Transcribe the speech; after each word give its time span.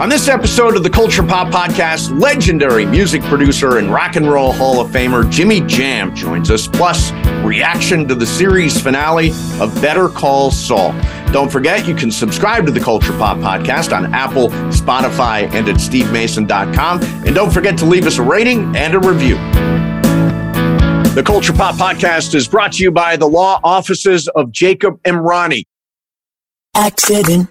On 0.00 0.08
this 0.08 0.28
episode 0.28 0.76
of 0.76 0.82
the 0.82 0.88
Culture 0.88 1.22
Pop 1.22 1.48
Podcast, 1.48 2.18
legendary 2.18 2.86
music 2.86 3.20
producer 3.24 3.76
and 3.76 3.92
rock 3.92 4.16
and 4.16 4.26
roll 4.26 4.50
Hall 4.50 4.80
of 4.80 4.90
Famer 4.90 5.30
Jimmy 5.30 5.60
Jam 5.60 6.16
joins 6.16 6.50
us, 6.50 6.66
plus 6.66 7.12
reaction 7.44 8.08
to 8.08 8.14
the 8.14 8.24
series 8.24 8.80
finale 8.80 9.32
of 9.60 9.74
Better 9.82 10.08
Call 10.08 10.50
Saul. 10.52 10.92
Don't 11.32 11.52
forget, 11.52 11.86
you 11.86 11.94
can 11.94 12.10
subscribe 12.10 12.64
to 12.64 12.72
the 12.72 12.80
Culture 12.80 13.12
Pop 13.12 13.36
Podcast 13.40 13.94
on 13.94 14.14
Apple, 14.14 14.48
Spotify, 14.70 15.42
and 15.52 15.68
at 15.68 15.76
stevemason.com. 15.76 17.02
And 17.26 17.34
don't 17.34 17.52
forget 17.52 17.76
to 17.80 17.84
leave 17.84 18.06
us 18.06 18.16
a 18.16 18.22
rating 18.22 18.74
and 18.74 18.94
a 18.94 19.00
review. 19.00 19.34
The 21.14 21.22
Culture 21.22 21.52
Pop 21.52 21.74
Podcast 21.74 22.34
is 22.34 22.48
brought 22.48 22.72
to 22.72 22.82
you 22.82 22.90
by 22.90 23.18
the 23.18 23.28
law 23.28 23.60
offices 23.62 24.28
of 24.28 24.50
Jacob 24.50 24.98
Emrani. 25.02 25.64
Accident 26.74 27.50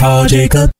Call 0.00 0.24
Jacob. 0.24 0.70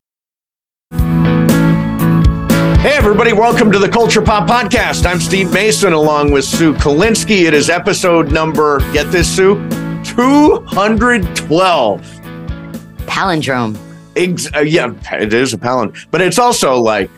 Hey, 2.80 2.96
everybody, 2.96 3.34
welcome 3.34 3.70
to 3.70 3.78
the 3.78 3.90
Culture 3.92 4.22
Pop 4.22 4.48
Podcast. 4.48 5.04
I'm 5.04 5.20
Steve 5.20 5.52
Mason 5.52 5.92
along 5.92 6.30
with 6.30 6.46
Sue 6.46 6.72
Kolinsky. 6.72 7.42
It 7.42 7.52
is 7.52 7.68
episode 7.68 8.32
number, 8.32 8.78
get 8.94 9.12
this, 9.12 9.28
Sue, 9.30 9.56
212. 10.04 12.00
Palindrome. 13.04 13.76
Ex- 14.16 14.48
uh, 14.54 14.60
yeah, 14.60 14.94
it 15.12 15.34
is 15.34 15.52
a 15.52 15.58
palindrome. 15.58 16.06
But 16.10 16.22
it's 16.22 16.38
also 16.38 16.80
like, 16.80 17.10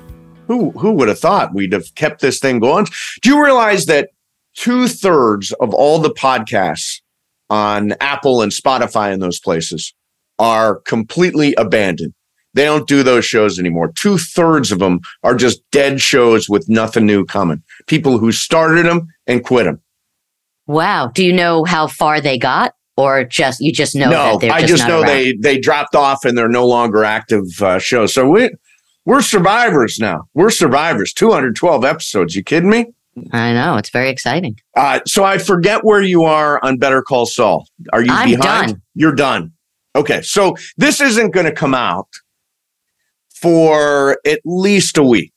who, 0.48 0.73
who 0.73 0.91
would 0.95 1.06
have 1.06 1.20
thought 1.20 1.55
we'd 1.55 1.73
have 1.73 1.95
kept 1.95 2.20
this 2.20 2.41
thing 2.41 2.58
going? 2.58 2.86
Do 3.20 3.30
you 3.30 3.41
realize 3.41 3.86
that 3.86 4.11
two 4.56 4.89
thirds 4.89 5.53
of 5.61 5.73
all 5.73 6.00
the 6.00 6.11
podcasts 6.11 7.00
on 7.48 7.92
Apple 8.00 8.42
and 8.42 8.50
Spotify 8.50 9.12
and 9.12 9.23
those 9.23 9.39
places 9.39 9.95
are 10.43 10.81
completely 10.81 11.55
abandoned. 11.55 12.12
They 12.55 12.65
don't 12.65 12.87
do 12.87 13.03
those 13.03 13.25
shows 13.25 13.59
anymore. 13.59 13.93
Two 13.95 14.19
thirds 14.19 14.73
of 14.73 14.81
them 14.81 15.01
are 15.23 15.35
just 15.35 15.62
dead 15.71 16.01
shows 16.01 16.51
with 16.51 16.69
nothing 16.69 17.07
new 17.07 17.25
coming. 17.25 17.62
People 17.87 18.19
who 18.19 18.33
started 18.33 18.85
them 18.85 19.07
and 19.27 19.43
quit 19.43 19.65
them. 19.65 19.81
Wow. 20.67 21.07
Do 21.15 21.25
you 21.25 21.33
know 21.33 21.65
how 21.65 21.87
far 21.87 22.20
they 22.20 22.37
got? 22.37 22.75
Or 22.98 23.25
just 23.25 23.61
you 23.61 23.73
just 23.73 23.95
know 23.95 24.11
no, 24.11 24.39
just 24.39 24.53
I 24.53 24.67
just 24.67 24.87
know 24.87 25.01
around? 25.01 25.07
they 25.07 25.33
they 25.41 25.59
dropped 25.59 25.95
off 25.95 26.27
and 26.27 26.37
they're 26.37 26.48
no 26.48 26.67
longer 26.67 27.05
active 27.05 27.45
uh, 27.63 27.79
shows. 27.79 28.13
So 28.13 28.29
we 28.29 28.51
we're 29.07 29.23
survivors 29.23 29.98
now. 29.98 30.25
We're 30.35 30.51
survivors. 30.51 31.15
212 31.15 31.85
episodes. 31.87 32.37
You 32.37 32.45
kidding 32.45 32.69
me? 32.69 32.87
I 33.33 33.55
know 33.55 33.77
it's 33.79 33.89
very 33.91 34.11
exciting. 34.11 34.57
Uh, 34.77 35.01
so 35.07 35.25
I 35.25 35.39
forget 35.39 35.85
where 35.85 36.03
you 36.03 36.25
are 36.25 36.63
on 36.63 36.77
Better 36.79 37.03
Call 37.03 37.25
Saul. 37.25 37.67
Are 37.95 38.03
you 38.03 38.13
I'm 38.13 38.29
behind? 38.31 38.73
done. 38.73 38.83
You're 38.95 39.15
done. 39.15 39.53
Okay, 39.95 40.23
so 40.23 40.57
this 40.77 41.01
isn't 41.01 41.33
going 41.33 41.47
to 41.47 41.53
come 41.53 41.75
out 41.75 42.09
for 43.35 44.19
at 44.25 44.41
least 44.45 44.97
a 44.97 45.03
week. 45.03 45.33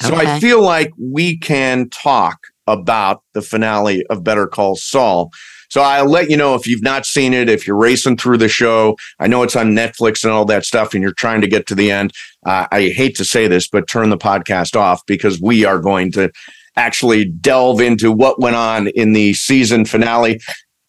So 0.00 0.14
I 0.14 0.40
feel 0.40 0.62
like 0.62 0.92
we 0.98 1.36
can 1.36 1.90
talk 1.90 2.38
about 2.66 3.22
the 3.34 3.42
finale 3.42 4.04
of 4.06 4.24
Better 4.24 4.46
Call 4.46 4.76
Saul. 4.76 5.30
So 5.68 5.82
I'll 5.82 6.08
let 6.08 6.30
you 6.30 6.36
know 6.36 6.54
if 6.54 6.66
you've 6.66 6.82
not 6.82 7.04
seen 7.04 7.34
it, 7.34 7.48
if 7.48 7.66
you're 7.66 7.76
racing 7.76 8.16
through 8.16 8.38
the 8.38 8.48
show. 8.48 8.96
I 9.18 9.26
know 9.26 9.42
it's 9.42 9.56
on 9.56 9.72
Netflix 9.72 10.24
and 10.24 10.32
all 10.32 10.44
that 10.46 10.64
stuff, 10.64 10.94
and 10.94 11.02
you're 11.02 11.12
trying 11.12 11.42
to 11.42 11.46
get 11.46 11.66
to 11.66 11.74
the 11.74 11.90
end. 11.90 12.12
Uh, 12.44 12.66
I 12.72 12.88
hate 12.88 13.14
to 13.16 13.24
say 13.24 13.46
this, 13.46 13.68
but 13.68 13.88
turn 13.88 14.10
the 14.10 14.18
podcast 14.18 14.74
off 14.74 15.04
because 15.06 15.40
we 15.40 15.64
are 15.64 15.78
going 15.78 16.12
to 16.12 16.30
actually 16.76 17.26
delve 17.26 17.80
into 17.80 18.10
what 18.10 18.40
went 18.40 18.56
on 18.56 18.88
in 18.88 19.12
the 19.12 19.34
season 19.34 19.84
finale. 19.84 20.40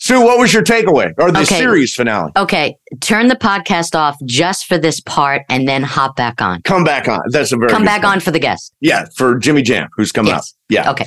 Sue, 0.04 0.20
what 0.20 0.40
was 0.40 0.52
your 0.52 0.64
takeaway 0.64 1.14
or 1.20 1.32
the 1.32 1.42
Okay. 1.42 1.60
series 1.60 1.94
finale? 1.94 2.32
Okay, 2.36 2.76
turn 3.02 3.28
the 3.28 3.36
podcast 3.36 3.94
off 3.96 4.18
just 4.26 4.66
for 4.66 4.80
this 4.80 5.00
part 5.00 5.44
and 5.48 5.68
then 5.68 5.84
hop 5.84 6.16
back 6.16 6.42
on. 6.42 6.60
Come 6.64 6.84
back 6.84 7.08
on. 7.08 7.20
That's 7.30 7.52
a 7.52 7.56
very 7.58 7.70
Come 7.72 7.86
back 7.86 8.02
point. 8.02 8.14
on 8.16 8.20
for 8.20 8.32
the 8.32 8.40
guest. 8.40 8.74
Yeah, 8.82 9.06
for 9.16 9.38
Jimmy 9.38 9.62
Jam, 9.62 9.90
who's 9.96 10.12
coming 10.12 10.34
up. 10.34 10.44
Yeah. 10.70 10.90
Okay. 10.90 11.06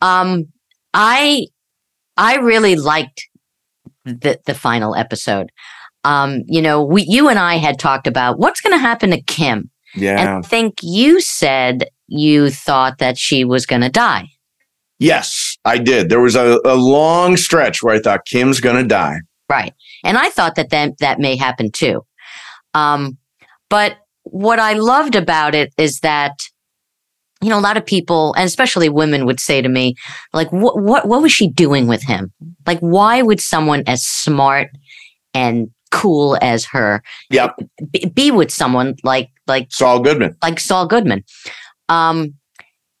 Um 0.00 0.46
I 0.94 1.46
I 2.16 2.36
really 2.38 2.74
liked 2.74 3.22
the 4.04 4.40
the 4.46 4.54
final 4.54 4.96
episode. 4.96 5.50
Um, 6.04 6.42
you 6.46 6.60
know, 6.62 6.82
we 6.82 7.02
you 7.02 7.28
and 7.28 7.38
I 7.38 7.56
had 7.58 7.78
talked 7.78 8.06
about 8.08 8.38
what's 8.38 8.60
going 8.60 8.72
to 8.72 8.78
happen 8.78 9.10
to 9.10 9.20
Kim. 9.22 9.70
Yeah. 9.94 10.18
And 10.20 10.28
I 10.44 10.48
think 10.48 10.78
you 10.82 11.20
said 11.20 11.88
you 12.06 12.50
thought 12.50 12.98
that 12.98 13.18
she 13.18 13.44
was 13.44 13.66
going 13.66 13.82
to 13.82 13.90
die. 13.90 14.28
yes, 14.98 15.56
I 15.68 15.78
did. 15.78 16.08
There 16.08 16.20
was 16.20 16.34
a, 16.34 16.58
a 16.64 16.74
long 16.74 17.36
stretch 17.36 17.82
where 17.82 17.94
I 17.94 18.00
thought 18.00 18.24
Kim's 18.24 18.58
going 18.58 18.76
to 18.76 18.88
die. 18.88 19.18
Right. 19.50 19.74
And 20.02 20.16
I 20.16 20.30
thought 20.30 20.54
that 20.54 20.70
that, 20.70 20.98
that 20.98 21.20
may 21.20 21.36
happen 21.36 21.70
too. 21.70 22.04
Um, 22.74 23.18
but 23.68 23.98
what 24.24 24.58
I 24.58 24.72
loved 24.74 25.14
about 25.14 25.54
it 25.54 25.72
is 25.76 26.00
that, 26.00 26.32
you 27.42 27.50
know, 27.50 27.58
a 27.58 27.60
lot 27.60 27.76
of 27.76 27.84
people, 27.84 28.34
and 28.34 28.44
especially 28.44 28.88
women, 28.88 29.26
would 29.26 29.40
say 29.40 29.60
to 29.62 29.68
me, 29.68 29.94
like, 30.32 30.50
what, 30.52 30.80
what, 30.80 31.06
what 31.06 31.22
was 31.22 31.32
she 31.32 31.48
doing 31.48 31.86
with 31.86 32.02
him? 32.02 32.32
Like, 32.66 32.80
why 32.80 33.22
would 33.22 33.40
someone 33.40 33.84
as 33.86 34.02
smart 34.02 34.70
and 35.34 35.68
cool 35.90 36.36
as 36.42 36.64
her 36.66 37.02
Yep. 37.30 37.56
be, 37.92 38.06
be 38.06 38.30
with 38.30 38.50
someone 38.50 38.96
like, 39.04 39.30
like, 39.46 39.68
Saul 39.70 40.00
Goodman. 40.00 40.34
like 40.42 40.60
Saul 40.60 40.86
Goodman? 40.86 41.24
Um, 41.88 42.34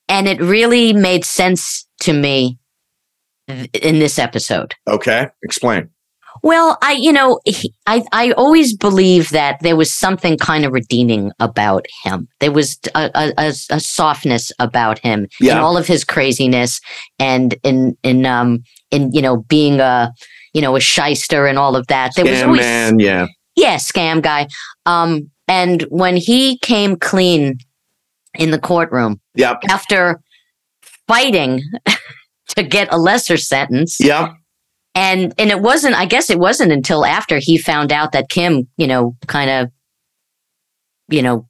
and 0.08 0.28
it 0.28 0.40
really 0.40 0.92
made 0.92 1.24
sense 1.24 1.86
to 2.00 2.12
me 2.12 2.57
in 3.48 3.98
this 3.98 4.18
episode. 4.18 4.74
Okay. 4.86 5.28
Explain. 5.42 5.90
Well, 6.42 6.78
I, 6.82 6.92
you 6.92 7.12
know, 7.12 7.40
he, 7.44 7.74
I, 7.86 8.04
I 8.12 8.32
always 8.32 8.76
believe 8.76 9.30
that 9.30 9.58
there 9.60 9.76
was 9.76 9.92
something 9.92 10.36
kind 10.38 10.64
of 10.64 10.72
redeeming 10.72 11.32
about 11.40 11.86
him. 12.04 12.28
There 12.40 12.52
was 12.52 12.78
a, 12.94 13.10
a, 13.38 13.52
a, 13.70 13.80
softness 13.80 14.52
about 14.58 14.98
him 15.00 15.26
in 15.40 15.56
all 15.56 15.76
of 15.76 15.86
his 15.86 16.04
craziness 16.04 16.80
and 17.18 17.56
in, 17.64 17.96
in, 18.04 18.24
um, 18.24 18.62
in, 18.90 19.12
you 19.12 19.22
know, 19.22 19.38
being 19.48 19.80
a, 19.80 20.12
you 20.52 20.62
know, 20.62 20.76
a 20.76 20.80
shyster 20.80 21.46
and 21.46 21.58
all 21.58 21.74
of 21.74 21.86
that. 21.88 22.12
There 22.14 22.24
was 22.24 22.38
Scam 22.38 22.46
always, 22.46 22.60
man. 22.60 22.98
Yeah. 23.00 23.26
yeah, 23.56 23.76
scam 23.76 24.22
guy. 24.22 24.46
Um, 24.86 25.30
and 25.48 25.82
when 25.88 26.16
he 26.16 26.58
came 26.58 26.96
clean 26.96 27.58
in 28.38 28.50
the 28.50 28.60
courtroom 28.60 29.20
Yep. 29.34 29.62
after 29.70 30.20
fighting 31.08 31.62
to 32.56 32.62
get 32.62 32.92
a 32.92 32.98
lesser 32.98 33.36
sentence, 33.36 33.98
Yeah. 34.00 34.32
and 34.94 35.32
and 35.38 35.50
it 35.50 35.60
wasn't 35.60 35.94
i 35.94 36.06
guess 36.06 36.30
it 36.30 36.38
wasn't 36.38 36.72
until 36.72 37.04
after 37.04 37.38
he 37.38 37.58
found 37.58 37.92
out 37.92 38.12
that 38.12 38.28
kim 38.30 38.66
you 38.76 38.86
know 38.86 39.14
kind 39.26 39.50
of 39.50 39.70
you 41.08 41.22
know 41.22 41.46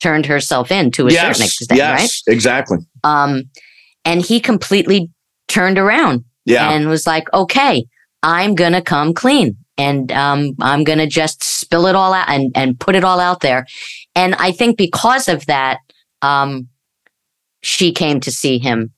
turned 0.00 0.26
herself 0.26 0.70
in 0.70 0.90
to 0.92 1.06
a 1.06 1.10
certain 1.10 1.42
extent 1.44 1.76
Yes. 1.78 2.22
right 2.26 2.32
Exactly. 2.34 2.78
um 3.04 3.44
and 4.04 4.20
he 4.24 4.38
completely 4.40 5.10
turned 5.48 5.78
around 5.78 6.24
Yeah. 6.44 6.70
and 6.70 6.88
was 6.88 7.06
like 7.06 7.24
okay 7.32 7.84
i'm 8.22 8.54
gonna 8.54 8.82
come 8.82 9.12
clean 9.14 9.56
and 9.78 10.12
um 10.12 10.52
i'm 10.60 10.84
gonna 10.84 11.06
just 11.06 11.42
spill 11.42 11.86
it 11.86 11.94
all 11.94 12.12
out 12.12 12.28
and 12.28 12.52
and 12.54 12.78
put 12.78 12.94
it 12.96 13.02
all 13.04 13.18
out 13.20 13.40
there 13.40 13.66
and 14.14 14.34
i 14.36 14.52
think 14.52 14.76
because 14.76 15.26
of 15.28 15.46
that 15.46 15.78
um 16.22 16.68
she 17.62 17.92
came 17.92 18.20
to 18.20 18.30
see 18.30 18.58
him 18.58 18.92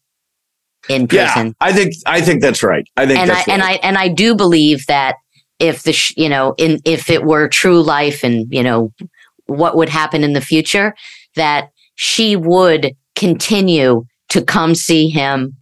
in 0.89 1.09
yeah. 1.11 1.33
prison 1.33 1.55
I 1.61 1.73
think. 1.73 1.95
I 2.07 2.21
think 2.21 2.43
that's 2.43 2.63
right. 2.63 2.87
I 2.97 3.07
think 3.07 3.19
and 3.19 3.31
I 3.31 3.35
that's 3.35 3.49
and. 3.49 3.63
I 3.63 3.73
and 3.83 3.99
I 3.99 4.09
do 4.09 4.35
believe 4.35 4.87
that 4.87 5.17
if 5.59 5.83
the 5.83 5.93
sh- 5.93 6.15
you 6.17 6.29
know 6.29 6.55
in 6.59 6.81
if 6.85 7.11
it 7.11 7.25
were 7.25 7.49
true 7.49 7.83
life 7.83 8.23
and 8.23 8.47
you 8.51 8.63
know 8.63 8.93
what 9.47 9.77
would 9.77 9.89
happen 9.89 10.25
in 10.25 10.33
the 10.33 10.41
future 10.41 10.95
that 11.35 11.71
she 11.95 12.37
would 12.37 12.95
continue 13.15 14.05
to 14.29 14.43
come 14.43 14.75
see 14.75 15.09
him 15.09 15.57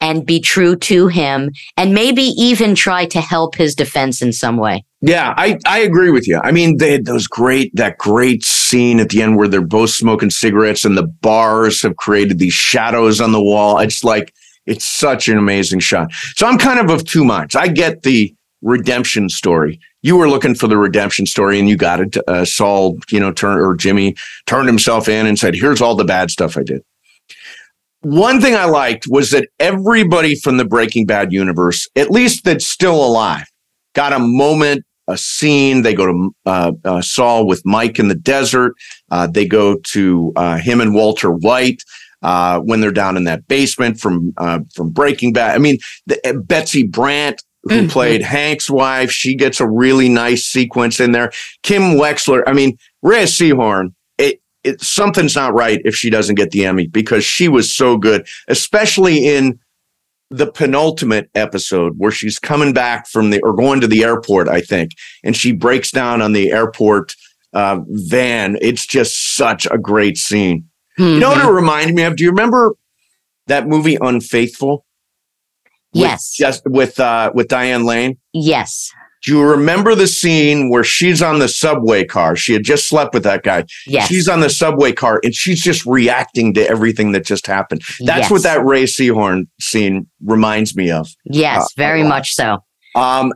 and 0.00 0.26
be 0.26 0.40
true 0.40 0.74
to 0.74 1.06
him 1.06 1.50
and 1.76 1.94
maybe 1.94 2.22
even 2.22 2.74
try 2.74 3.06
to 3.06 3.20
help 3.20 3.54
his 3.54 3.74
defense 3.74 4.20
in 4.20 4.32
some 4.32 4.56
way. 4.56 4.84
Yeah, 5.00 5.32
I, 5.36 5.58
I 5.64 5.78
agree 5.78 6.10
with 6.10 6.26
you. 6.26 6.40
I 6.42 6.50
mean, 6.50 6.78
they 6.78 6.92
had 6.92 7.06
those 7.06 7.26
great 7.26 7.74
that 7.74 7.98
great 7.98 8.44
scene 8.44 9.00
at 9.00 9.10
the 9.10 9.22
end 9.22 9.36
where 9.36 9.48
they're 9.48 9.60
both 9.60 9.90
smoking 9.90 10.30
cigarettes 10.30 10.84
and 10.84 10.96
the 10.96 11.06
bars 11.06 11.82
have 11.82 11.96
created 11.96 12.38
these 12.38 12.52
shadows 12.52 13.20
on 13.20 13.32
the 13.32 13.42
wall. 13.42 13.78
It's 13.78 14.04
like 14.04 14.34
it's 14.66 14.84
such 14.84 15.28
an 15.28 15.38
amazing 15.38 15.80
shot. 15.80 16.12
So 16.36 16.46
I'm 16.46 16.58
kind 16.58 16.78
of 16.78 16.90
of 16.90 17.04
two 17.04 17.24
minds. 17.24 17.56
I 17.56 17.68
get 17.68 18.02
the 18.02 18.34
redemption 18.62 19.28
story. 19.28 19.80
you 20.02 20.16
were 20.16 20.28
looking 20.28 20.54
for 20.54 20.68
the 20.68 20.76
redemption 20.76 21.26
story 21.26 21.58
and 21.58 21.68
you 21.68 21.76
got 21.76 22.00
it. 22.00 22.16
Uh, 22.28 22.44
Saul, 22.44 22.98
you 23.10 23.20
know, 23.20 23.32
turn 23.32 23.58
or 23.58 23.74
Jimmy 23.74 24.16
turned 24.46 24.68
himself 24.68 25.08
in 25.08 25.26
and 25.26 25.38
said, 25.38 25.54
"Here's 25.54 25.80
all 25.80 25.94
the 25.94 26.04
bad 26.04 26.30
stuff 26.30 26.56
I 26.56 26.62
did." 26.62 26.82
One 28.00 28.40
thing 28.40 28.56
I 28.56 28.64
liked 28.64 29.06
was 29.08 29.30
that 29.30 29.48
everybody 29.60 30.34
from 30.34 30.56
the 30.56 30.64
Breaking 30.64 31.06
Bad 31.06 31.32
universe, 31.32 31.88
at 31.94 32.10
least 32.10 32.44
that's 32.44 32.66
still 32.66 32.96
alive, 32.96 33.46
got 33.94 34.12
a 34.12 34.18
moment, 34.18 34.84
a 35.06 35.16
scene. 35.16 35.82
They 35.82 35.94
go 35.94 36.06
to 36.06 36.34
uh, 36.44 36.72
uh, 36.84 37.00
Saul 37.00 37.46
with 37.46 37.62
Mike 37.64 38.00
in 38.00 38.08
the 38.08 38.16
desert. 38.16 38.74
Uh, 39.12 39.28
they 39.28 39.46
go 39.46 39.76
to 39.92 40.32
uh, 40.34 40.56
him 40.58 40.80
and 40.80 40.94
Walter 40.94 41.30
White. 41.30 41.84
Uh, 42.22 42.60
when 42.60 42.80
they're 42.80 42.92
down 42.92 43.16
in 43.16 43.24
that 43.24 43.48
basement 43.48 43.98
from 43.98 44.32
uh, 44.36 44.60
from 44.74 44.90
Breaking 44.90 45.32
Bad, 45.32 45.54
I 45.54 45.58
mean 45.58 45.78
the, 46.06 46.42
Betsy 46.46 46.86
Brandt 46.86 47.42
who 47.64 47.70
mm-hmm. 47.70 47.88
played 47.88 48.22
Hank's 48.22 48.68
wife. 48.68 49.10
She 49.10 49.34
gets 49.34 49.60
a 49.60 49.68
really 49.68 50.08
nice 50.08 50.44
sequence 50.44 51.00
in 51.00 51.12
there. 51.12 51.30
Kim 51.62 51.82
Wexler. 51.96 52.42
I 52.46 52.52
mean, 52.52 52.76
Rhea 53.02 53.24
Seehorn. 53.24 53.94
It, 54.18 54.40
it 54.64 54.80
something's 54.80 55.36
not 55.36 55.54
right 55.54 55.80
if 55.84 55.94
she 55.94 56.10
doesn't 56.10 56.34
get 56.34 56.50
the 56.50 56.64
Emmy 56.66 56.86
because 56.86 57.24
she 57.24 57.48
was 57.48 57.74
so 57.74 57.96
good, 57.96 58.26
especially 58.48 59.26
in 59.26 59.58
the 60.30 60.50
penultimate 60.50 61.30
episode 61.34 61.94
where 61.98 62.10
she's 62.10 62.38
coming 62.38 62.72
back 62.72 63.06
from 63.06 63.30
the 63.30 63.40
or 63.42 63.54
going 63.54 63.80
to 63.80 63.86
the 63.86 64.02
airport, 64.02 64.48
I 64.48 64.60
think, 64.60 64.92
and 65.22 65.36
she 65.36 65.52
breaks 65.52 65.90
down 65.90 66.22
on 66.22 66.32
the 66.32 66.50
airport 66.50 67.14
uh, 67.52 67.80
van. 67.86 68.56
It's 68.60 68.86
just 68.86 69.36
such 69.36 69.66
a 69.70 69.78
great 69.78 70.16
scene. 70.16 70.68
Mm-hmm. 71.02 71.14
You 71.14 71.20
know 71.20 71.30
what 71.30 71.38
it 71.38 71.42
mm-hmm. 71.42 71.54
reminded 71.54 71.96
me 71.96 72.02
of? 72.02 72.16
Do 72.16 72.24
you 72.24 72.30
remember 72.30 72.74
that 73.48 73.66
movie 73.66 73.98
Unfaithful? 74.00 74.86
Yes. 75.92 76.36
With 76.38 76.46
just 76.46 76.62
with 76.64 77.00
uh 77.00 77.32
with 77.34 77.48
Diane 77.48 77.84
Lane? 77.84 78.18
Yes. 78.32 78.90
Do 79.24 79.36
you 79.36 79.42
remember 79.42 79.94
the 79.94 80.06
scene 80.08 80.68
where 80.68 80.82
she's 80.82 81.22
on 81.22 81.38
the 81.38 81.48
subway 81.48 82.04
car? 82.04 82.34
She 82.34 82.52
had 82.52 82.64
just 82.64 82.88
slept 82.88 83.14
with 83.14 83.22
that 83.22 83.44
guy. 83.44 83.64
Yes. 83.86 84.08
She's 84.08 84.28
on 84.28 84.40
the 84.40 84.50
subway 84.50 84.92
car 84.92 85.20
and 85.22 85.34
she's 85.34 85.60
just 85.60 85.86
reacting 85.86 86.54
to 86.54 86.68
everything 86.68 87.12
that 87.12 87.24
just 87.24 87.46
happened. 87.46 87.82
That's 88.00 88.22
yes. 88.22 88.30
what 88.30 88.42
that 88.42 88.64
Rhea 88.64 88.86
Seehorn 88.86 89.46
scene 89.60 90.08
reminds 90.24 90.74
me 90.74 90.90
of. 90.90 91.08
Yes, 91.24 91.62
uh, 91.62 91.66
very 91.76 92.02
much 92.02 92.32
so. 92.32 92.58
Um, 92.96 93.32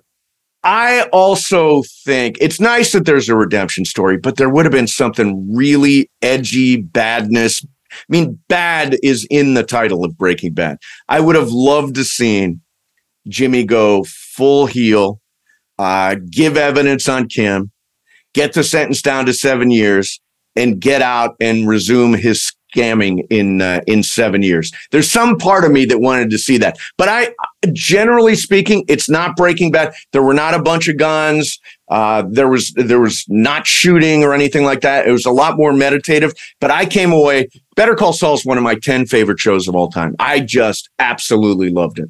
I 0.66 1.02
also 1.12 1.84
think 2.04 2.36
it's 2.40 2.60
nice 2.60 2.90
that 2.90 3.06
there's 3.06 3.28
a 3.28 3.36
redemption 3.36 3.84
story, 3.84 4.16
but 4.16 4.36
there 4.36 4.50
would 4.50 4.64
have 4.64 4.72
been 4.72 4.88
something 4.88 5.54
really 5.54 6.10
edgy, 6.22 6.82
badness, 6.82 7.64
I 7.92 8.04
mean, 8.08 8.38
bad 8.48 8.96
is 9.02 9.26
in 9.30 9.54
the 9.54 9.62
title 9.62 10.04
of 10.04 10.16
Breaking 10.16 10.52
Bad. 10.52 10.78
I 11.08 11.20
would 11.20 11.36
have 11.36 11.50
loved 11.50 11.94
to 11.96 12.04
seen 12.04 12.60
Jimmy 13.28 13.64
go 13.64 14.04
full 14.04 14.66
heel, 14.66 15.20
uh, 15.78 16.16
give 16.30 16.56
evidence 16.56 17.08
on 17.08 17.28
Kim, 17.28 17.70
get 18.34 18.52
the 18.52 18.64
sentence 18.64 19.02
down 19.02 19.26
to 19.26 19.32
seven 19.32 19.70
years, 19.70 20.20
and 20.54 20.80
get 20.80 21.02
out 21.02 21.36
and 21.40 21.68
resume 21.68 22.14
his 22.14 22.52
scamming 22.74 23.26
in 23.30 23.62
uh, 23.62 23.80
in 23.86 24.02
seven 24.02 24.42
years. 24.42 24.72
There's 24.90 25.10
some 25.10 25.38
part 25.38 25.64
of 25.64 25.72
me 25.72 25.84
that 25.86 26.00
wanted 26.00 26.30
to 26.30 26.38
see 26.38 26.58
that, 26.58 26.78
but 26.96 27.08
I, 27.08 27.34
generally 27.72 28.34
speaking, 28.34 28.84
it's 28.88 29.08
not 29.08 29.36
Breaking 29.36 29.70
Bad. 29.70 29.94
There 30.12 30.22
were 30.22 30.34
not 30.34 30.54
a 30.54 30.62
bunch 30.62 30.88
of 30.88 30.96
guns. 30.96 31.58
Uh, 31.88 32.24
there 32.28 32.48
was 32.48 32.72
there 32.72 33.00
was 33.00 33.24
not 33.28 33.66
shooting 33.66 34.24
or 34.24 34.34
anything 34.34 34.64
like 34.64 34.80
that. 34.80 35.06
It 35.06 35.12
was 35.12 35.26
a 35.26 35.30
lot 35.30 35.56
more 35.56 35.72
meditative. 35.72 36.32
But 36.60 36.70
I 36.70 36.86
came 36.86 37.12
away. 37.12 37.48
Better 37.76 37.94
Call 37.94 38.12
Saul 38.12 38.34
is 38.34 38.44
one 38.44 38.58
of 38.58 38.64
my 38.64 38.74
ten 38.74 39.06
favorite 39.06 39.38
shows 39.38 39.68
of 39.68 39.74
all 39.74 39.88
time. 39.88 40.16
I 40.18 40.40
just 40.40 40.88
absolutely 40.98 41.70
loved 41.70 41.98
it. 41.98 42.08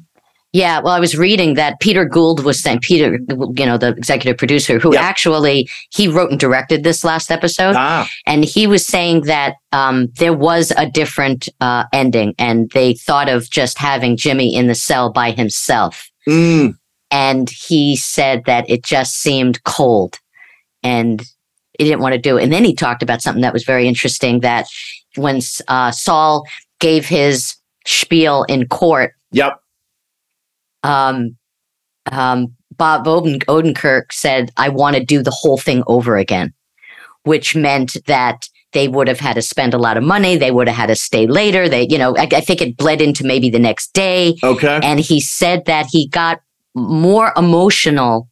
Yeah, 0.53 0.79
well, 0.79 0.93
I 0.93 0.99
was 0.99 1.17
reading 1.17 1.55
that 1.55 1.79
Peter 1.81 2.05
Gould 2.05 2.43
was 2.43 2.61
saying 2.61 2.79
Peter, 2.81 3.19
you 3.29 3.65
know, 3.65 3.77
the 3.77 3.89
executive 3.89 4.37
producer, 4.37 4.79
who 4.79 4.93
yep. 4.93 5.03
actually 5.03 5.69
he 5.91 6.07
wrote 6.07 6.31
and 6.31 6.39
directed 6.39 6.83
this 6.83 7.03
last 7.03 7.31
episode, 7.31 7.75
ah. 7.75 8.09
and 8.25 8.45
he 8.45 8.65
was 8.65 8.85
saying 8.85 9.21
that 9.21 9.55
um, 9.73 10.07
there 10.17 10.33
was 10.33 10.71
a 10.77 10.89
different 10.89 11.49
uh, 11.59 11.83
ending, 11.91 12.33
and 12.39 12.71
they 12.71 12.93
thought 12.93 13.27
of 13.27 13.49
just 13.49 13.77
having 13.77 14.15
Jimmy 14.15 14.55
in 14.55 14.67
the 14.67 14.75
cell 14.75 15.11
by 15.11 15.31
himself, 15.31 16.09
mm. 16.27 16.73
and 17.11 17.49
he 17.49 17.97
said 17.97 18.43
that 18.45 18.69
it 18.69 18.85
just 18.85 19.15
seemed 19.15 19.61
cold, 19.65 20.17
and 20.81 21.21
he 21.77 21.83
didn't 21.83 22.01
want 22.01 22.13
to 22.13 22.21
do 22.21 22.37
it. 22.37 22.43
And 22.43 22.53
then 22.53 22.63
he 22.63 22.73
talked 22.73 23.03
about 23.03 23.21
something 23.21 23.41
that 23.41 23.53
was 23.53 23.65
very 23.65 23.85
interesting 23.85 24.39
that 24.39 24.65
when 25.17 25.41
uh, 25.67 25.91
Saul 25.91 26.45
gave 26.79 27.05
his 27.05 27.53
spiel 27.85 28.43
in 28.43 28.65
court. 28.69 29.13
Yep 29.33 29.59
um, 30.83 31.37
um, 32.11 32.55
Bob 32.75 33.05
Oden- 33.05 33.43
Odenkirk 33.45 34.11
said, 34.11 34.51
I 34.57 34.69
want 34.69 34.95
to 34.95 35.03
do 35.03 35.23
the 35.23 35.31
whole 35.31 35.57
thing 35.57 35.83
over 35.87 36.17
again, 36.17 36.53
which 37.23 37.55
meant 37.55 37.97
that 38.05 38.47
they 38.73 38.87
would 38.87 39.07
have 39.07 39.19
had 39.19 39.33
to 39.33 39.41
spend 39.41 39.73
a 39.73 39.77
lot 39.77 39.97
of 39.97 40.03
money. 40.03 40.37
They 40.37 40.51
would 40.51 40.67
have 40.67 40.77
had 40.77 40.87
to 40.87 40.95
stay 40.95 41.25
later. 41.25 41.67
They, 41.67 41.87
you 41.89 41.97
know, 41.97 42.15
I, 42.17 42.27
I 42.31 42.41
think 42.41 42.61
it 42.61 42.77
bled 42.77 43.01
into 43.01 43.25
maybe 43.25 43.49
the 43.49 43.59
next 43.59 43.93
day. 43.93 44.35
Okay. 44.43 44.79
And 44.83 44.99
he 44.99 45.19
said 45.19 45.65
that 45.65 45.87
he 45.89 46.07
got 46.07 46.41
more 46.75 47.33
emotional 47.35 48.29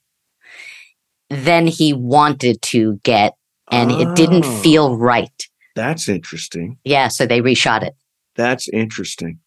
than 1.30 1.68
he 1.68 1.94
wanted 1.94 2.62
to 2.62 3.00
get, 3.04 3.34
and 3.72 3.92
oh, 3.92 4.00
it 4.00 4.16
didn't 4.16 4.46
oh. 4.46 4.58
feel 4.62 4.98
right. 4.98 5.48
That's 5.76 6.08
interesting. 6.08 6.78
Yeah. 6.84 7.08
So 7.08 7.26
they 7.26 7.42
reshot 7.42 7.84
it. 7.84 7.96
That's 8.36 8.68
interesting. 8.70 9.40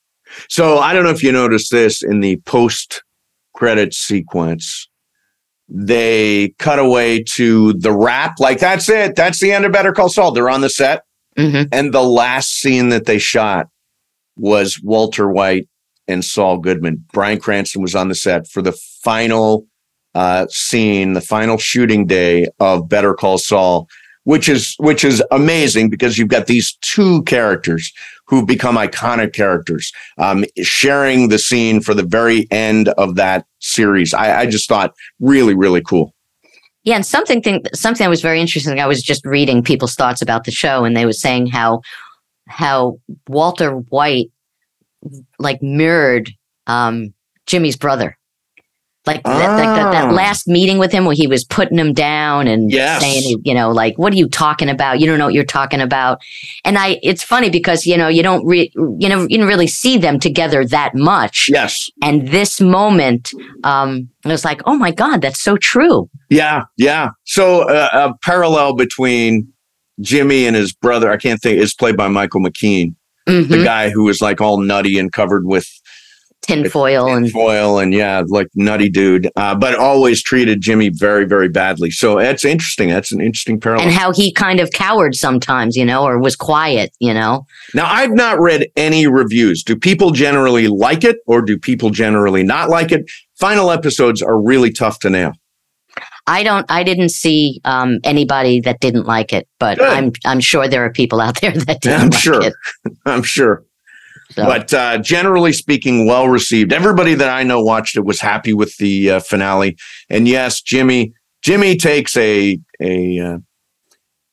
So 0.48 0.78
I 0.78 0.92
don't 0.92 1.04
know 1.04 1.10
if 1.10 1.22
you 1.22 1.32
noticed 1.32 1.70
this 1.70 2.02
in 2.02 2.20
the 2.20 2.36
post 2.44 3.02
credit 3.54 3.94
sequence. 3.94 4.88
They 5.69 6.54
cut 6.58 6.78
away 6.78 7.22
to 7.34 7.75
the 7.75 7.92
wrap. 7.92 8.40
Like 8.40 8.58
that's 8.58 8.88
it. 8.88 9.16
That's 9.16 9.40
the 9.40 9.52
end 9.52 9.64
of 9.64 9.72
Better 9.72 9.92
Call 9.92 10.08
Saul. 10.08 10.32
They're 10.32 10.48
on 10.48 10.62
the 10.62 10.70
set. 10.70 11.02
Mm-hmm. 11.36 11.69
And 11.72 11.92
the 11.92 12.02
last 12.02 12.52
scene 12.54 12.88
that 12.88 13.06
they 13.06 13.19
shot 13.19 13.69
was 14.36 14.80
Walter 14.82 15.30
White 15.30 15.69
and 16.06 16.25
Saul 16.25 16.58
Goodman. 16.58 17.04
Bryan 17.12 17.38
Cranston 17.38 17.82
was 17.82 17.94
on 17.94 18.08
the 18.08 18.14
set 18.14 18.48
for 18.48 18.62
the 18.62 18.72
final 19.02 19.66
uh, 20.14 20.46
scene, 20.48 21.12
the 21.12 21.20
final 21.20 21.58
shooting 21.58 22.06
day 22.06 22.48
of 22.58 22.88
Better 22.88 23.14
Call 23.14 23.38
Saul 23.38 23.88
which 24.28 24.46
is 24.46 24.75
which 24.78 25.04
is 25.04 25.22
amazing 25.30 25.88
because 25.88 26.19
you've 26.19 26.28
got 26.28 26.48
these 26.48 26.76
two 26.82 27.22
characters 27.22 27.90
who've 28.26 28.46
become 28.46 28.76
iconic 28.76 29.32
characters 29.32 29.90
um, 30.19 30.44
sharing 30.62 31.28
the 31.28 31.38
scene 31.38 31.80
for 31.80 31.94
the 31.94 32.02
very 32.02 32.46
end 32.50 32.90
of 32.98 33.14
that 33.14 33.46
series. 33.60 34.12
I, 34.12 34.40
I 34.40 34.46
just 34.46 34.69
thought 34.69 34.94
really 35.19 35.54
really 35.54 35.80
cool. 35.80 36.12
Yeah, 36.84 36.96
and 36.96 37.06
something 37.06 37.40
thing, 37.40 37.62
something 37.72 38.04
that 38.04 38.10
was 38.10 38.20
very 38.20 38.38
interesting. 38.38 38.78
I 38.78 38.86
was 38.86 39.02
just 39.02 39.25
reading 39.25 39.62
people's 39.62 39.94
thoughts 39.94 40.20
about 40.20 40.44
the 40.44 40.52
show, 40.52 40.84
and 40.84 40.94
they 40.94 41.06
were 41.06 41.14
saying 41.14 41.47
how 41.47 41.80
how 42.49 43.00
Walter 43.28 43.70
White 43.70 44.30
like 45.38 45.62
mirrored 45.62 46.30
um, 46.66 47.14
Jimmy's 47.47 47.76
brother. 47.76 48.17
Like, 49.09 49.23
that, 49.23 49.57
that, 49.57 49.91
that, 49.91 50.09
ah. 50.09 50.12
last 50.12 50.47
meeting 50.47 50.77
with 50.77 50.93
him 50.93 51.07
where 51.07 51.15
he 51.15 51.27
was 51.27 51.43
putting 51.43 51.79
him 51.79 51.95
down 51.95 52.47
and 52.47 52.71
yes. 52.71 53.00
saying, 53.00 53.41
you 53.43 53.55
know, 53.55 53.71
like, 53.71 53.97
what 53.97 54.12
are 54.12 54.17
you 54.17 54.29
talking 54.29 54.69
about? 54.69 55.00
You 55.00 55.07
don't 55.07 55.17
know 55.19 55.25
what 55.25 55.35
you're 55.35 55.45
talking 55.45 55.81
about. 55.81 56.21
And 56.62 56.77
I, 56.77 57.00
it's 57.03 57.23
funny 57.23 57.49
because, 57.49 57.87
you 57.87 57.97
know, 57.97 58.09
you 58.09 58.23
don't 58.23 58.45
re, 58.45 58.71
you 58.75 59.09
know, 59.09 59.27
you 59.31 59.38
don't 59.38 59.49
really 59.49 59.67
see 59.67 59.97
them 59.97 60.21
together 60.21 60.62
that 60.67 60.95
much. 60.95 61.49
Yes. 61.50 61.88
And 62.03 62.29
this 62.29 62.61
moment, 62.61 63.31
um, 63.65 64.11
it 64.27 64.29
was 64.29 64.45
like, 64.45 64.61
oh 64.67 64.77
my 64.77 64.91
God, 64.91 65.23
that's 65.23 65.41
so 65.41 65.57
true. 65.57 66.11
Yeah. 66.29 66.65
Yeah. 66.77 67.09
So 67.25 67.67
uh, 67.67 68.11
a 68.11 68.19
parallel 68.23 68.75
between 68.75 69.50
Jimmy 70.03 70.47
and 70.47 70.55
his 70.55 70.75
brother, 70.75 71.11
I 71.11 71.17
can't 71.17 71.41
think, 71.41 71.59
is 71.59 71.75
played 71.75 71.97
by 71.97 72.09
Michael 72.09 72.43
McKean. 72.43 72.95
Mm-hmm. 73.27 73.50
The 73.50 73.65
guy 73.65 73.88
who 73.88 74.05
was 74.05 74.21
like 74.21 74.43
all 74.43 74.61
nutty 74.61 74.99
and 74.99 75.11
covered 75.12 75.47
with 75.47 75.67
tinfoil 76.49 77.14
and 77.14 77.31
foil 77.31 77.78
and 77.78 77.93
yeah, 77.93 78.23
like 78.26 78.49
nutty 78.55 78.88
dude. 78.88 79.31
Uh, 79.37 79.55
but 79.55 79.75
always 79.76 80.23
treated 80.23 80.61
Jimmy 80.61 80.88
very, 80.88 81.25
very 81.25 81.49
badly. 81.49 81.90
So 81.90 82.19
that's 82.19 82.45
interesting. 82.45 82.88
That's 82.88 83.12
an 83.12 83.21
interesting 83.21 83.61
parallel. 83.61 83.87
And 83.87 83.95
how 83.95 84.12
he 84.12 84.33
kind 84.33 84.61
of 84.61 84.71
cowered 84.73 85.14
sometimes, 85.14 85.76
you 85.76 85.85
know, 85.85 86.05
or 86.05 86.19
was 86.19 86.37
quiet, 86.37 86.90
you 86.99 87.14
know. 87.14 87.47
Now 87.75 87.87
I've 87.87 88.12
not 88.12 88.40
read 88.40 88.69
any 88.76 89.07
reviews. 89.07 89.62
Do 89.62 89.76
people 89.76 90.11
generally 90.11 90.69
like 90.69 91.05
it 91.05 91.19
or 91.26 91.43
do 91.43 91.59
people 91.59 91.90
generally 91.90 92.43
not 92.43 92.69
like 92.69 92.93
it? 92.93 93.11
Final 93.38 93.71
episodes 93.71 94.23
are 94.23 94.40
really 94.40 94.73
tough 94.73 94.99
to 95.00 95.11
nail. 95.11 95.33
I 96.26 96.43
don't. 96.43 96.71
I 96.71 96.83
didn't 96.83 97.09
see 97.09 97.61
um, 97.64 98.00
anybody 98.05 98.61
that 98.61 98.81
didn't 98.81 99.05
like 99.05 99.33
it, 99.33 99.49
but 99.59 99.78
Good. 99.78 99.88
I'm 99.88 100.12
I'm 100.26 100.40
sure 100.40 100.69
there 100.69 100.85
are 100.85 100.93
people 100.93 101.21
out 101.21 101.40
there 101.40 101.52
that 101.67 101.81
didn't. 101.81 102.00
I'm 102.00 102.11
like 102.11 102.21
sure. 102.21 102.43
It. 102.43 102.55
I'm 103.07 103.23
sure. 103.23 103.64
But 104.37 104.75
uh, 104.75 104.99
generally 104.99 105.52
speaking, 105.52 106.06
well 106.06 106.28
received. 106.28 106.73
Everybody 106.73 107.14
that 107.14 107.30
I 107.30 107.42
know 107.42 107.62
watched 107.62 107.97
it 107.97 108.04
was 108.04 108.20
happy 108.20 108.52
with 108.52 108.76
the 108.76 109.12
uh, 109.12 109.20
finale. 109.20 109.76
And 110.11 110.28
yes, 110.28 110.61
Jimmy 110.61 111.14
Jimmy 111.42 111.76
takes 111.76 112.16
a 112.16 112.58
a 112.80 113.18
uh, 113.18 113.38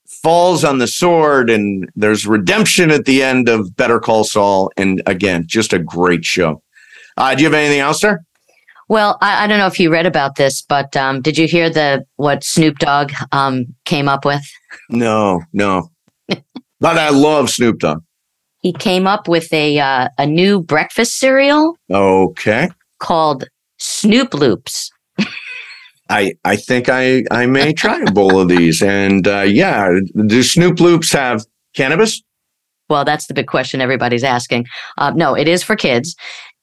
falls 0.08 0.64
on 0.64 0.80
the 0.80 0.88
sword, 0.88 1.50
and 1.50 1.90
there's 1.96 2.26
redemption 2.26 2.92
at 2.92 3.06
the 3.06 3.24
end 3.24 3.48
of 3.48 3.76
Better 3.76 4.00
Call 4.00 4.24
Saul. 4.24 4.72
And 4.76 5.02
again, 5.06 5.44
just 5.48 5.72
a 5.72 5.80
great 5.80 6.26
show. 6.26 6.62
Uh, 7.18 7.34
do 7.36 7.44
you 7.44 7.48
have 7.48 7.54
anything 7.54 7.80
else, 7.80 8.02
sir? 8.02 8.20
Well, 8.88 9.18
I, 9.22 9.44
I 9.44 9.48
don't 9.48 9.58
know 9.58 9.68
if 9.68 9.80
you 9.80 9.92
read 9.92 10.06
about 10.06 10.36
this, 10.36 10.62
but 10.62 10.96
um, 10.96 11.22
did 11.22 11.38
you 11.38 11.48
hear 11.48 11.70
the 11.70 12.06
what 12.18 12.44
Snoop 12.44 12.78
Dogg 12.80 13.12
um, 13.32 13.66
came 13.86 14.08
up 14.08 14.26
with? 14.26 14.44
No, 14.90 15.42
no. 15.54 15.90
but 16.28 16.44
I 16.98 17.10
love 17.10 17.50
Snoop 17.50 17.80
Dogg. 17.80 18.04
He 18.66 18.74
came 18.74 19.06
up 19.06 19.28
with 19.28 19.54
a 19.54 19.78
uh, 19.78 20.10
a 20.18 20.26
new 20.26 20.60
breakfast 20.60 21.20
cereal 21.20 21.78
Okay. 21.92 22.68
called 22.98 23.44
Snoop 23.78 24.34
Loops. 24.34 24.90
I, 26.10 26.34
I 26.46 26.56
think 26.56 26.90
I, 26.90 27.26
I 27.30 27.46
may 27.46 27.74
try 27.74 28.02
a 28.02 28.12
bowl 28.12 28.40
of 28.40 28.48
these. 28.50 28.82
And 28.82 29.28
uh, 29.28 29.42
yeah, 29.42 29.92
do 30.26 30.42
Snoop 30.42 30.80
Loops 30.80 31.12
have 31.12 31.46
cannabis? 31.76 32.24
Well, 32.90 33.06
that's 33.06 33.28
the 33.28 33.36
big 33.36 33.46
question 33.46 33.82
everybody's 33.82 34.24
asking. 34.24 34.66
Uh, 34.98 35.12
no, 35.12 35.36
it 35.36 35.48
is 35.48 35.62
for 35.62 35.76
kids. 35.76 36.16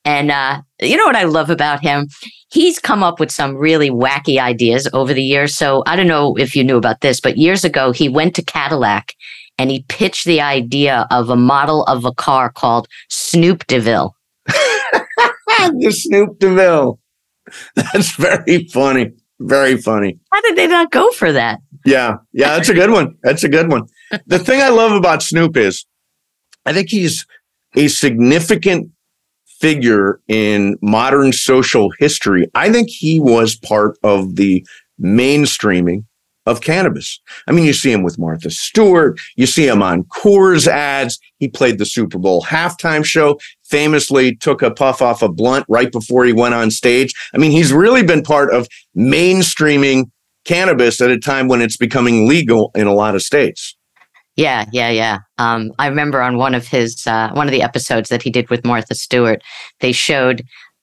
And 0.04 0.32
uh, 0.32 0.60
you 0.80 0.96
know 0.96 1.04
what 1.06 1.14
I 1.14 1.22
love 1.22 1.50
about 1.50 1.82
him? 1.82 2.08
He's 2.50 2.80
come 2.80 3.04
up 3.04 3.20
with 3.20 3.30
some 3.30 3.54
really 3.54 3.90
wacky 3.90 4.40
ideas 4.40 4.88
over 4.92 5.14
the 5.14 5.22
years. 5.22 5.54
So 5.54 5.84
I 5.86 5.94
don't 5.94 6.08
know 6.08 6.36
if 6.36 6.56
you 6.56 6.64
knew 6.64 6.78
about 6.78 7.00
this, 7.00 7.20
but 7.20 7.38
years 7.38 7.64
ago, 7.64 7.92
he 7.92 8.08
went 8.08 8.34
to 8.34 8.42
Cadillac 8.42 9.14
and 9.58 9.70
he 9.70 9.84
pitched 9.88 10.24
the 10.24 10.40
idea 10.40 11.06
of 11.10 11.30
a 11.30 11.36
model 11.36 11.84
of 11.84 12.04
a 12.04 12.12
car 12.12 12.50
called 12.50 12.88
Snoop 13.08 13.66
DeVille. 13.66 14.14
the 14.46 15.92
Snoop 15.96 16.38
DeVille. 16.38 16.98
That's 17.74 18.14
very 18.16 18.66
funny. 18.72 19.12
Very 19.40 19.76
funny. 19.76 20.18
How 20.32 20.40
did 20.40 20.56
they 20.56 20.66
not 20.66 20.90
go 20.90 21.10
for 21.12 21.32
that? 21.32 21.60
Yeah. 21.84 22.16
Yeah. 22.32 22.56
That's 22.56 22.68
a 22.68 22.74
good 22.74 22.90
one. 22.90 23.16
That's 23.22 23.44
a 23.44 23.48
good 23.48 23.70
one. 23.70 23.86
The 24.26 24.38
thing 24.38 24.60
I 24.60 24.68
love 24.68 24.92
about 24.92 25.22
Snoop 25.22 25.56
is 25.56 25.84
I 26.64 26.72
think 26.72 26.90
he's 26.90 27.26
a 27.76 27.88
significant 27.88 28.92
figure 29.60 30.20
in 30.28 30.76
modern 30.82 31.32
social 31.32 31.90
history. 31.98 32.46
I 32.54 32.70
think 32.70 32.88
he 32.88 33.20
was 33.20 33.56
part 33.56 33.98
of 34.02 34.36
the 34.36 34.66
mainstreaming 35.00 36.04
of 36.46 36.60
cannabis. 36.60 37.20
I 37.46 37.52
mean, 37.52 37.64
you 37.64 37.72
see 37.72 37.92
him 37.92 38.02
with 38.02 38.18
Martha 38.18 38.50
Stewart, 38.50 39.18
you 39.36 39.46
see 39.46 39.66
him 39.66 39.82
on 39.82 40.04
Coors 40.04 40.66
ads. 40.66 41.18
He 41.38 41.48
played 41.48 41.78
the 41.78 41.86
Super 41.86 42.18
Bowl 42.18 42.42
halftime 42.42 43.04
show, 43.04 43.38
famously 43.64 44.36
took 44.36 44.62
a 44.62 44.70
puff 44.70 45.02
off 45.02 45.22
a 45.22 45.28
blunt 45.28 45.64
right 45.68 45.90
before 45.90 46.24
he 46.24 46.32
went 46.32 46.54
on 46.54 46.70
stage. 46.70 47.12
I 47.34 47.38
mean, 47.38 47.50
he's 47.50 47.72
really 47.72 48.02
been 48.02 48.22
part 48.22 48.52
of 48.52 48.68
mainstreaming 48.96 50.10
cannabis 50.44 51.00
at 51.00 51.10
a 51.10 51.18
time 51.18 51.48
when 51.48 51.60
it's 51.62 51.76
becoming 51.76 52.28
legal 52.28 52.70
in 52.74 52.86
a 52.86 52.94
lot 52.94 53.14
of 53.14 53.22
states. 53.22 53.76
Yeah, 54.36 54.64
yeah, 54.72 54.88
yeah. 54.88 55.18
Um, 55.38 55.72
I 55.78 55.88
remember 55.88 56.22
on 56.22 56.38
one 56.38 56.54
of 56.54 56.66
his 56.66 57.06
uh, 57.06 57.30
one 57.34 57.46
of 57.46 57.52
the 57.52 57.62
episodes 57.62 58.08
that 58.08 58.22
he 58.22 58.30
did 58.30 58.48
with 58.48 58.64
Martha 58.64 58.94
Stewart, 58.94 59.42
they 59.80 59.92
showed 59.92 60.42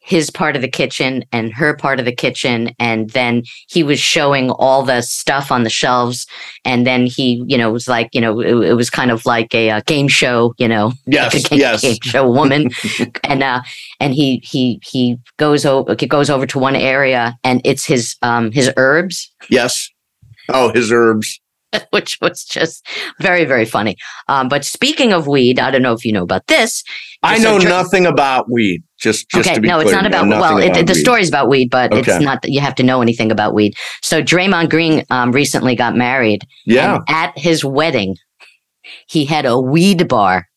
his 0.09 0.31
part 0.31 0.55
of 0.55 0.63
the 0.63 0.67
kitchen 0.67 1.23
and 1.31 1.53
her 1.53 1.75
part 1.75 1.99
of 1.99 2.05
the 2.05 2.15
kitchen, 2.15 2.73
and 2.79 3.11
then 3.11 3.43
he 3.67 3.83
was 3.83 3.99
showing 3.99 4.49
all 4.49 4.81
the 4.81 5.01
stuff 5.01 5.51
on 5.51 5.63
the 5.63 5.69
shelves, 5.69 6.25
and 6.65 6.85
then 6.85 7.05
he, 7.05 7.43
you 7.47 7.55
know, 7.55 7.71
was 7.71 7.87
like, 7.87 8.09
you 8.11 8.19
know, 8.19 8.39
it, 8.39 8.71
it 8.71 8.73
was 8.73 8.89
kind 8.89 9.11
of 9.11 9.23
like 9.27 9.53
a, 9.53 9.69
a, 9.69 9.81
game 9.83 10.07
show, 10.07 10.55
you 10.57 10.67
know, 10.67 10.93
yes, 11.05 11.33
like 11.33 11.45
a 11.45 11.49
game, 11.49 11.59
yes. 11.59 11.81
game 11.81 11.97
show 12.01 12.27
woman, 12.27 12.71
and 13.23 13.43
uh, 13.43 13.61
and 13.99 14.15
he 14.15 14.41
he 14.43 14.81
he 14.83 15.15
goes 15.37 15.63
over 15.63 15.95
he 15.99 16.07
goes 16.07 16.31
over 16.31 16.47
to 16.47 16.57
one 16.57 16.75
area, 16.75 17.37
and 17.43 17.61
it's 17.63 17.85
his 17.85 18.15
um 18.23 18.51
his 18.51 18.71
herbs. 18.77 19.31
Yes. 19.47 19.89
Oh, 20.49 20.73
his 20.73 20.91
herbs. 20.91 21.39
which 21.91 22.17
was 22.21 22.43
just 22.45 22.85
very, 23.19 23.45
very 23.45 23.65
funny. 23.65 23.95
Um, 24.27 24.47
but 24.49 24.65
speaking 24.65 25.13
of 25.13 25.27
weed, 25.27 25.59
I 25.59 25.71
don't 25.71 25.81
know 25.81 25.93
if 25.93 26.03
you 26.05 26.11
know 26.11 26.23
about 26.23 26.47
this. 26.47 26.83
I 27.23 27.37
know 27.37 27.57
nothing 27.57 28.05
about 28.05 28.49
weed. 28.49 28.83
Just, 28.99 29.29
just 29.29 29.47
okay, 29.47 29.55
to 29.55 29.61
be 29.61 29.67
no, 29.67 29.75
clear, 29.75 29.85
it's 29.87 29.93
not 29.93 30.05
about. 30.05 30.27
Well, 30.27 30.57
about 30.57 30.77
it, 30.77 30.87
the 30.87 30.93
weed. 30.93 30.99
story's 30.99 31.29
about 31.29 31.47
weed, 31.49 31.69
but 31.69 31.91
Okay. 31.93 31.99
it's 32.15 32.23
not 32.23 32.41
that 32.41 32.51
you 32.51 32.59
have 32.59 32.75
to 32.75 32.83
know 32.83 33.01
anything 33.01 33.31
about 33.31 33.53
weed. 33.53 33.75
So 34.01 34.21
Draymond 34.21 34.69
Green 34.69 35.03
um, 35.09 35.31
recently 35.31 35.75
got 35.75 35.95
married. 35.95 36.45
Yeah. 36.65 36.95
and 36.95 37.03
at 37.07 37.37
his 37.37 37.63
wedding, 37.63 38.15
he 39.07 39.25
had 39.25 39.45
a 39.45 39.59
weed 39.59 40.07
bar 40.07 40.47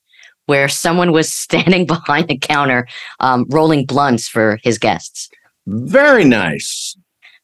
where 0.46 0.68
someone 0.68 1.12
was 1.12 1.32
standing 1.32 1.86
behind 1.86 2.28
the 2.28 2.38
counter 2.38 2.86
um, 3.20 3.44
rolling 3.50 3.84
blunts 3.86 4.28
for 4.28 4.58
his 4.62 4.78
guests. 4.78 5.28
Very 5.66 6.24
nice. 6.24 6.96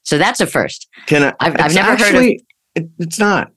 So 0.02 0.16
that's 0.18 0.40
a 0.40 0.46
first. 0.46 0.88
Can 1.06 1.22
I? 1.22 1.34
I've- 1.40 1.56
I've 1.58 1.74
never 1.74 1.90
heard 1.90 2.00
of- 2.00 2.06
actually, 2.06 2.44
It, 2.74 2.88
it's 2.98 3.18
not. 3.18 3.50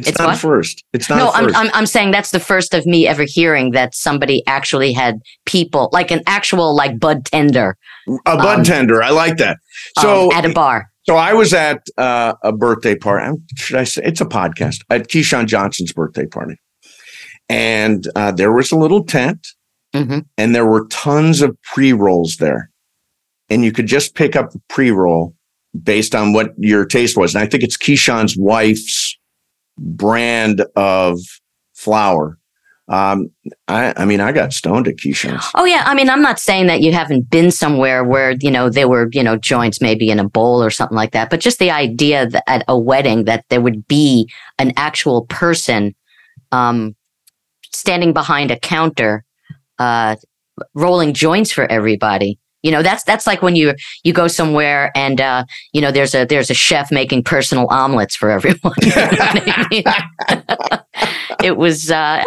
It's, 0.00 0.08
It's 0.10 0.18
not 0.18 0.28
what? 0.28 0.38
first. 0.38 0.84
It's 0.92 1.08
not 1.08 1.16
no, 1.18 1.30
I'm. 1.32 1.54
I'm 1.54 1.70
I'm 1.74 1.86
saying 1.86 2.10
that's 2.10 2.30
the 2.30 2.40
first 2.40 2.74
of 2.74 2.84
me 2.86 3.06
ever 3.06 3.24
hearing 3.26 3.70
that 3.72 3.94
somebody 3.94 4.42
actually 4.46 4.92
had 4.92 5.20
people 5.46 5.88
like 5.92 6.10
an 6.10 6.22
actual 6.26 6.74
like 6.74 6.98
bud 6.98 7.24
tender 7.26 7.76
a 8.26 8.36
bud 8.36 8.58
um, 8.58 8.64
tender. 8.64 9.02
I 9.02 9.10
like 9.10 9.36
that. 9.38 9.56
um, 9.96 10.02
So 10.02 10.32
at 10.32 10.44
a 10.44 10.52
bar. 10.52 10.88
So 11.08 11.16
I 11.16 11.32
was 11.32 11.52
at 11.54 11.82
uh, 11.96 12.34
a 12.44 12.52
birthday 12.52 12.94
party. 12.94 13.26
um, 13.26 13.42
Should 13.56 13.76
I 13.76 13.84
say 13.84 14.02
it's 14.04 14.20
a 14.20 14.26
podcast 14.26 14.78
at 14.90 15.08
Keyshawn 15.08 15.46
Johnson's 15.46 15.92
birthday 15.92 16.26
party, 16.26 16.56
and 17.48 18.06
uh, 18.16 18.32
there 18.32 18.52
was 18.52 18.70
a 18.72 18.76
little 18.76 19.04
tent, 19.04 19.46
Mhm. 19.94 20.24
and 20.38 20.54
there 20.54 20.66
were 20.66 20.86
tons 20.88 21.40
of 21.42 21.56
pre 21.62 21.92
rolls 21.92 22.36
there, 22.36 22.70
and 23.48 23.64
you 23.64 23.72
could 23.72 23.86
just 23.86 24.14
pick 24.14 24.36
up 24.36 24.50
the 24.52 24.60
pre 24.68 24.90
roll 24.90 25.34
based 25.82 26.14
on 26.14 26.32
what 26.32 26.52
your 26.58 26.84
taste 26.84 27.16
was. 27.16 27.34
And 27.34 27.42
I 27.42 27.46
think 27.46 27.62
it's 27.62 27.76
Keyshawn's 27.76 28.36
wife's 28.36 29.16
brand 29.80 30.64
of 30.76 31.18
flour. 31.74 32.38
Um, 32.88 33.30
I, 33.68 33.94
I 33.96 34.04
mean, 34.04 34.20
I 34.20 34.32
got 34.32 34.52
stoned 34.52 34.88
at 34.88 34.96
Keyshawn's. 34.96 35.48
Oh 35.54 35.64
yeah, 35.64 35.84
I 35.86 35.94
mean, 35.94 36.10
I'm 36.10 36.22
not 36.22 36.40
saying 36.40 36.66
that 36.66 36.80
you 36.80 36.92
haven't 36.92 37.30
been 37.30 37.52
somewhere 37.52 38.02
where 38.02 38.32
you 38.32 38.50
know 38.50 38.68
there 38.68 38.88
were 38.88 39.08
you 39.12 39.22
know 39.22 39.36
joints 39.36 39.80
maybe 39.80 40.10
in 40.10 40.18
a 40.18 40.28
bowl 40.28 40.62
or 40.62 40.70
something 40.70 40.96
like 40.96 41.12
that, 41.12 41.30
but 41.30 41.38
just 41.40 41.60
the 41.60 41.70
idea 41.70 42.26
that 42.28 42.42
at 42.48 42.64
a 42.66 42.76
wedding 42.76 43.24
that 43.24 43.44
there 43.48 43.60
would 43.60 43.86
be 43.86 44.28
an 44.58 44.72
actual 44.76 45.24
person 45.26 45.94
um, 46.50 46.96
standing 47.72 48.12
behind 48.12 48.50
a 48.50 48.58
counter, 48.58 49.24
uh, 49.78 50.16
rolling 50.74 51.14
joints 51.14 51.52
for 51.52 51.70
everybody. 51.70 52.40
You 52.62 52.70
know, 52.70 52.82
that's 52.82 53.04
that's 53.04 53.26
like 53.26 53.40
when 53.42 53.56
you 53.56 53.74
you 54.04 54.12
go 54.12 54.28
somewhere 54.28 54.92
and 54.94 55.20
uh, 55.20 55.44
you 55.72 55.80
know 55.80 55.90
there's 55.90 56.14
a 56.14 56.24
there's 56.26 56.50
a 56.50 56.54
chef 56.54 56.90
making 56.92 57.24
personal 57.24 57.66
omelets 57.70 58.14
for 58.16 58.30
everyone. 58.30 58.74
You 58.82 58.90
know 58.90 59.08
I 59.10 59.66
mean? 59.70 59.84
it 61.42 61.56
was 61.56 61.90
uh, 61.90 62.22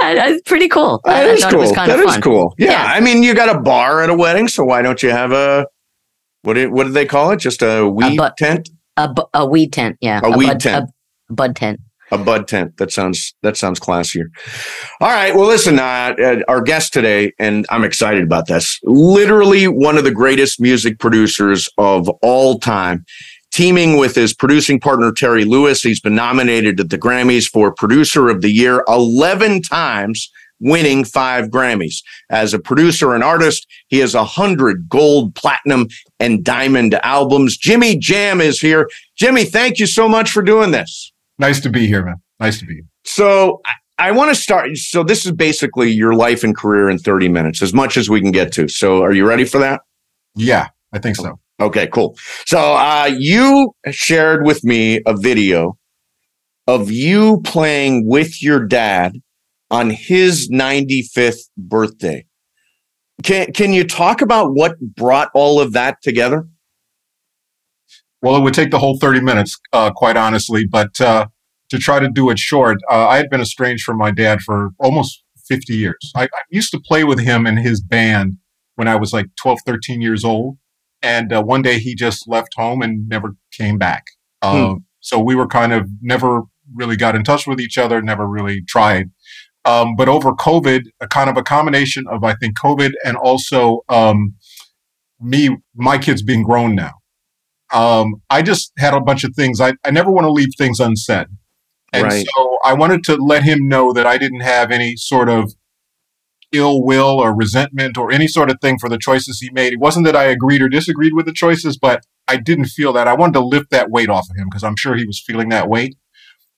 pretty 0.45 0.67
cool. 0.67 1.01
That 1.05 1.25
is 1.27 1.41
thought 1.41 1.51
cool. 1.51 1.59
it 1.59 1.63
was 1.63 1.71
kind 1.73 1.91
That 1.91 1.99
is 1.99 2.05
fun. 2.05 2.21
cool. 2.21 2.55
Yeah. 2.57 2.71
Yeah. 2.71 2.83
I 2.93 2.99
mean, 2.99 3.21
you 3.23 3.33
got 3.35 3.55
a 3.55 3.59
bar 3.59 4.01
at 4.01 4.09
a 4.09 4.15
wedding, 4.15 4.47
so 4.47 4.63
why 4.63 4.81
don't 4.81 5.01
you 5.03 5.11
have 5.11 5.31
a 5.31 5.67
what? 6.41 6.53
Do, 6.55 6.71
what 6.71 6.85
do 6.85 6.91
they 6.91 7.05
call 7.05 7.31
it? 7.31 7.37
Just 7.37 7.61
a 7.61 7.87
weed 7.87 8.17
bu- 8.17 8.29
tent, 8.37 8.69
A, 8.97 9.07
bu- 9.13 9.23
a 9.33 9.45
weed 9.45 9.71
tent, 9.71 9.97
yeah. 10.01 10.19
A 10.23 10.35
weed 10.37 10.47
bud, 10.47 10.59
tent. 10.59 10.89
A 11.29 11.33
bud 11.33 11.55
tent. 11.55 11.79
A 12.11 12.17
bud 12.17 12.47
tent. 12.47 12.77
That 12.77 12.91
sounds 12.91 13.33
that 13.41 13.57
sounds 13.57 13.79
classier. 13.79 14.25
All 15.01 15.09
right. 15.09 15.35
Well, 15.35 15.47
listen, 15.47 15.79
uh, 15.79 16.15
uh, 16.21 16.39
our 16.47 16.61
guest 16.61 16.93
today, 16.93 17.33
and 17.39 17.65
I'm 17.69 17.83
excited 17.83 18.23
about 18.23 18.47
this. 18.47 18.79
Literally 18.83 19.67
one 19.67 19.97
of 19.97 20.03
the 20.03 20.11
greatest 20.11 20.59
music 20.59 20.99
producers 20.99 21.69
of 21.77 22.09
all 22.21 22.59
time. 22.59 23.05
Teaming 23.51 23.97
with 23.97 24.15
his 24.15 24.33
producing 24.33 24.79
partner 24.79 25.11
Terry 25.11 25.45
Lewis, 25.45 25.83
he's 25.83 25.99
been 25.99 26.15
nominated 26.15 26.79
at 26.79 26.89
the 26.89 26.97
Grammys 26.97 27.45
for 27.47 27.71
Producer 27.71 28.27
of 28.27 28.41
the 28.41 28.49
Year 28.49 28.83
11 28.87 29.61
times, 29.61 30.27
winning 30.59 31.05
five 31.05 31.49
Grammys. 31.49 31.97
As 32.31 32.55
a 32.55 32.59
producer 32.59 33.13
and 33.13 33.23
artist, 33.23 33.67
he 33.89 33.99
has 33.99 34.15
a 34.15 34.23
hundred 34.23 34.89
gold, 34.89 35.35
platinum, 35.35 35.87
and 36.19 36.43
diamond 36.43 36.95
albums. 37.03 37.55
Jimmy 37.55 37.95
Jam 37.95 38.41
is 38.41 38.59
here. 38.59 38.89
Jimmy, 39.15 39.45
thank 39.45 39.77
you 39.77 39.85
so 39.85 40.09
much 40.09 40.31
for 40.31 40.41
doing 40.41 40.71
this. 40.71 41.12
Nice 41.39 41.59
to 41.61 41.69
be 41.69 41.87
here, 41.87 42.05
man. 42.05 42.15
Nice 42.39 42.59
to 42.59 42.65
be 42.65 42.75
here. 42.75 42.83
So 43.05 43.61
I, 43.65 44.09
I 44.09 44.11
want 44.11 44.29
to 44.29 44.35
start. 44.35 44.75
So 44.75 45.03
this 45.03 45.25
is 45.25 45.31
basically 45.31 45.91
your 45.91 46.13
life 46.13 46.43
and 46.43 46.55
career 46.55 46.89
in 46.89 46.97
30 46.97 47.29
minutes, 47.29 47.61
as 47.61 47.73
much 47.73 47.97
as 47.97 48.09
we 48.09 48.21
can 48.21 48.31
get 48.31 48.51
to. 48.53 48.67
So 48.67 49.01
are 49.03 49.13
you 49.13 49.27
ready 49.27 49.45
for 49.45 49.59
that? 49.59 49.81
Yeah, 50.35 50.67
I 50.91 50.99
think 50.99 51.15
so. 51.15 51.39
Okay, 51.59 51.87
cool. 51.87 52.17
So 52.45 52.59
uh, 52.59 53.09
you 53.17 53.73
shared 53.91 54.45
with 54.45 54.63
me 54.63 55.01
a 55.05 55.15
video 55.15 55.77
of 56.67 56.91
you 56.91 57.41
playing 57.43 58.07
with 58.07 58.41
your 58.41 58.65
dad 58.65 59.13
on 59.69 59.89
his 59.89 60.49
95th 60.51 61.49
birthday. 61.57 62.25
Can 63.23 63.51
can 63.53 63.73
you 63.73 63.83
talk 63.83 64.21
about 64.21 64.53
what 64.53 64.79
brought 64.79 65.29
all 65.33 65.59
of 65.59 65.73
that 65.73 66.01
together? 66.01 66.47
Well, 68.23 68.37
it 68.37 68.41
would 68.41 68.53
take 68.53 68.71
the 68.71 68.79
whole 68.79 68.97
30 68.97 69.19
minutes, 69.19 69.59
uh, 69.73 69.91
quite 69.91 70.15
honestly, 70.15 70.65
but 70.65 70.99
uh, 71.01 71.27
to 71.69 71.77
try 71.77 71.99
to 71.99 72.09
do 72.09 72.29
it 72.29 72.39
short, 72.39 72.77
uh, 72.89 73.07
I 73.07 73.17
had 73.17 73.29
been 73.29 73.41
estranged 73.41 73.83
from 73.83 73.97
my 73.97 74.11
dad 74.11 74.39
for 74.39 74.69
almost 74.79 75.23
50 75.47 75.75
years. 75.75 76.11
I, 76.15 76.23
I 76.23 76.41
used 76.49 76.71
to 76.71 76.79
play 76.79 77.03
with 77.03 77.19
him 77.19 77.45
in 77.45 77.57
his 77.57 77.81
band 77.81 78.37
when 78.75 78.87
I 78.87 78.95
was 78.95 79.11
like 79.11 79.27
12, 79.41 79.59
13 79.65 80.01
years 80.01 80.23
old. 80.23 80.57
And 81.01 81.33
uh, 81.33 81.43
one 81.43 81.61
day 81.61 81.79
he 81.79 81.95
just 81.95 82.25
left 82.25 82.53
home 82.55 82.81
and 82.81 83.09
never 83.09 83.35
came 83.51 83.77
back. 83.77 84.05
Uh, 84.41 84.75
So 85.01 85.19
we 85.19 85.35
were 85.35 85.47
kind 85.47 85.73
of 85.73 85.89
never 86.01 86.43
really 86.73 86.95
got 86.95 87.13
in 87.13 87.25
touch 87.25 87.45
with 87.45 87.59
each 87.59 87.77
other, 87.77 88.01
never 88.01 88.25
really 88.25 88.61
tried. 88.69 89.11
Um, 89.65 89.95
but 89.97 90.07
over 90.07 90.31
COVID, 90.31 90.83
a 91.01 91.07
kind 91.09 91.29
of 91.29 91.35
a 91.35 91.43
combination 91.43 92.05
of, 92.09 92.23
I 92.23 92.35
think, 92.35 92.57
COVID 92.57 92.91
and 93.03 93.17
also 93.17 93.81
um, 93.89 94.35
me, 95.19 95.57
my 95.75 95.97
kids 95.97 96.21
being 96.21 96.43
grown 96.43 96.73
now, 96.73 96.93
um, 97.73 98.21
I 98.29 98.41
just 98.41 98.71
had 98.77 98.93
a 98.93 99.01
bunch 99.01 99.23
of 99.23 99.33
things. 99.35 99.59
I, 99.59 99.73
I 99.83 99.91
never 99.91 100.11
want 100.11 100.25
to 100.25 100.31
leave 100.31 100.49
things 100.57 100.79
unsaid. 100.79 101.27
And 101.91 102.03
Right. 102.03 102.25
so 102.35 102.57
I 102.63 102.73
wanted 102.73 103.03
to 103.05 103.15
let 103.17 103.43
him 103.43 103.67
know 103.67 103.93
that 103.93 104.05
I 104.07 104.17
didn't 104.17 104.41
have 104.41 104.71
any 104.71 104.95
sort 104.95 105.29
of 105.29 105.53
ill 106.51 106.83
will 106.83 107.19
or 107.19 107.35
resentment 107.35 107.97
or 107.97 108.11
any 108.11 108.27
sort 108.27 108.49
of 108.49 108.57
thing 108.61 108.77
for 108.79 108.89
the 108.89 108.97
choices 108.97 109.39
he 109.39 109.49
made. 109.51 109.73
It 109.73 109.79
wasn't 109.79 110.05
that 110.05 110.15
I 110.15 110.25
agreed 110.25 110.61
or 110.61 110.69
disagreed 110.69 111.13
with 111.13 111.25
the 111.25 111.33
choices, 111.33 111.77
but 111.77 112.03
I 112.27 112.37
didn't 112.37 112.65
feel 112.65 112.93
that. 112.93 113.07
I 113.07 113.13
wanted 113.13 113.33
to 113.33 113.45
lift 113.45 113.71
that 113.71 113.89
weight 113.89 114.09
off 114.09 114.27
of 114.29 114.37
him 114.37 114.47
because 114.49 114.63
I'm 114.63 114.75
sure 114.75 114.95
he 114.95 115.05
was 115.05 115.21
feeling 115.25 115.49
that 115.49 115.67
weight. 115.67 115.95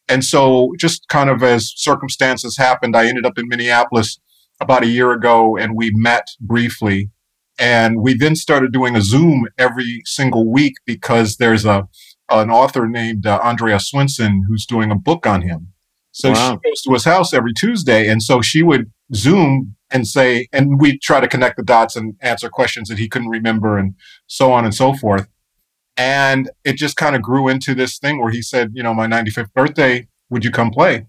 And 0.08 0.24
so, 0.24 0.74
just 0.78 1.08
kind 1.08 1.30
of 1.30 1.42
as 1.42 1.74
circumstances 1.76 2.58
happened, 2.58 2.96
I 2.96 3.08
ended 3.08 3.26
up 3.26 3.38
in 3.40 3.48
Minneapolis 3.48 4.20
about 4.60 4.84
a 4.84 4.88
year 4.88 5.12
ago 5.12 5.58
and 5.58 5.76
we 5.76 5.92
met 5.94 6.28
briefly. 6.40 7.10
And 7.58 8.02
we 8.02 8.16
then 8.16 8.36
started 8.36 8.74
doing 8.74 8.96
a 8.96 9.02
Zoom 9.02 9.48
every 9.58 10.02
single 10.06 10.52
week 10.52 10.76
because 10.86 11.38
there's 11.38 11.66
a 11.66 11.88
an 12.30 12.50
author 12.50 12.88
named 12.88 13.26
uh, 13.28 13.40
Andrea 13.44 13.78
Swensson 13.78 14.40
who's 14.48 14.66
doing 14.66 14.92
a 14.92 14.96
book 14.96 15.28
on 15.28 15.44
him. 15.44 15.68
So 16.12 16.32
Wow. 16.32 16.60
she 16.64 16.70
goes 16.72 16.82
to 16.82 16.94
his 16.94 17.06
house 17.06 17.34
every 17.34 17.54
Tuesday. 17.54 18.08
And 18.10 18.24
so 18.24 18.42
she 18.42 18.64
would 18.64 18.92
Zoom 19.14 19.76
and 19.92 20.08
say, 20.08 20.48
and 20.52 20.80
we 20.80 20.98
try 20.98 21.20
to 21.20 21.28
connect 21.28 21.58
the 21.58 21.64
dots 21.64 21.96
and 21.96 22.16
answer 22.22 22.50
questions 22.50 22.90
that 22.90 22.98
he 22.98 23.08
couldn't 23.08 23.30
remember 23.30 23.78
and 23.78 23.94
so 24.26 24.52
on 24.52 24.66
and 24.66 24.74
so 24.74 24.94
forth. 24.94 25.28
And 25.98 26.50
it 26.64 26.78
just 26.78 26.96
kind 26.98 27.16
of 27.16 27.22
grew 27.22 27.48
into 27.48 27.76
this 27.76 28.00
thing 28.00 28.20
where 28.20 28.32
he 28.32 28.42
said, 28.42 28.72
you 28.74 28.82
know, 28.82 28.94
my 28.94 29.08
95th 29.08 29.54
birthday, 29.54 30.08
would 30.30 30.44
you 30.44 30.52
come 30.52 30.72
play? 30.72 31.06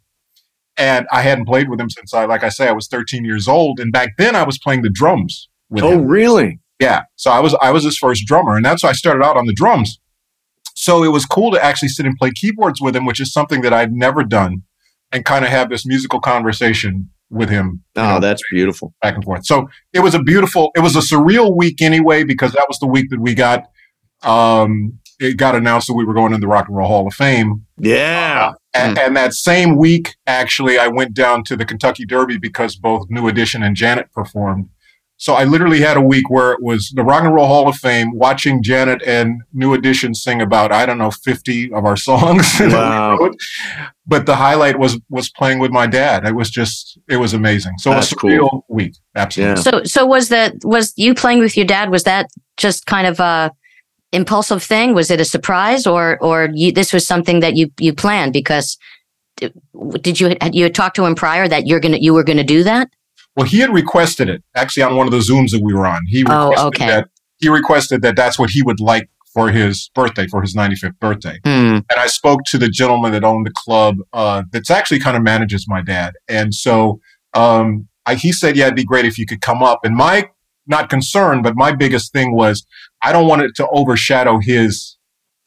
And 0.76 1.06
I 1.10 1.22
hadn't 1.22 1.46
played 1.46 1.70
with 1.70 1.80
him 1.80 1.88
since 1.88 2.12
I, 2.12 2.26
like 2.26 2.44
I 2.44 2.50
say, 2.50 2.68
I 2.68 2.72
was 2.72 2.86
13 2.86 3.24
years 3.24 3.48
old. 3.48 3.80
And 3.80 3.90
back 3.92 4.10
then 4.18 4.36
I 4.36 4.42
was 4.42 4.58
playing 4.58 4.82
the 4.82 4.90
drums 4.90 5.48
Oh, 5.80 5.92
him. 5.92 6.06
really? 6.06 6.60
Yeah. 6.80 7.02
So 7.16 7.30
I 7.30 7.40
was 7.40 7.54
I 7.60 7.70
was 7.70 7.84
his 7.84 7.98
first 7.98 8.26
drummer, 8.26 8.56
and 8.56 8.64
that's 8.64 8.82
why 8.82 8.90
I 8.90 8.92
started 8.92 9.24
out 9.24 9.36
on 9.36 9.46
the 9.46 9.54
drums. 9.54 9.98
So 10.74 11.02
it 11.02 11.08
was 11.08 11.24
cool 11.24 11.50
to 11.52 11.64
actually 11.64 11.88
sit 11.88 12.06
and 12.06 12.16
play 12.16 12.30
keyboards 12.34 12.80
with 12.80 12.94
him, 12.94 13.06
which 13.06 13.20
is 13.20 13.32
something 13.32 13.62
that 13.62 13.72
I'd 13.72 13.92
never 13.92 14.22
done, 14.22 14.62
and 15.10 15.24
kind 15.24 15.44
of 15.44 15.50
have 15.50 15.70
this 15.70 15.86
musical 15.86 16.20
conversation 16.20 17.10
with 17.30 17.48
him. 17.48 17.82
Oh, 17.96 18.14
know, 18.14 18.20
that's 18.20 18.42
beautiful. 18.52 18.94
back 19.02 19.14
and 19.14 19.24
forth. 19.24 19.46
So 19.46 19.68
it 19.92 20.00
was 20.00 20.14
a 20.14 20.22
beautiful, 20.22 20.70
it 20.76 20.80
was 20.80 20.94
a 20.94 21.00
surreal 21.00 21.56
week 21.56 21.80
anyway, 21.82 22.24
because 22.24 22.52
that 22.52 22.66
was 22.68 22.78
the 22.78 22.86
week 22.86 23.10
that 23.10 23.20
we 23.20 23.34
got 23.34 23.64
um 24.22 24.98
it 25.18 25.36
got 25.36 25.54
announced 25.54 25.86
that 25.86 25.94
we 25.94 26.04
were 26.04 26.14
going 26.14 26.32
in 26.34 26.40
the 26.40 26.46
Rock 26.46 26.68
and 26.68 26.76
Roll 26.76 26.88
Hall 26.88 27.06
of 27.06 27.14
Fame. 27.14 27.64
Yeah. 27.78 28.52
And, 28.74 28.98
and 28.98 29.16
that 29.16 29.32
same 29.32 29.76
week, 29.76 30.14
actually, 30.26 30.78
I 30.78 30.88
went 30.88 31.14
down 31.14 31.42
to 31.44 31.56
the 31.56 31.64
Kentucky 31.64 32.04
Derby 32.04 32.36
because 32.38 32.76
both 32.76 33.06
New 33.08 33.26
Edition 33.26 33.62
and 33.62 33.74
Janet 33.74 34.12
performed. 34.12 34.68
So 35.18 35.32
I 35.32 35.44
literally 35.44 35.80
had 35.80 35.96
a 35.96 36.00
week 36.00 36.28
where 36.28 36.52
it 36.52 36.62
was 36.62 36.92
the 36.94 37.02
Rock 37.02 37.24
and 37.24 37.34
Roll 37.34 37.46
Hall 37.46 37.68
of 37.68 37.76
Fame, 37.76 38.14
watching 38.14 38.62
Janet 38.62 39.02
and 39.06 39.40
New 39.54 39.72
Edition 39.72 40.14
sing 40.14 40.42
about 40.42 40.72
I 40.72 40.84
don't 40.84 40.98
know 40.98 41.10
fifty 41.10 41.72
of 41.72 41.84
our 41.84 41.96
songs. 42.08 42.46
Wow. 42.60 43.30
But 44.06 44.26
the 44.26 44.36
highlight 44.36 44.78
was 44.78 45.00
was 45.08 45.30
playing 45.30 45.58
with 45.58 45.70
my 45.70 45.86
dad. 45.86 46.26
It 46.26 46.34
was 46.34 46.50
just 46.50 46.98
it 47.08 47.16
was 47.16 47.32
amazing. 47.32 47.78
So 47.78 47.90
That's 47.90 48.12
a 48.12 48.16
cool. 48.16 48.30
surreal 48.30 48.62
week, 48.68 48.94
absolutely. 49.14 49.62
So 49.62 49.84
so 49.84 50.04
was 50.04 50.28
that 50.28 50.54
was 50.64 50.92
you 50.96 51.14
playing 51.14 51.38
with 51.38 51.56
your 51.56 51.66
dad? 51.66 51.90
Was 51.90 52.04
that 52.04 52.28
just 52.56 52.86
kind 52.86 53.06
of 53.06 53.18
a 53.18 53.52
impulsive 54.12 54.62
thing? 54.62 54.94
Was 54.94 55.10
it 55.10 55.20
a 55.20 55.24
surprise, 55.24 55.86
or 55.86 56.18
or 56.20 56.50
you, 56.52 56.72
this 56.72 56.92
was 56.92 57.06
something 57.06 57.40
that 57.40 57.56
you 57.56 57.70
you 57.80 57.94
planned 57.94 58.32
because 58.32 58.76
did 60.00 60.20
you 60.20 60.36
had 60.40 60.54
you 60.54 60.64
had 60.64 60.74
talked 60.74 60.96
to 60.96 61.04
him 61.04 61.14
prior 61.14 61.48
that 61.48 61.66
you're 61.66 61.80
gonna 61.80 61.98
you 61.98 62.12
were 62.12 62.24
gonna 62.24 62.44
do 62.44 62.62
that? 62.64 62.88
Well, 63.36 63.46
he 63.46 63.58
had 63.60 63.72
requested 63.72 64.28
it 64.28 64.42
actually 64.54 64.82
on 64.84 64.96
one 64.96 65.06
of 65.06 65.12
the 65.12 65.18
Zooms 65.18 65.50
that 65.50 65.60
we 65.62 65.74
were 65.74 65.86
on. 65.86 66.00
He 66.06 66.24
Oh, 66.28 66.48
requested 66.50 66.66
okay. 66.82 66.86
that 66.86 67.08
he 67.38 67.48
requested 67.48 68.02
that 68.02 68.16
that's 68.16 68.38
what 68.38 68.50
he 68.50 68.62
would 68.62 68.80
like 68.80 69.10
for 69.34 69.50
his 69.50 69.90
birthday, 69.94 70.26
for 70.26 70.40
his 70.40 70.56
95th 70.56 70.98
birthday. 70.98 71.38
Hmm. 71.44 71.80
and 71.90 71.98
I 71.98 72.06
spoke 72.06 72.40
to 72.46 72.56
the 72.58 72.68
gentleman 72.68 73.12
that 73.12 73.22
owned 73.22 73.44
the 73.46 73.52
club 73.54 73.96
uh, 74.14 74.44
that's 74.50 74.70
actually 74.70 74.98
kind 75.00 75.14
of 75.16 75.22
manages 75.22 75.66
my 75.68 75.82
dad. 75.82 76.14
And 76.26 76.54
so 76.54 77.00
um, 77.34 77.86
I, 78.06 78.14
he 78.14 78.32
said, 78.32 78.56
yeah, 78.56 78.64
it'd 78.64 78.76
be 78.76 78.84
great 78.84 79.04
if 79.04 79.18
you 79.18 79.26
could 79.26 79.42
come 79.42 79.62
up. 79.62 79.80
And 79.84 79.94
my, 79.94 80.30
not 80.66 80.88
concern, 80.88 81.42
but 81.42 81.54
my 81.54 81.72
biggest 81.72 82.14
thing 82.14 82.34
was 82.34 82.66
I 83.02 83.12
don't 83.12 83.28
want 83.28 83.42
it 83.42 83.54
to 83.56 83.68
overshadow 83.68 84.38
his 84.40 84.96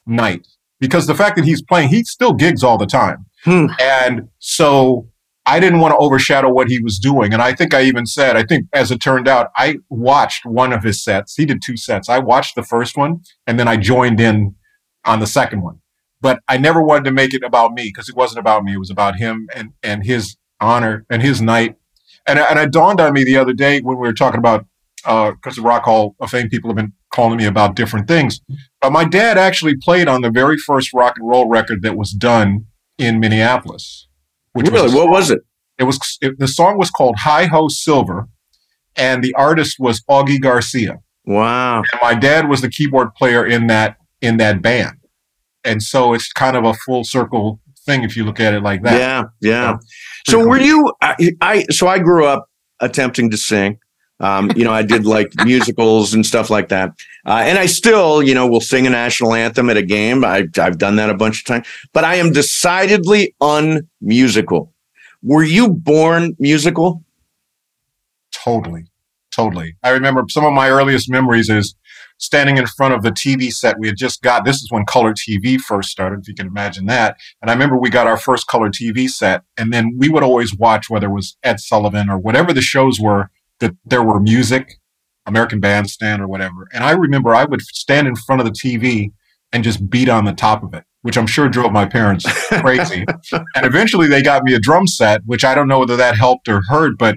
night 0.05 0.45
because 0.79 1.07
the 1.07 1.15
fact 1.15 1.35
that 1.37 1.45
he's 1.45 1.63
playing, 1.63 1.89
he 1.89 2.03
still 2.03 2.33
gigs 2.33 2.63
all 2.63 2.77
the 2.77 2.85
time. 2.85 3.25
Hmm. 3.43 3.67
And 3.81 4.29
so 4.37 5.07
I 5.49 5.59
didn't 5.59 5.79
want 5.79 5.93
to 5.93 5.97
overshadow 5.97 6.49
what 6.49 6.67
he 6.67 6.79
was 6.81 6.99
doing. 6.99 7.33
And 7.33 7.41
I 7.41 7.53
think 7.53 7.73
I 7.73 7.81
even 7.83 8.05
said, 8.05 8.35
I 8.35 8.43
think 8.43 8.67
as 8.73 8.91
it 8.91 8.99
turned 8.99 9.27
out, 9.27 9.49
I 9.55 9.77
watched 9.89 10.45
one 10.45 10.71
of 10.73 10.83
his 10.83 11.03
sets. 11.03 11.35
He 11.35 11.45
did 11.45 11.61
two 11.63 11.77
sets. 11.77 12.07
I 12.07 12.19
watched 12.19 12.55
the 12.55 12.63
first 12.63 12.95
one 12.95 13.21
and 13.47 13.59
then 13.59 13.67
I 13.67 13.77
joined 13.77 14.19
in 14.19 14.55
on 15.05 15.19
the 15.19 15.27
second 15.27 15.61
one 15.61 15.79
but 16.21 16.41
I 16.47 16.57
never 16.57 16.81
wanted 16.81 17.05
to 17.05 17.11
make 17.11 17.33
it 17.33 17.43
about 17.43 17.73
me 17.73 17.85
because 17.85 18.09
it 18.09 18.15
wasn't 18.15 18.39
about 18.39 18.63
me. 18.63 18.73
It 18.73 18.79
was 18.79 18.89
about 18.89 19.17
him 19.17 19.47
and, 19.55 19.73
and 19.81 20.05
his 20.05 20.37
honor 20.59 21.05
and 21.09 21.21
his 21.21 21.41
night. 21.41 21.75
And, 22.27 22.39
and 22.39 22.59
it 22.59 22.71
dawned 22.71 22.99
on 22.99 23.13
me 23.13 23.23
the 23.23 23.37
other 23.37 23.53
day 23.53 23.79
when 23.79 23.97
we 23.97 24.07
were 24.07 24.13
talking 24.13 24.39
about, 24.39 24.65
uh, 25.05 25.31
because 25.31 25.55
the 25.55 25.61
Rock 25.61 25.85
Hall 25.85 26.15
of 26.19 26.29
Fame 26.29 26.49
people 26.49 26.69
have 26.69 26.75
been 26.75 26.93
calling 27.13 27.37
me 27.37 27.45
about 27.45 27.75
different 27.75 28.07
things. 28.07 28.41
But 28.81 28.91
my 28.91 29.05
dad 29.05 29.37
actually 29.37 29.75
played 29.77 30.07
on 30.07 30.21
the 30.21 30.29
very 30.29 30.57
first 30.57 30.93
rock 30.93 31.17
and 31.17 31.27
roll 31.27 31.47
record 31.47 31.81
that 31.83 31.97
was 31.97 32.11
done 32.11 32.65
in 32.97 33.19
Minneapolis. 33.19 34.07
Which 34.53 34.67
Really? 34.69 34.83
was 34.83 34.93
What 34.93 35.09
was 35.09 35.29
it? 35.31 35.39
It 35.77 35.83
was 35.83 35.99
it, 36.21 36.37
the 36.39 36.47
song 36.47 36.77
was 36.77 36.89
called 36.91 37.15
Hi 37.19 37.45
Ho 37.45 37.67
Silver, 37.69 38.27
and 38.95 39.23
the 39.23 39.33
artist 39.35 39.77
was 39.79 40.01
Augie 40.09 40.41
Garcia 40.41 40.97
Wow. 41.25 41.77
and 41.91 42.01
my 42.01 42.13
dad 42.15 42.49
was 42.49 42.61
the 42.61 42.69
keyboard 42.69 43.13
player 43.15 43.45
in 43.45 43.67
that 43.67 43.97
in 44.21 44.37
that 44.37 44.61
band 44.61 44.97
and 45.63 45.81
so 45.83 46.13
it's 46.13 46.31
kind 46.33 46.57
of 46.57 46.65
a 46.65 46.73
full 46.73 47.03
circle 47.03 47.59
thing 47.85 48.03
if 48.03 48.17
you 48.17 48.25
look 48.25 48.39
at 48.39 48.53
it 48.53 48.61
like 48.63 48.81
that 48.83 48.97
Yeah. 48.99 49.23
Yeah. 49.41 49.77
So, 50.27 50.41
So 50.41 50.47
were 50.47 50.57
cool. 50.57 50.65
you? 50.67 50.93
I, 51.01 51.15
I 51.41 51.65
so 51.69 51.87
I 51.87 51.99
grew 51.99 52.25
up 52.25 52.47
attempting 52.81 53.29
to 53.31 53.37
sing. 53.37 53.77
Um, 54.19 54.51
you 54.55 54.65
know, 54.65 54.73
I 54.73 54.83
did 54.83 55.05
like 55.05 55.31
musicals 55.45 56.13
and 56.13 56.25
stuff 56.25 56.49
like 56.49 56.69
that, 56.69 56.91
uh, 57.25 57.43
and 57.45 57.57
I 57.57 57.67
still, 57.67 58.21
you 58.21 58.33
know, 58.33 58.47
will 58.47 58.61
sing 58.61 58.85
a 58.87 58.89
national 58.89 59.33
anthem 59.33 59.69
at 59.69 59.77
a 59.77 59.83
game. 59.83 60.25
I, 60.25 60.47
I've 60.57 60.77
done 60.77 60.97
that 60.97 61.09
a 61.09 61.15
bunch 61.15 61.39
of 61.39 61.45
times, 61.45 61.67
but 61.93 62.03
I 62.03 62.15
am 62.15 62.31
decidedly 62.31 63.35
unmusical. 63.41 64.73
Were 65.21 65.43
you 65.43 65.69
born 65.69 66.35
musical? 66.39 67.03
totally 68.31 68.85
totally 69.35 69.75
i 69.83 69.89
remember 69.89 70.23
some 70.29 70.45
of 70.45 70.53
my 70.53 70.69
earliest 70.69 71.09
memories 71.09 71.49
is 71.49 71.75
standing 72.17 72.57
in 72.57 72.65
front 72.65 72.93
of 72.93 73.03
the 73.03 73.11
tv 73.11 73.51
set 73.51 73.79
we 73.79 73.87
had 73.87 73.97
just 73.97 74.21
got 74.21 74.45
this 74.45 74.57
is 74.57 74.71
when 74.71 74.85
color 74.85 75.13
tv 75.13 75.59
first 75.59 75.89
started 75.89 76.19
if 76.19 76.27
you 76.27 76.35
can 76.35 76.47
imagine 76.47 76.85
that 76.85 77.17
and 77.41 77.49
i 77.49 77.53
remember 77.53 77.77
we 77.77 77.89
got 77.89 78.07
our 78.07 78.17
first 78.17 78.47
color 78.47 78.69
tv 78.69 79.07
set 79.09 79.43
and 79.57 79.71
then 79.73 79.95
we 79.97 80.09
would 80.09 80.23
always 80.23 80.55
watch 80.55 80.89
whether 80.89 81.07
it 81.07 81.13
was 81.13 81.37
ed 81.43 81.59
sullivan 81.59 82.09
or 82.09 82.17
whatever 82.17 82.53
the 82.53 82.61
shows 82.61 82.99
were 82.99 83.29
that 83.59 83.75
there 83.85 84.03
were 84.03 84.19
music 84.19 84.75
american 85.25 85.59
bandstand 85.59 86.21
or 86.21 86.27
whatever 86.27 86.67
and 86.73 86.83
i 86.83 86.91
remember 86.91 87.33
i 87.33 87.45
would 87.45 87.61
stand 87.61 88.07
in 88.07 88.15
front 88.15 88.41
of 88.41 88.45
the 88.45 88.51
tv 88.51 89.11
and 89.51 89.63
just 89.63 89.89
beat 89.89 90.09
on 90.09 90.25
the 90.25 90.33
top 90.33 90.63
of 90.63 90.73
it 90.73 90.83
which 91.01 91.17
i'm 91.17 91.27
sure 91.27 91.47
drove 91.49 91.71
my 91.71 91.85
parents 91.85 92.25
crazy 92.61 93.05
and 93.31 93.65
eventually 93.65 94.07
they 94.07 94.21
got 94.21 94.43
me 94.43 94.53
a 94.53 94.59
drum 94.59 94.87
set 94.87 95.21
which 95.25 95.43
i 95.43 95.53
don't 95.53 95.67
know 95.67 95.79
whether 95.79 95.97
that 95.97 96.15
helped 96.15 96.47
or 96.47 96.61
hurt 96.67 96.97
but 96.97 97.15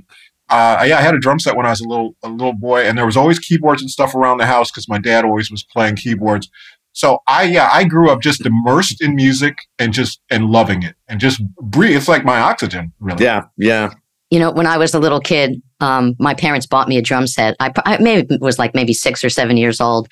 uh, 0.53 0.85
yeah, 0.87 0.99
I 0.99 1.01
had 1.01 1.15
a 1.15 1.19
drum 1.19 1.39
set 1.39 1.57
when 1.57 1.65
I 1.65 1.71
was 1.71 1.81
a 1.81 1.89
little 1.89 2.15
a 2.23 2.29
little 2.29 2.53
boy, 2.53 2.83
and 2.83 2.99
there 2.99 3.07
was 3.07 3.17
always 3.17 3.39
keyboards 3.39 3.81
and 3.81 3.91
stuff 3.91 4.15
around 4.15 4.37
the 4.37 4.45
house 4.45 4.71
because 4.71 4.87
my 4.87 4.99
dad 4.99 5.25
always 5.25 5.51
was 5.51 5.63
playing 5.63 5.97
keyboards. 5.97 6.51
So 6.93 7.21
I 7.27 7.45
yeah, 7.45 7.71
I 7.73 7.85
grew 7.85 8.11
up 8.11 8.21
just 8.21 8.45
immersed 8.45 9.03
in 9.03 9.17
music 9.17 9.57
and 9.79 9.95
just 9.95 10.21
and 10.31 10.47
loving 10.47 10.83
it 10.83 10.95
and 11.09 11.21
just 11.21 11.43
breathe. 11.57 11.97
It's 11.97 12.09
like 12.09 12.25
my 12.25 12.39
oxygen, 12.39 12.93
really. 13.01 13.25
Yeah. 13.25 13.45
Yeah. 13.57 13.95
You 14.33 14.39
know, 14.39 14.51
when 14.51 14.67
I 14.67 14.79
was 14.79 14.95
a 14.95 14.99
little 14.99 15.21
kid, 15.21 15.61
um, 15.81 16.15
my 16.19 16.33
parents 16.33 16.67
bought 16.67 16.89
me 16.89 16.97
a 16.97 17.03
drum 17.03 17.27
set. 17.27 17.55
I, 17.61 17.71
I 17.85 17.99
maybe 17.99 18.39
was 18.41 18.59
like 18.59 18.75
maybe 18.75 18.95
six 18.95 19.23
or 19.23 19.29
seven 19.29 19.57
years 19.59 19.79
old, 19.79 20.09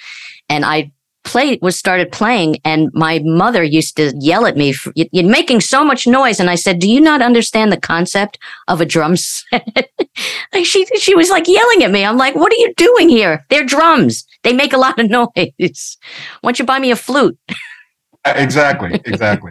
and 0.51 0.63
I 0.65 0.93
played 1.25 1.59
was 1.63 1.77
started 1.77 2.13
playing, 2.13 2.57
and 2.65 2.91
my 2.93 3.21
mother 3.25 3.63
used 3.63 3.97
to 3.97 4.13
yell 4.21 4.45
at 4.45 4.57
me, 4.59 4.73
for, 4.73 4.93
"You- 4.95 5.09
"You're 5.13 5.25
making 5.41 5.61
so 5.63 5.85
much 5.85 6.07
noise." 6.07 6.39
And 6.39 6.51
I 6.51 6.55
said, 6.57 6.81
"Do 6.81 6.89
you 6.91 7.01
not 7.01 7.23
understand 7.23 7.73
the 7.73 7.81
concept 7.81 8.39
of 8.69 8.81
a 8.83 8.87
drum 8.87 9.17
set?" 9.17 9.89
she 10.65 10.85
she 10.99 11.15
was 11.15 11.31
like 11.31 11.49
yelling 11.49 11.83
at 11.83 11.91
me. 11.91 12.05
I'm 12.05 12.19
like, 12.19 12.35
"What 12.35 12.53
are 12.53 12.57
you 12.57 12.75
doing 12.77 13.09
here? 13.09 13.47
They're 13.49 13.65
drums. 13.65 14.25
They 14.43 14.53
make 14.53 14.75
a 14.75 14.79
lot 14.79 14.99
of 14.99 15.09
noise. 15.19 15.97
Why 16.43 16.49
don't 16.51 16.59
you 16.59 16.67
buy 16.67 16.79
me 16.79 16.91
a 16.91 16.97
flute?" 16.97 17.39
Uh, 18.23 18.35
Exactly, 18.37 19.01
exactly. 19.07 19.51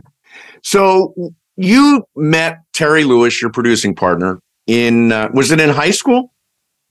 So 0.63 1.15
you 1.57 2.03
met 2.15 2.59
Terry 2.71 3.03
Lewis, 3.03 3.41
your 3.41 3.51
producing 3.51 3.95
partner, 3.95 4.39
in 4.69 5.11
uh, 5.11 5.29
was 5.33 5.51
it 5.51 5.59
in 5.59 5.69
high 5.71 5.91
school? 5.91 6.31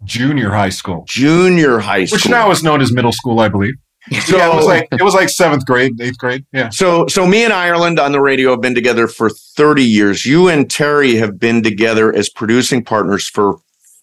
Junior 0.05 0.51
high 0.51 0.69
school, 0.71 1.05
Junior 1.09 1.79
high 1.79 2.05
school. 2.05 2.17
which 2.17 2.29
now 2.29 2.51
is 2.51 2.63
known 2.63 2.81
as 2.81 2.93
middle 2.93 3.13
school, 3.13 3.41
I 3.41 3.49
believe. 3.49 3.75
So- 4.25 4.37
yeah, 4.39 4.51
it 4.53 4.57
was 4.57 4.65
like 4.67 4.89
it 4.93 5.03
was 5.03 5.13
like 5.15 5.29
seventh 5.29 5.67
grade, 5.67 5.93
eighth 6.01 6.17
grade. 6.19 6.45
Yeah, 6.53 6.71
So, 6.71 7.07
so 7.09 7.27
me 7.27 7.45
and 7.45 7.53
Ireland 7.53 7.99
on 8.01 8.13
the 8.13 8.21
radio 8.23 8.51
have 8.53 8.61
been 8.63 8.75
together 8.75 9.07
for 9.07 9.29
30 9.29 9.83
years. 9.85 10.25
You 10.25 10.49
and 10.49 10.71
Terry 10.71 11.17
have 11.17 11.39
been 11.39 11.63
together 11.63 12.15
as 12.15 12.31
producing 12.31 12.83
partners 12.85 13.29
for 13.29 13.57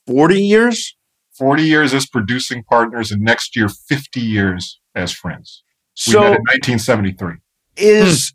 40 0.06 0.40
years. 0.42 0.96
40 1.40 1.64
years 1.64 1.94
as 1.94 2.06
producing 2.06 2.64
partners, 2.70 3.12
and 3.12 3.22
next 3.24 3.56
year, 3.56 3.68
50 3.68 4.22
years 4.22 4.80
as 4.94 5.12
friends. 5.12 5.64
We 6.08 6.12
So 6.14 6.20
met 6.20 6.28
in 6.28 6.44
1973. 6.44 7.36
is 7.78 8.32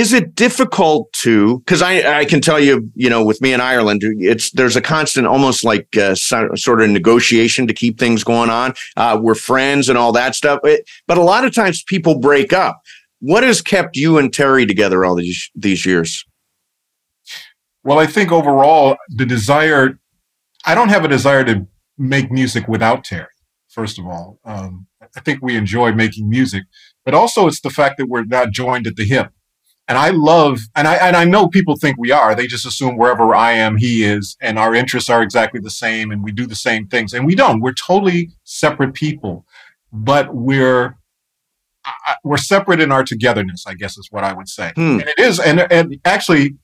is 0.00 0.12
it 0.12 0.34
difficult 0.34 1.12
to 1.24 1.58
because 1.60 1.82
I, 1.82 2.20
I 2.20 2.24
can 2.24 2.40
tell 2.40 2.60
you 2.60 2.74
you 2.94 3.08
know 3.10 3.24
with 3.24 3.40
me 3.40 3.52
in 3.52 3.60
ireland 3.60 4.00
it's 4.02 4.50
there's 4.52 4.76
a 4.76 4.80
constant 4.80 5.26
almost 5.26 5.64
like 5.64 5.88
uh, 5.96 6.14
so, 6.14 6.48
sort 6.54 6.80
of 6.82 6.90
negotiation 6.90 7.66
to 7.66 7.74
keep 7.74 7.98
things 7.98 8.22
going 8.24 8.50
on 8.50 8.74
uh, 8.96 9.18
we're 9.20 9.34
friends 9.34 9.88
and 9.88 9.96
all 9.98 10.12
that 10.12 10.34
stuff 10.34 10.60
It- 10.64 10.84
but 11.08 11.18
a 11.18 11.22
lot 11.22 11.44
of 11.44 11.54
times 11.54 11.82
people 11.94 12.18
break 12.18 12.52
up 12.52 12.80
what 13.20 13.42
has 13.42 13.62
kept 13.62 13.96
you 13.96 14.18
and 14.18 14.32
terry 14.32 14.66
together 14.66 15.04
all 15.04 15.14
these 15.16 15.50
these 15.54 15.86
years 15.86 16.24
Well, 17.84 17.98
I 18.00 18.06
think 18.06 18.32
overall, 18.32 18.96
the 19.20 19.26
desire, 19.26 19.98
I 20.64 20.74
don't 20.74 20.88
have 20.88 21.04
a 21.04 21.08
desire 21.08 21.44
to 21.44 21.66
make 21.96 22.30
music 22.32 22.66
without 22.68 23.04
Terry, 23.04 23.28
first 23.68 23.98
of 23.98 24.06
all. 24.06 24.40
Um, 24.44 24.86
I 25.16 25.20
think 25.20 25.38
we 25.40 25.56
enjoy 25.56 25.92
making 25.92 26.28
music, 26.28 26.64
but 27.04 27.14
also 27.14 27.46
it's 27.46 27.60
the 27.60 27.70
fact 27.70 27.94
that 27.98 28.08
we're 28.08 28.24
not 28.24 28.50
joined 28.50 28.86
at 28.88 28.96
the 28.96 29.04
hip. 29.04 29.28
And 29.88 29.96
I 29.98 30.10
love, 30.10 30.60
and 30.74 30.88
I, 30.88 30.96
and 30.96 31.14
I 31.16 31.24
know 31.24 31.46
people 31.48 31.76
think 31.76 31.96
we 31.98 32.10
are. 32.10 32.34
They 32.34 32.48
just 32.48 32.66
assume 32.66 32.96
wherever 32.96 33.34
I 33.36 33.52
am, 33.52 33.76
he 33.76 34.02
is, 34.04 34.36
and 34.40 34.58
our 34.58 34.74
interests 34.74 35.08
are 35.08 35.22
exactly 35.22 35.60
the 35.60 35.70
same, 35.70 36.10
and 36.10 36.24
we 36.24 36.32
do 36.32 36.44
the 36.46 36.56
same 36.56 36.88
things. 36.88 37.12
And 37.12 37.24
we 37.24 37.36
don't. 37.36 37.60
We're 37.60 37.72
totally 37.72 38.30
separate 38.42 38.94
people, 38.94 39.46
but 39.92 40.34
we're, 40.34 40.96
I- 41.84 42.16
we're 42.24 42.36
separate 42.36 42.80
in 42.80 42.90
our 42.90 43.04
togetherness, 43.04 43.64
I 43.64 43.74
guess 43.74 43.96
is 43.96 44.08
what 44.10 44.24
I 44.24 44.32
would 44.32 44.48
say. 44.48 44.72
Hmm. 44.74 44.98
And 45.00 45.08
it 45.08 45.18
is, 45.20 45.38
and, 45.38 45.60
and 45.70 46.00
actually, 46.04 46.56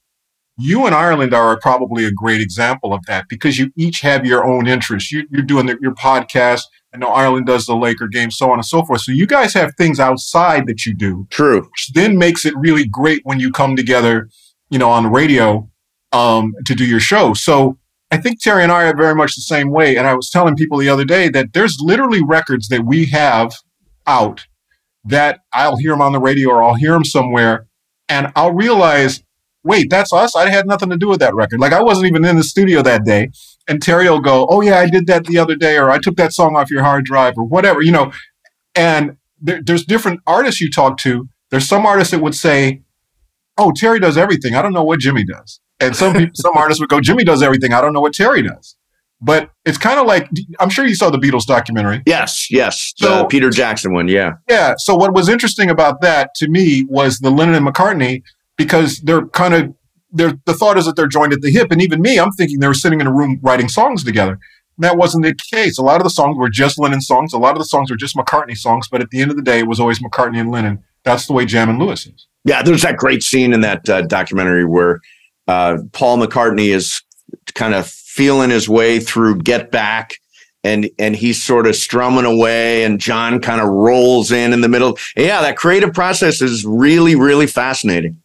you 0.59 0.85
and 0.87 0.95
Ireland 0.95 1.33
are 1.33 1.59
probably 1.61 2.05
a 2.05 2.11
great 2.11 2.41
example 2.41 2.93
of 2.93 3.07
that 3.07 3.27
because 3.29 3.57
you 3.57 3.71
each 3.77 4.01
have 4.01 4.27
your 4.27 4.45
own 4.45 4.67
interests. 4.67 5.13
You, 5.13 5.27
you're 5.31 5.43
doing 5.43 5.67
the, 5.67 5.79
your 5.81 5.95
podcast. 5.95 6.63
I 6.95 6.99
know 6.99 7.09
Ireland 7.09 7.47
does 7.47 7.67
the 7.67 7.75
Laker 7.75 8.07
game, 8.07 8.31
so 8.31 8.51
on 8.51 8.59
and 8.59 8.67
so 8.67 8.85
forth. 8.85 9.01
So 9.01 9.13
you 9.13 9.27
guys 9.27 9.55
have 9.55 9.75
things 9.77 9.99
outside 9.99 10.67
that 10.67 10.85
you 10.85 10.95
do, 10.95 11.27
true 11.31 11.63
which 11.63 11.91
then 11.95 12.19
makes 12.19 12.45
it 12.45 12.55
really 12.57 12.87
great 12.87 13.23
when 13.25 13.41
you 13.41 13.51
come 13.51 13.77
together, 13.77 14.29
you 14.71 14.79
know, 14.79 14.91
on 14.91 15.05
the 15.05 15.09
radio 15.09 15.69
um, 16.13 16.53
to 16.67 16.75
do 16.75 16.85
your 16.85 17.01
show. 17.01 17.33
So 17.35 17.79
I 18.11 18.19
think 18.19 18.43
Terry 18.43 18.63
and 18.63 18.71
I 18.71 18.85
are 18.85 18.97
very 18.97 19.15
much 19.15 19.35
the 19.35 19.41
same 19.41 19.71
way. 19.71 19.97
And 19.97 20.07
I 20.07 20.15
was 20.15 20.29
telling 20.29 20.55
people 20.55 20.77
the 20.77 20.91
other 20.91 21.07
day 21.07 21.31
that 21.31 21.55
there's 21.55 21.79
literally 21.81 22.23
records 22.23 22.69
that 22.69 22.85
we 22.85 23.07
have 23.07 23.55
out 24.07 24.47
that 25.05 25.41
I'll 25.53 25.77
hear 25.77 25.93
them 25.93 26.03
on 26.03 26.13
the 26.13 26.21
radio 26.21 26.51
or 26.51 26.63
I'll 26.63 26.75
hear 26.75 26.93
them 26.93 27.05
somewhere, 27.05 27.67
and 28.09 28.31
I'll 28.37 28.53
realize, 28.53 29.23
wait, 29.65 29.91
that's 29.91 30.13
us. 30.13 30.37
I 30.37 30.51
had 30.51 30.67
nothing 30.67 30.91
to 30.91 30.97
do 30.97 31.09
with 31.09 31.21
that 31.21 31.35
record. 31.35 31.59
Like 31.59 31.73
I 31.73 31.83
wasn't 31.83 32.07
even 32.07 32.25
in 32.25 32.37
the 32.37 32.45
studio 32.45 32.83
that 32.83 33.05
day. 33.05 33.31
And 33.69 33.81
Terry 33.83 34.09
will 34.11 34.21
go, 34.21 34.47
oh 34.51 34.61
yeah, 34.61 34.79
I 34.79 34.89
did 34.89 35.07
that 35.07 35.25
the 35.27 35.39
other 35.39 35.55
day, 35.57 35.77
or 35.79 35.91
I 35.91 35.99
took 35.99 36.17
that 36.17 36.33
song 36.33 36.57
off 36.57 36.71
your 36.71 36.83
hard 36.83 37.05
drive, 37.05 37.35
or 37.37 37.45
whatever, 37.45 37.81
you 37.83 37.93
know. 37.93 38.13
And 38.75 39.17
there, 39.41 39.61
there's 39.65 39.85
different 39.85 40.21
artists 40.27 40.61
you 40.61 40.71
talk 40.71 40.99
to. 40.99 41.29
There's 41.51 41.69
some 41.69 41.87
artists 41.87 42.11
that 42.13 42.21
would 42.21 42.35
say, 42.35 42.83
oh, 43.59 43.73
Terry 43.77 44.01
does 44.01 44.17
everything. 44.17 44.55
I 44.55 44.63
don't 44.63 44.73
know 44.73 44.83
what 44.85 44.99
Jimmy 45.01 45.25
does. 45.25 45.61
And 45.81 45.95
some 45.95 46.13
people, 46.15 46.33
some 46.35 46.57
artists 46.57 46.81
would 46.81 46.89
go, 46.89 47.01
Jimmy 47.01 47.25
does 47.25 47.43
everything. 47.43 47.73
I 47.73 47.81
don't 47.81 47.93
know 47.93 48.01
what 48.01 48.15
Terry 48.15 48.43
does. 48.43 48.77
But 49.21 49.51
it's 49.65 49.79
kind 49.79 50.01
of 50.01 50.07
like 50.07 50.29
I'm 50.59 50.69
sure 50.71 50.85
you 50.85 50.97
saw 50.97 51.09
the 51.11 51.19
Beatles 51.19 51.45
documentary. 51.47 52.03
yes 52.07 52.49
yes 52.51 52.93
the 52.99 53.07
So- 53.07 53.25
peter 53.27 53.51
jackson 53.51 53.93
one 53.95 54.09
yeah 54.09 54.33
Yeah. 54.49 54.75
So 54.79 54.97
what 54.97 55.13
was 55.15 55.29
interesting 55.29 55.71
about 55.71 56.01
that 56.01 56.35
to 56.37 56.49
me 56.49 56.85
was 56.89 57.19
the 57.21 57.31
Lennon 57.31 57.55
and 57.55 57.65
McCartney 57.67 58.23
because 58.57 58.99
they're 59.01 59.27
kind 59.29 59.55
of 59.55 59.73
the 60.13 60.55
thought 60.55 60.77
is 60.79 60.87
that 60.87 60.97
they're 60.97 61.07
joined 61.07 61.33
at 61.33 61.41
the 61.41 61.51
hip, 61.51 61.71
and 61.71 61.81
even 61.81 62.03
me, 62.03 62.19
I'm 62.19 62.33
thinking 62.33 62.61
they 62.61 62.69
were 62.69 62.75
sitting 62.75 63.01
in 63.01 63.07
a 63.07 63.13
room 63.13 63.41
writing 63.43 63.69
songs 63.69 64.05
together. 64.05 64.39
And 64.77 64.85
that 64.85 64.97
wasn't 64.97 65.25
the 65.25 65.35
case. 65.51 65.79
A 65.79 65.83
lot 65.83 66.01
of 66.01 66.05
the 66.05 66.11
songs 66.11 66.37
were 66.37 66.49
just 66.49 66.79
Lennon 66.79 67.01
songs. 67.01 67.33
A 67.33 67.39
lot 67.39 67.53
of 67.53 67.59
the 67.59 67.65
songs 67.65 67.91
were 67.91 67.97
just 67.97 68.17
McCartney 68.17 68.57
songs. 68.57 68.89
But 68.91 69.03
at 69.03 69.11
the 69.11 69.21
end 69.21 69.31
of 69.31 69.37
the 69.37 69.43
day, 69.43 69.59
it 69.59 69.67
was 69.67 69.81
always 69.81 70.01
McCartney 70.01 70.39
and 70.39 70.51
Lennon. 70.51 70.83
That's 71.05 71.27
the 71.27 71.33
way 71.33 71.45
Jam 71.45 71.69
and 71.69 71.79
Lewis 71.79 72.07
is. 72.07 72.27
Yeah, 72.45 72.63
there's 72.63 72.83
that 72.83 72.97
great 72.97 73.23
scene 73.23 73.53
in 73.53 73.61
that 73.61 73.89
uh, 73.89 74.03
documentary 74.03 74.65
where 74.65 75.01
uh, 75.47 75.79
Paul 75.93 76.19
McCartney 76.19 76.69
is 76.69 77.03
kind 77.55 77.75
of 77.75 77.87
feeling 77.87 78.51
his 78.51 78.69
way 78.69 78.99
through 78.99 79.39
Get 79.39 79.71
Back. 79.71 80.15
And, 80.65 80.89
and 80.97 81.17
he's 81.17 81.43
sort 81.43 81.67
of 81.67 81.75
strumming 81.75 82.25
away, 82.25 82.85
and 82.85 83.01
John 83.01 83.41
kind 83.41 83.61
of 83.61 83.69
rolls 83.69 84.31
in 84.31 84.53
in 84.53 84.61
the 84.61 84.69
middle. 84.69 84.97
Yeah, 85.17 85.43
that 85.43 85.57
creative 85.57 85.93
process 85.93 86.41
is 86.41 86.65
really, 86.65 87.17
really 87.17 87.49
fascinating. 87.49 88.22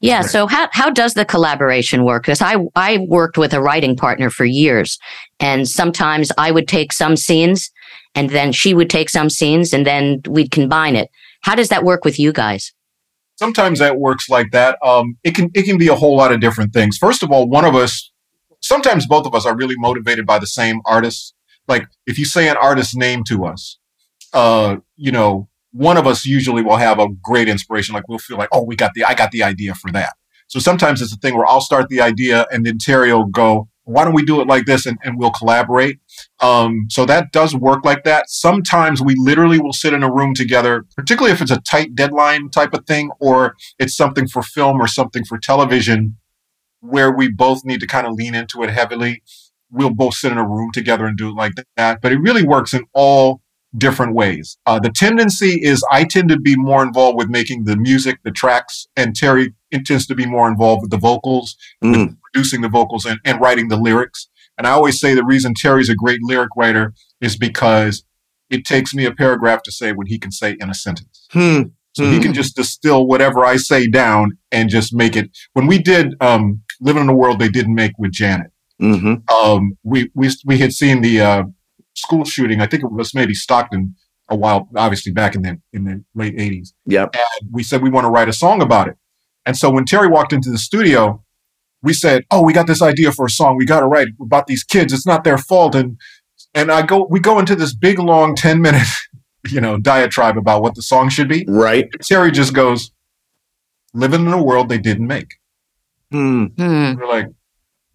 Yeah. 0.00 0.22
So 0.22 0.46
how 0.46 0.68
how 0.72 0.90
does 0.90 1.14
the 1.14 1.24
collaboration 1.24 2.04
work? 2.04 2.22
Because 2.22 2.40
I 2.40 2.56
I 2.76 2.98
worked 3.08 3.36
with 3.36 3.52
a 3.52 3.60
writing 3.60 3.96
partner 3.96 4.30
for 4.30 4.44
years, 4.44 4.98
and 5.40 5.68
sometimes 5.68 6.30
I 6.38 6.50
would 6.50 6.68
take 6.68 6.92
some 6.92 7.16
scenes, 7.16 7.70
and 8.14 8.30
then 8.30 8.52
she 8.52 8.74
would 8.74 8.90
take 8.90 9.10
some 9.10 9.28
scenes, 9.28 9.72
and 9.72 9.84
then 9.84 10.20
we'd 10.28 10.50
combine 10.50 10.94
it. 10.94 11.10
How 11.42 11.54
does 11.54 11.68
that 11.70 11.84
work 11.84 12.04
with 12.04 12.18
you 12.18 12.32
guys? 12.32 12.72
sometimes 13.38 13.78
that 13.78 13.98
works 13.98 14.28
like 14.28 14.50
that. 14.50 14.78
Um, 14.82 15.16
it 15.24 15.34
can 15.34 15.50
it 15.54 15.62
can 15.62 15.78
be 15.78 15.88
a 15.88 15.94
whole 15.94 16.16
lot 16.16 16.32
of 16.32 16.40
different 16.40 16.72
things. 16.72 16.98
First 16.98 17.22
of 17.22 17.30
all, 17.30 17.48
one 17.48 17.64
of 17.64 17.74
us, 17.74 18.10
sometimes 18.60 19.06
both 19.06 19.26
of 19.26 19.34
us 19.34 19.46
are 19.46 19.56
really 19.56 19.76
motivated 19.78 20.26
by 20.26 20.38
the 20.38 20.46
same 20.46 20.80
artist. 20.84 21.34
Like 21.66 21.86
if 22.06 22.18
you 22.18 22.24
say 22.24 22.48
an 22.48 22.56
artist's 22.56 22.96
name 22.96 23.24
to 23.24 23.46
us, 23.46 23.78
uh, 24.32 24.76
you 24.96 25.12
know, 25.12 25.48
one 25.72 25.96
of 25.96 26.06
us 26.06 26.24
usually 26.24 26.62
will 26.62 26.76
have 26.76 26.98
a 26.98 27.08
great 27.22 27.48
inspiration. 27.48 27.94
Like 27.94 28.08
we'll 28.08 28.18
feel 28.18 28.38
like, 28.38 28.48
oh, 28.52 28.64
we 28.64 28.76
got 28.76 28.94
the 28.94 29.04
I 29.04 29.14
got 29.14 29.30
the 29.30 29.42
idea 29.42 29.74
for 29.74 29.90
that. 29.92 30.14
So 30.48 30.58
sometimes 30.58 31.02
it's 31.02 31.12
a 31.12 31.16
thing 31.16 31.36
where 31.36 31.46
I'll 31.46 31.60
start 31.60 31.88
the 31.88 32.00
idea 32.00 32.46
and 32.50 32.64
then 32.64 32.78
Terry 32.78 33.12
will 33.12 33.26
go, 33.26 33.68
why 33.88 34.04
don't 34.04 34.14
we 34.14 34.24
do 34.24 34.40
it 34.40 34.46
like 34.46 34.66
this? 34.66 34.84
And, 34.84 34.98
and 35.02 35.18
we'll 35.18 35.30
collaborate. 35.30 35.98
Um, 36.40 36.86
so 36.90 37.06
that 37.06 37.32
does 37.32 37.54
work 37.54 37.84
like 37.84 38.04
that. 38.04 38.28
Sometimes 38.28 39.00
we 39.00 39.14
literally 39.16 39.58
will 39.58 39.72
sit 39.72 39.94
in 39.94 40.02
a 40.02 40.12
room 40.12 40.34
together, 40.34 40.84
particularly 40.94 41.32
if 41.32 41.40
it's 41.40 41.50
a 41.50 41.60
tight 41.60 41.94
deadline 41.94 42.50
type 42.50 42.74
of 42.74 42.86
thing, 42.86 43.10
or 43.18 43.56
it's 43.78 43.96
something 43.96 44.28
for 44.28 44.42
film 44.42 44.80
or 44.80 44.86
something 44.88 45.24
for 45.24 45.38
television 45.38 46.16
where 46.80 47.10
we 47.10 47.30
both 47.30 47.64
need 47.64 47.80
to 47.80 47.86
kind 47.86 48.06
of 48.06 48.12
lean 48.12 48.34
into 48.34 48.62
it 48.62 48.70
heavily. 48.70 49.22
We'll 49.70 49.90
both 49.90 50.14
sit 50.14 50.32
in 50.32 50.38
a 50.38 50.46
room 50.46 50.70
together 50.72 51.06
and 51.06 51.16
do 51.16 51.30
it 51.30 51.34
like 51.34 51.52
that. 51.76 52.00
But 52.00 52.12
it 52.12 52.20
really 52.20 52.42
works 52.42 52.74
in 52.74 52.84
all 52.92 53.40
different 53.76 54.14
ways. 54.14 54.56
Uh, 54.66 54.78
the 54.80 54.90
tendency 54.90 55.60
is 55.62 55.84
I 55.92 56.04
tend 56.04 56.28
to 56.30 56.38
be 56.38 56.56
more 56.56 56.82
involved 56.82 57.18
with 57.18 57.28
making 57.28 57.64
the 57.64 57.76
music, 57.76 58.18
the 58.24 58.30
tracks, 58.30 58.86
and 58.96 59.14
Terry 59.14 59.54
tends 59.84 60.06
to 60.06 60.14
be 60.14 60.26
more 60.26 60.48
involved 60.48 60.82
with 60.82 60.90
the 60.90 60.96
vocals, 60.96 61.56
Mm. 61.84 61.90
with 62.08 62.16
producing 62.32 62.62
the 62.62 62.68
vocals 62.68 63.04
and, 63.04 63.20
and 63.24 63.40
writing 63.40 63.68
the 63.68 63.76
lyrics. 63.76 64.28
And 64.56 64.66
I 64.66 64.70
always 64.70 64.98
say 64.98 65.14
the 65.14 65.24
reason 65.24 65.52
Terry's 65.54 65.88
a 65.90 65.94
great 65.94 66.20
lyric 66.22 66.50
writer 66.56 66.94
is 67.20 67.36
because 67.36 68.04
it 68.50 68.64
takes 68.64 68.94
me 68.94 69.04
a 69.04 69.12
paragraph 69.14 69.62
to 69.64 69.72
say 69.72 69.92
what 69.92 70.08
he 70.08 70.18
can 70.18 70.32
say 70.32 70.56
in 70.58 70.70
a 70.70 70.74
sentence. 70.74 71.26
Hmm. 71.30 71.62
So 71.94 72.08
he 72.08 72.20
can 72.20 72.32
just 72.32 72.54
distill 72.54 73.06
whatever 73.08 73.44
I 73.44 73.56
say 73.56 73.88
down 73.88 74.38
and 74.52 74.70
just 74.70 74.94
make 74.94 75.16
it. 75.16 75.30
When 75.54 75.66
we 75.66 75.78
did 75.78 76.14
um, 76.20 76.62
"Living 76.80 77.02
in 77.02 77.08
a 77.08 77.14
World 77.14 77.40
They 77.40 77.48
Didn't 77.48 77.74
Make" 77.74 77.92
with 77.98 78.12
Janet, 78.12 78.52
hmm 78.78 79.14
um, 79.42 79.76
we 79.82 80.08
we 80.14 80.30
we 80.44 80.58
had 80.58 80.72
seen 80.72 81.00
the 81.00 81.20
uh, 81.20 81.42
school 81.98 82.24
shooting. 82.24 82.60
I 82.60 82.66
think 82.66 82.82
it 82.82 82.92
was 82.92 83.14
maybe 83.14 83.34
Stockton 83.34 83.94
a 84.28 84.36
while, 84.36 84.68
obviously 84.76 85.12
back 85.12 85.34
in 85.34 85.42
the 85.42 85.60
in 85.72 85.84
the 85.84 86.04
late 86.14 86.36
'80s. 86.36 86.72
Yep. 86.86 87.14
And 87.14 87.50
we 87.52 87.62
said 87.62 87.82
we 87.82 87.90
want 87.90 88.04
to 88.04 88.10
write 88.10 88.28
a 88.28 88.32
song 88.32 88.62
about 88.62 88.88
it. 88.88 88.96
And 89.46 89.56
so 89.56 89.70
when 89.70 89.84
Terry 89.84 90.08
walked 90.08 90.32
into 90.32 90.50
the 90.50 90.58
studio, 90.58 91.24
we 91.82 91.92
said, 91.92 92.24
"Oh, 92.30 92.42
we 92.42 92.52
got 92.52 92.66
this 92.66 92.82
idea 92.82 93.12
for 93.12 93.26
a 93.26 93.30
song. 93.30 93.56
We 93.56 93.64
got 93.64 93.80
to 93.80 93.86
write 93.86 94.08
about 94.20 94.46
these 94.46 94.64
kids. 94.64 94.92
It's 94.92 95.06
not 95.06 95.24
their 95.24 95.38
fault." 95.38 95.74
And 95.74 95.98
and 96.54 96.70
I 96.70 96.82
go, 96.82 97.06
we 97.10 97.20
go 97.20 97.38
into 97.38 97.54
this 97.54 97.74
big 97.74 97.98
long 97.98 98.34
ten 98.34 98.60
minute, 98.60 98.88
you 99.50 99.60
know, 99.60 99.78
diatribe 99.78 100.36
about 100.36 100.62
what 100.62 100.74
the 100.74 100.82
song 100.82 101.08
should 101.08 101.28
be. 101.28 101.44
Right. 101.48 101.86
Terry 102.02 102.30
just 102.30 102.52
goes, 102.52 102.92
"Living 103.94 104.26
in 104.26 104.32
a 104.32 104.42
world 104.42 104.68
they 104.68 104.78
didn't 104.78 105.06
make." 105.06 105.34
Hmm. 106.10 106.46
Hmm. 106.56 106.94
We're 106.94 107.06
like, 107.06 107.28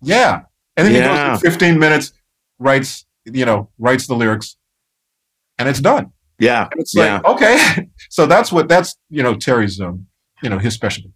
"Yeah," 0.01 0.41
and 0.77 0.87
then 0.87 0.93
he 0.93 1.01
goes 1.01 1.41
for 1.41 1.49
15 1.49 1.79
minutes, 1.79 2.13
writes, 2.59 3.05
you 3.25 3.45
know, 3.45 3.69
writes 3.77 4.07
the 4.07 4.15
lyrics, 4.15 4.57
and 5.57 5.69
it's 5.69 5.79
done. 5.79 6.11
Yeah. 6.39 6.67
And 6.71 6.81
it's 6.81 6.93
Yeah. 6.95 7.15
like, 7.23 7.25
okay, 7.25 7.87
so 8.09 8.25
that's 8.25 8.51
what 8.51 8.67
that's 8.67 8.95
you 9.09 9.23
know 9.23 9.35
Terry's, 9.35 9.79
um, 9.79 10.07
you 10.41 10.49
know, 10.49 10.57
his 10.59 10.73
specialty. 10.73 11.11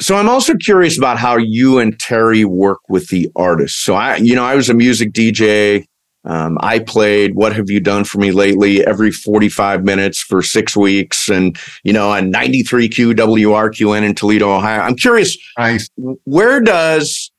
So 0.00 0.16
I'm 0.16 0.28
also 0.28 0.54
curious 0.54 0.96
about 0.96 1.18
how 1.18 1.36
you 1.38 1.78
and 1.78 1.98
Terry 1.98 2.44
work 2.44 2.78
with 2.88 3.08
the 3.08 3.28
artists. 3.34 3.82
So 3.82 3.94
I, 3.96 4.16
you 4.16 4.36
know, 4.36 4.44
I 4.44 4.54
was 4.54 4.68
a 4.68 4.74
music 4.74 5.12
DJ. 5.12 5.86
Um, 6.24 6.58
I 6.60 6.80
played 6.80 7.34
"What 7.34 7.54
Have 7.56 7.70
You 7.70 7.80
Done 7.80 8.04
for 8.04 8.18
Me 8.18 8.30
Lately" 8.30 8.84
every 8.86 9.10
45 9.10 9.84
minutes 9.84 10.20
for 10.20 10.42
six 10.42 10.76
weeks, 10.76 11.28
and 11.28 11.56
you 11.84 11.92
know, 11.92 12.10
on 12.10 12.30
93Q 12.32 13.14
WRQN 13.14 14.02
in 14.04 14.14
Toledo, 14.14 14.50
Ohio. 14.54 14.80
I'm 14.80 14.96
curious, 14.96 15.36
Nice. 15.56 15.88
where 16.24 16.60
does 16.60 17.30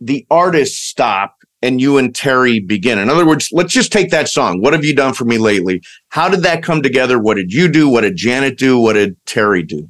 the 0.00 0.26
artist 0.30 0.88
stop 0.88 1.36
and 1.62 1.80
you 1.80 1.98
and 1.98 2.14
Terry 2.14 2.60
begin? 2.60 2.98
In 2.98 3.10
other 3.10 3.26
words, 3.26 3.48
let's 3.52 3.72
just 3.72 3.92
take 3.92 4.10
that 4.10 4.28
song. 4.28 4.60
What 4.60 4.72
have 4.72 4.84
you 4.84 4.94
done 4.94 5.14
for 5.14 5.24
me 5.24 5.38
lately? 5.38 5.82
How 6.10 6.28
did 6.28 6.42
that 6.42 6.62
come 6.62 6.82
together? 6.82 7.18
What 7.18 7.34
did 7.34 7.52
you 7.52 7.68
do? 7.68 7.88
What 7.88 8.02
did 8.02 8.16
Janet 8.16 8.58
do? 8.58 8.78
What 8.78 8.94
did 8.94 9.16
Terry 9.26 9.62
do? 9.62 9.88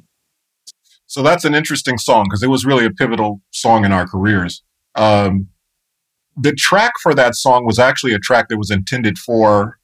So 1.07 1.23
that's 1.23 1.45
an 1.45 1.55
interesting 1.55 1.97
song 1.97 2.25
because 2.25 2.43
it 2.43 2.49
was 2.49 2.65
really 2.65 2.85
a 2.85 2.91
pivotal 2.91 3.41
song 3.51 3.83
in 3.83 3.91
our 3.91 4.07
careers. 4.07 4.63
Um, 4.95 5.49
the 6.37 6.53
track 6.53 6.93
for 7.01 7.13
that 7.15 7.35
song 7.35 7.65
was 7.65 7.79
actually 7.79 8.13
a 8.13 8.19
track 8.19 8.47
that 8.49 8.57
was 8.57 8.71
intended 8.71 9.17
for 9.17 9.79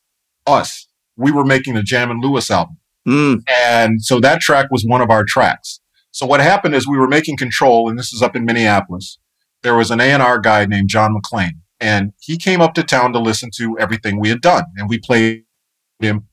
us. 0.45 0.88
We 1.17 1.32
were 1.32 1.45
making 1.45 1.74
the 1.74 1.84
Jam 1.84 2.12
and 2.12 2.24
Lewis 2.24 2.52
album. 2.52 2.78
Mm. 3.08 3.43
And 3.50 4.04
so 4.04 4.19
that 4.19 4.41
track 4.41 4.67
was 4.71 4.84
one 4.86 5.02
of 5.02 5.10
our 5.10 5.24
tracks. 5.28 5.80
So 6.12 6.26
what 6.26 6.39
happened 6.39 6.76
is 6.76 6.88
we 6.88 6.98
were 6.98 7.08
making 7.08 7.38
control, 7.38 7.89
and 7.89 8.00
this 8.00 8.13
is 8.13 8.21
up 8.21 8.36
in 8.36 8.45
Minneapolis. 8.45 9.17
There 9.63 9.76
was 9.76 9.91
an 9.91 10.00
A&R 10.00 10.39
guy 10.39 10.65
named 10.65 10.89
John 10.89 11.13
McClain, 11.13 11.54
and 11.86 12.13
he 12.19 12.36
came 12.36 12.62
up 12.62 12.74
to 12.74 12.82
town 12.82 13.13
to 13.13 13.19
listen 13.19 13.52
to 13.58 13.78
everything 13.80 14.19
we 14.19 14.30
had 14.30 14.41
done. 14.41 14.63
And 14.76 14.89
we 14.89 14.98
played 14.98 15.43
him, 16.00 16.26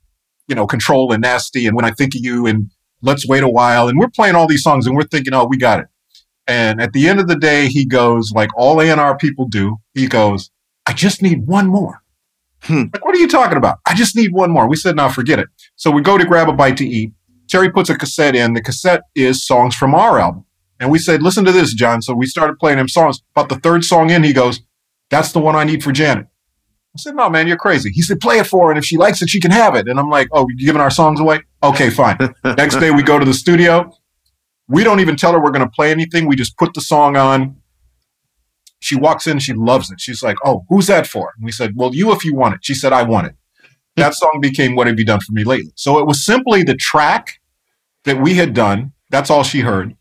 you 0.49 0.55
know, 0.55 0.67
control 0.67 1.13
and 1.13 1.21
nasty 1.21 1.67
and 1.67 1.77
when 1.77 1.85
I 1.85 1.91
think 1.91 2.15
of 2.15 2.23
you 2.25 2.47
and 2.47 2.71
let's 3.03 3.29
wait 3.29 3.43
a 3.43 3.49
while. 3.51 3.87
And 3.87 3.99
we're 3.99 4.09
playing 4.09 4.35
all 4.35 4.47
these 4.47 4.63
songs 4.63 4.87
and 4.87 4.97
we're 4.97 5.03
thinking, 5.03 5.35
oh, 5.35 5.45
we 5.45 5.59
got 5.59 5.81
it. 5.81 5.89
And 6.47 6.81
at 6.81 6.95
the 6.95 7.07
end 7.07 7.21
of 7.21 7.29
the 7.29 7.37
day, 7.37 7.69
he 7.69 7.85
goes, 7.85 8.33
like 8.35 8.49
all 8.57 8.81
A&R 8.81 9.15
people 9.19 9.47
do, 9.47 9.77
he 9.93 10.07
goes, 10.07 10.51
I 10.87 10.95
just 10.95 11.21
need 11.21 11.47
one 11.47 11.67
more. 11.67 12.01
Hmm. 12.63 12.85
Like, 12.91 13.05
what 13.05 13.15
are 13.15 13.19
you 13.19 13.29
talking 13.29 13.59
about? 13.59 13.79
I 13.87 13.95
just 13.95 14.17
need 14.17 14.33
one 14.33 14.51
more. 14.51 14.67
We 14.67 14.77
said, 14.77 14.97
no, 14.97 15.11
forget 15.11 15.39
it. 15.39 15.49
So 15.77 15.91
we 15.91 16.01
go 16.01 16.17
to 16.17 16.25
grab 16.25 16.49
a 16.49 16.55
bite 16.55 16.79
to 16.79 16.87
eat. 16.87 17.13
Terry 17.47 17.71
puts 17.71 17.91
a 17.91 17.99
cassette 17.99 18.35
in. 18.35 18.55
The 18.55 18.63
cassette 18.63 19.03
is 19.15 19.47
songs 19.47 19.75
from 19.75 19.95
our 19.95 20.19
album. 20.19 20.47
And 20.81 20.91
we 20.91 20.99
said, 20.99 21.23
listen 21.23 21.45
to 21.45 21.53
this, 21.53 21.75
John. 21.75 22.01
So 22.01 22.15
we 22.15 22.25
started 22.25 22.59
playing 22.59 22.79
him 22.79 22.89
songs. 22.89 23.21
About 23.37 23.51
the 23.51 23.61
third 23.61 23.85
song 23.85 24.09
in, 24.09 24.23
he 24.23 24.33
goes, 24.33 24.63
that's 25.13 25.33
the 25.33 25.41
one 25.41 25.55
I 25.55 25.65
need 25.65 25.85
for 25.85 25.93
Janet. 25.93 26.27
I 26.95 26.99
said, 26.99 27.15
no, 27.15 27.29
man, 27.29 27.47
you're 27.47 27.59
crazy. 27.59 27.91
He 27.91 28.01
said, 28.01 28.19
play 28.19 28.39
it 28.39 28.47
for 28.47 28.67
her. 28.67 28.73
And 28.73 28.79
if 28.79 28.85
she 28.85 28.97
likes 28.97 29.21
it, 29.21 29.29
she 29.29 29.41
can 29.41 29.51
have 29.51 29.75
it. 29.75 29.87
And 29.87 30.01
I'm 30.01 30.09
like, 30.09 30.29
oh, 30.33 30.47
you're 30.49 30.67
giving 30.67 30.81
our 30.81 30.91
songs 30.91 31.21
away? 31.21 31.41
Okay, 31.63 31.91
fine. 31.91 32.17
Next 32.45 32.77
day 32.77 32.91
we 32.91 33.03
go 33.03 33.19
to 33.19 33.25
the 33.25 33.35
studio. 33.35 33.91
We 34.69 34.85
don't 34.85 35.01
even 35.01 35.17
tell 35.17 35.33
her 35.33 35.43
we're 35.43 35.51
going 35.51 35.67
to 35.67 35.71
play 35.71 35.91
anything. 35.91 36.27
We 36.27 36.35
just 36.35 36.57
put 36.57 36.73
the 36.73 36.81
song 36.81 37.17
on. 37.17 37.57
She 38.81 38.97
walks 38.97 39.27
in, 39.27 39.39
she 39.39 39.53
loves 39.53 39.91
it. 39.91 40.01
She's 40.01 40.23
like, 40.23 40.37
oh, 40.45 40.65
who's 40.69 40.87
that 40.87 41.07
for? 41.07 41.33
And 41.37 41.45
we 41.45 41.53
said, 41.53 41.75
well, 41.77 41.95
you 41.95 42.11
if 42.13 42.25
you 42.25 42.35
want 42.35 42.55
it. 42.55 42.61
She 42.65 42.75
said, 42.75 42.93
I 42.93 43.03
want 43.03 43.27
it. 43.27 43.35
That 43.97 44.15
song 44.15 44.39
became 44.41 44.75
What 44.75 44.87
Have 44.87 44.99
You 44.99 45.05
Done 45.05 45.21
For 45.21 45.33
Me 45.33 45.45
Lately? 45.45 45.73
So 45.77 45.99
it 45.99 46.07
was 46.07 46.25
simply 46.25 46.63
the 46.63 46.75
track 46.75 47.39
that 48.05 48.21
we 48.21 48.35
had 48.35 48.55
done. 48.55 48.93
That's 49.11 49.29
all 49.29 49.45
she 49.45 49.61
heard. 49.61 49.95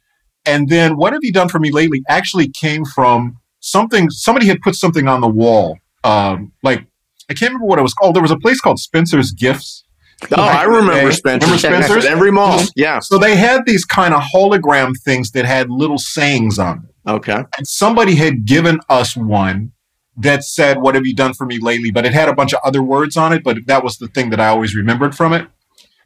And 0.45 0.69
then 0.69 0.95
What 0.95 1.11
Have 1.11 1.21
You 1.21 1.33
Done 1.33 1.49
For 1.49 1.59
Me 1.59 1.69
Lately 1.69 2.01
actually 2.07 2.49
came 2.49 2.85
from 2.85 3.40
something, 3.61 4.09
somebody 4.09 4.47
had 4.47 4.59
put 4.61 4.75
something 4.75 5.07
on 5.07 5.21
the 5.21 5.29
wall. 5.29 5.77
Um, 6.03 6.51
like, 6.63 6.85
I 7.29 7.33
can't 7.33 7.51
remember 7.51 7.67
what 7.67 7.79
it 7.79 7.83
was 7.83 7.93
called. 7.93 8.15
There 8.15 8.21
was 8.21 8.31
a 8.31 8.37
place 8.37 8.59
called 8.59 8.79
Spencer's 8.79 9.31
Gifts. 9.31 9.85
Oh, 10.31 10.41
I 10.41 10.63
remember 10.63 11.11
Spencer. 11.11 11.47
Remember 11.47 11.57
Spencer's? 11.57 12.05
Every 12.05 12.31
mall. 12.31 12.61
Yeah. 12.75 12.99
So 12.99 13.17
they 13.17 13.35
had 13.35 13.65
these 13.65 13.85
kind 13.85 14.13
of 14.13 14.21
hologram 14.21 14.91
things 15.03 15.31
that 15.31 15.45
had 15.45 15.69
little 15.69 15.97
sayings 15.97 16.59
on 16.59 16.77
them. 16.77 16.89
Okay. 17.07 17.43
And 17.57 17.67
somebody 17.67 18.15
had 18.15 18.45
given 18.45 18.79
us 18.89 19.15
one 19.17 19.71
that 20.17 20.43
said, 20.43 20.81
What 20.81 20.93
have 20.93 21.05
you 21.05 21.15
done 21.15 21.33
for 21.33 21.45
me 21.45 21.57
lately? 21.59 21.89
But 21.89 22.05
it 22.05 22.13
had 22.13 22.29
a 22.29 22.35
bunch 22.35 22.53
of 22.53 22.59
other 22.63 22.83
words 22.83 23.17
on 23.17 23.33
it, 23.33 23.43
but 23.43 23.57
that 23.65 23.83
was 23.83 23.97
the 23.97 24.07
thing 24.09 24.29
that 24.29 24.39
I 24.39 24.47
always 24.47 24.75
remembered 24.75 25.15
from 25.15 25.33
it. 25.33 25.47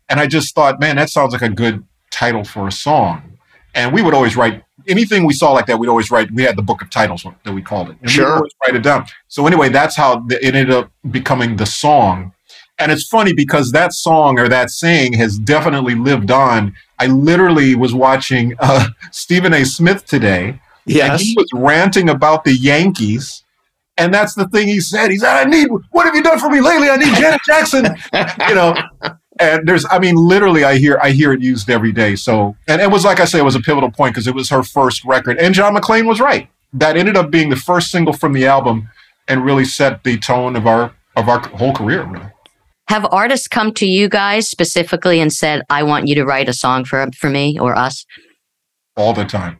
And 0.07 0.19
I 0.19 0.27
just 0.27 0.53
thought, 0.55 0.79
man, 0.79 0.95
that 0.95 1.09
sounds 1.09 1.33
like 1.33 1.41
a 1.41 1.49
good 1.49 1.83
title 2.11 2.43
for 2.43 2.67
a 2.67 2.71
song. 2.71 3.37
And 3.73 3.93
we 3.93 4.01
would 4.01 4.13
always 4.13 4.37
write 4.37 4.63
anything 4.87 5.25
we 5.25 5.33
saw 5.33 5.51
like 5.51 5.65
that, 5.67 5.77
we'd 5.77 5.87
always 5.89 6.11
write, 6.11 6.31
we 6.31 6.43
had 6.43 6.55
the 6.55 6.61
book 6.61 6.81
of 6.81 6.89
titles 6.89 7.25
that 7.43 7.53
we 7.53 7.61
called 7.61 7.89
it. 7.89 7.97
And 8.01 8.09
Sure. 8.09 8.25
we'd 8.25 8.35
always 8.37 8.51
write 8.67 8.75
it 8.75 8.83
down. 8.83 9.05
So 9.27 9.47
anyway, 9.47 9.69
that's 9.69 9.95
how 9.95 10.19
the, 10.21 10.35
it 10.45 10.55
ended 10.55 10.71
up 10.75 10.91
becoming 11.11 11.55
the 11.57 11.65
song. 11.65 12.33
And 12.77 12.91
it's 12.91 13.07
funny 13.07 13.33
because 13.33 13.71
that 13.71 13.93
song 13.93 14.37
or 14.37 14.49
that 14.49 14.69
saying 14.69 15.13
has 15.13 15.37
definitely 15.37 15.95
lived 15.95 16.29
on. 16.31 16.75
I 16.99 17.07
literally 17.07 17.75
was 17.75 17.93
watching 17.93 18.53
uh, 18.59 18.87
Stephen 19.11 19.53
A. 19.53 19.63
Smith 19.65 20.05
today, 20.05 20.49
and 20.49 20.59
Yes. 20.85 21.21
he 21.21 21.33
was 21.37 21.47
ranting 21.53 22.09
about 22.09 22.43
the 22.43 22.53
Yankees. 22.53 23.43
And 23.97 24.13
that's 24.13 24.33
the 24.35 24.45
thing 24.49 24.67
he 24.67 24.81
said. 24.81 25.09
He 25.09 25.17
said, 25.17 25.33
I 25.47 25.49
need, 25.49 25.69
what 25.91 26.05
have 26.05 26.13
you 26.15 26.21
done 26.21 26.37
for 26.37 26.49
me 26.49 26.59
lately? 26.59 26.89
I 26.89 26.97
need 26.97 27.15
Janet 27.15 27.39
Jackson. 27.45 27.85
you 28.49 28.55
know, 28.55 28.75
and 29.39 29.67
there's, 29.67 29.85
I 29.89 29.99
mean, 29.99 30.15
literally, 30.15 30.63
I 30.63 30.77
hear, 30.77 30.99
I 31.01 31.11
hear 31.11 31.33
it 31.33 31.41
used 31.41 31.69
every 31.69 31.91
day. 31.91 32.15
So, 32.15 32.55
and 32.67 32.81
it 32.81 32.89
was, 32.89 33.03
like 33.03 33.19
I 33.19 33.25
say, 33.25 33.39
it 33.39 33.43
was 33.43 33.55
a 33.55 33.59
pivotal 33.59 33.91
point 33.91 34.13
because 34.13 34.27
it 34.27 34.35
was 34.35 34.49
her 34.49 34.63
first 34.63 35.03
record. 35.03 35.37
And 35.37 35.53
John 35.53 35.75
McClain 35.75 36.07
was 36.07 36.19
right. 36.19 36.49
That 36.73 36.97
ended 36.97 37.17
up 37.17 37.31
being 37.31 37.49
the 37.49 37.55
first 37.55 37.91
single 37.91 38.13
from 38.13 38.33
the 38.33 38.45
album 38.45 38.89
and 39.27 39.43
really 39.43 39.65
set 39.65 40.03
the 40.03 40.17
tone 40.17 40.55
of 40.55 40.67
our, 40.67 40.93
of 41.15 41.27
our 41.27 41.39
whole 41.49 41.73
career, 41.73 42.03
really. 42.03 42.27
Have 42.87 43.05
artists 43.11 43.47
come 43.47 43.73
to 43.73 43.85
you 43.85 44.07
guys 44.07 44.47
specifically 44.47 45.19
and 45.19 45.33
said, 45.33 45.63
"I 45.71 45.81
want 45.81 46.07
you 46.07 46.13
to 46.15 46.23
write 46.23 46.47
a 46.47 46.53
song 46.53 46.85
for 46.85 47.07
for 47.17 47.31
me 47.31 47.57
or 47.59 47.75
us"? 47.75 48.05
All 48.95 49.11
the 49.11 49.25
time. 49.25 49.59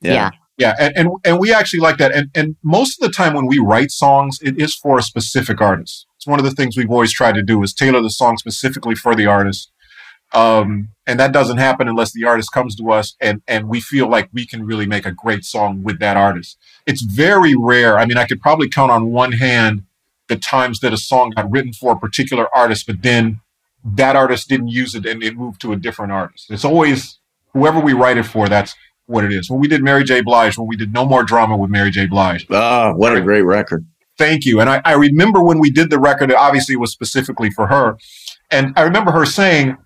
Yeah. 0.00 0.30
Yeah, 0.56 0.74
and, 0.78 0.92
and 0.96 1.08
and 1.24 1.38
we 1.38 1.52
actually 1.52 1.80
like 1.80 1.98
that. 1.98 2.12
And 2.12 2.30
and 2.34 2.56
most 2.62 3.00
of 3.00 3.06
the 3.06 3.12
time 3.12 3.34
when 3.34 3.46
we 3.46 3.58
write 3.58 3.90
songs, 3.90 4.38
it 4.42 4.60
is 4.60 4.74
for 4.74 4.98
a 4.98 5.02
specific 5.02 5.60
artist. 5.60 6.06
It's 6.24 6.28
one 6.30 6.38
of 6.38 6.46
the 6.46 6.52
things 6.52 6.74
we've 6.74 6.90
always 6.90 7.12
tried 7.12 7.34
to 7.34 7.42
do 7.42 7.62
is 7.62 7.74
tailor 7.74 8.00
the 8.00 8.08
song 8.08 8.38
specifically 8.38 8.94
for 8.94 9.14
the 9.14 9.26
artist. 9.26 9.70
Um, 10.32 10.88
and 11.06 11.20
that 11.20 11.32
doesn't 11.32 11.58
happen 11.58 11.86
unless 11.86 12.12
the 12.12 12.24
artist 12.24 12.50
comes 12.50 12.74
to 12.76 12.90
us 12.90 13.14
and 13.20 13.42
and 13.46 13.68
we 13.68 13.82
feel 13.82 14.08
like 14.08 14.30
we 14.32 14.46
can 14.46 14.64
really 14.64 14.86
make 14.86 15.04
a 15.04 15.12
great 15.12 15.44
song 15.44 15.82
with 15.82 15.98
that 15.98 16.16
artist. 16.16 16.56
It's 16.86 17.02
very 17.02 17.54
rare. 17.54 17.98
I 17.98 18.06
mean, 18.06 18.16
I 18.16 18.24
could 18.24 18.40
probably 18.40 18.70
count 18.70 18.90
on 18.90 19.12
one 19.12 19.32
hand 19.32 19.84
the 20.28 20.36
times 20.36 20.80
that 20.80 20.94
a 20.94 20.96
song 20.96 21.32
got 21.36 21.50
written 21.50 21.74
for 21.74 21.92
a 21.92 21.98
particular 21.98 22.48
artist, 22.56 22.86
but 22.86 23.02
then 23.02 23.40
that 23.84 24.16
artist 24.16 24.48
didn't 24.48 24.68
use 24.68 24.94
it 24.94 25.04
and 25.04 25.22
it 25.22 25.36
moved 25.36 25.60
to 25.60 25.72
a 25.72 25.76
different 25.76 26.10
artist. 26.10 26.50
It's 26.50 26.64
always 26.64 27.18
whoever 27.52 27.80
we 27.80 27.92
write 27.92 28.16
it 28.16 28.24
for. 28.24 28.48
That's 28.48 28.74
what 29.04 29.24
it 29.24 29.32
is. 29.32 29.50
When 29.50 29.60
we 29.60 29.68
did 29.68 29.82
Mary 29.82 30.04
J. 30.04 30.22
Blige, 30.22 30.56
when 30.56 30.68
we 30.68 30.76
did 30.76 30.90
No 30.90 31.04
More 31.04 31.22
Drama 31.22 31.58
with 31.58 31.68
Mary 31.68 31.90
J. 31.90 32.06
Blige. 32.06 32.46
Ah, 32.50 32.94
what 32.94 33.14
a 33.14 33.20
great 33.20 33.42
record. 33.42 33.84
Thank 34.16 34.44
you. 34.44 34.60
And 34.60 34.70
I, 34.70 34.80
I 34.84 34.92
remember 34.92 35.42
when 35.42 35.58
we 35.58 35.70
did 35.70 35.90
the 35.90 35.98
record, 35.98 36.32
obviously 36.32 36.74
it 36.74 36.80
was 36.80 36.92
specifically 36.92 37.50
for 37.50 37.66
her. 37.66 37.96
And 38.50 38.72
I 38.76 38.82
remember 38.82 39.10
her 39.12 39.26
saying, 39.26 39.76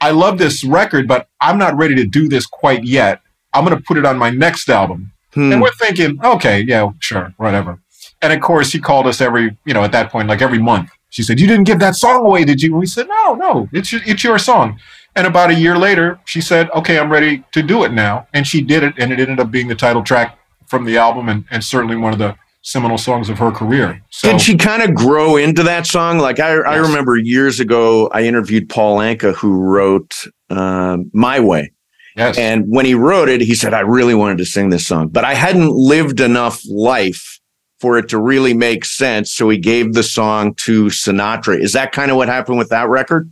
I 0.00 0.10
love 0.10 0.38
this 0.38 0.64
record, 0.64 1.06
but 1.08 1.28
I'm 1.40 1.58
not 1.58 1.76
ready 1.76 1.94
to 1.94 2.04
do 2.04 2.28
this 2.28 2.46
quite 2.46 2.84
yet. 2.84 3.22
I'm 3.54 3.64
going 3.64 3.76
to 3.76 3.82
put 3.82 3.96
it 3.96 4.04
on 4.04 4.18
my 4.18 4.30
next 4.30 4.68
album. 4.68 5.12
Hmm. 5.32 5.52
And 5.52 5.62
we're 5.62 5.72
thinking, 5.72 6.18
okay, 6.22 6.60
yeah, 6.60 6.90
sure, 6.98 7.32
whatever. 7.36 7.78
And 8.20 8.32
of 8.32 8.40
course, 8.40 8.70
she 8.70 8.80
called 8.80 9.06
us 9.06 9.20
every, 9.20 9.56
you 9.64 9.74
know, 9.74 9.82
at 9.84 9.92
that 9.92 10.10
point, 10.10 10.28
like 10.28 10.42
every 10.42 10.58
month. 10.58 10.90
She 11.10 11.22
said, 11.22 11.38
You 11.38 11.46
didn't 11.46 11.64
give 11.64 11.78
that 11.80 11.94
song 11.94 12.24
away, 12.24 12.44
did 12.44 12.62
you? 12.62 12.74
We 12.74 12.86
said, 12.86 13.06
No, 13.06 13.34
no, 13.34 13.68
it's 13.72 13.92
your, 13.92 14.00
it's 14.06 14.24
your 14.24 14.38
song. 14.38 14.78
And 15.14 15.26
about 15.26 15.50
a 15.50 15.54
year 15.54 15.76
later, 15.76 16.18
she 16.24 16.40
said, 16.40 16.70
Okay, 16.70 16.98
I'm 16.98 17.12
ready 17.12 17.44
to 17.52 17.62
do 17.62 17.84
it 17.84 17.92
now. 17.92 18.26
And 18.32 18.46
she 18.46 18.62
did 18.62 18.82
it, 18.82 18.94
and 18.98 19.12
it 19.12 19.20
ended 19.20 19.38
up 19.38 19.50
being 19.50 19.68
the 19.68 19.74
title 19.74 20.02
track 20.02 20.38
from 20.66 20.86
the 20.86 20.96
album 20.96 21.28
and, 21.28 21.44
and 21.50 21.62
certainly 21.62 21.96
one 21.96 22.14
of 22.14 22.18
the 22.18 22.34
seminal 22.62 22.96
songs 22.96 23.28
of 23.28 23.38
her 23.38 23.50
career. 23.50 24.02
So, 24.10 24.30
Did 24.30 24.40
she 24.40 24.56
kind 24.56 24.82
of 24.82 24.94
grow 24.94 25.36
into 25.36 25.62
that 25.64 25.86
song? 25.86 26.18
Like 26.18 26.40
I, 26.40 26.52
I 26.52 26.76
remember 26.76 27.16
years 27.16 27.60
ago, 27.60 28.08
I 28.12 28.22
interviewed 28.22 28.68
Paul 28.68 28.98
Anka, 28.98 29.34
who 29.34 29.52
wrote 29.52 30.14
uh, 30.48 30.98
"My 31.12 31.40
Way," 31.40 31.72
yes. 32.16 32.38
and 32.38 32.64
when 32.68 32.86
he 32.86 32.94
wrote 32.94 33.28
it, 33.28 33.40
he 33.40 33.54
said, 33.54 33.74
"I 33.74 33.80
really 33.80 34.14
wanted 34.14 34.38
to 34.38 34.46
sing 34.46 34.70
this 34.70 34.86
song, 34.86 35.08
but 35.08 35.24
I 35.24 35.34
hadn't 35.34 35.70
lived 35.70 36.20
enough 36.20 36.60
life 36.68 37.40
for 37.80 37.98
it 37.98 38.08
to 38.10 38.18
really 38.18 38.54
make 38.54 38.84
sense." 38.84 39.32
So 39.32 39.48
he 39.48 39.58
gave 39.58 39.94
the 39.94 40.02
song 40.02 40.54
to 40.56 40.86
Sinatra. 40.86 41.60
Is 41.60 41.72
that 41.72 41.92
kind 41.92 42.10
of 42.10 42.16
what 42.16 42.28
happened 42.28 42.58
with 42.58 42.70
that 42.70 42.88
record? 42.88 43.30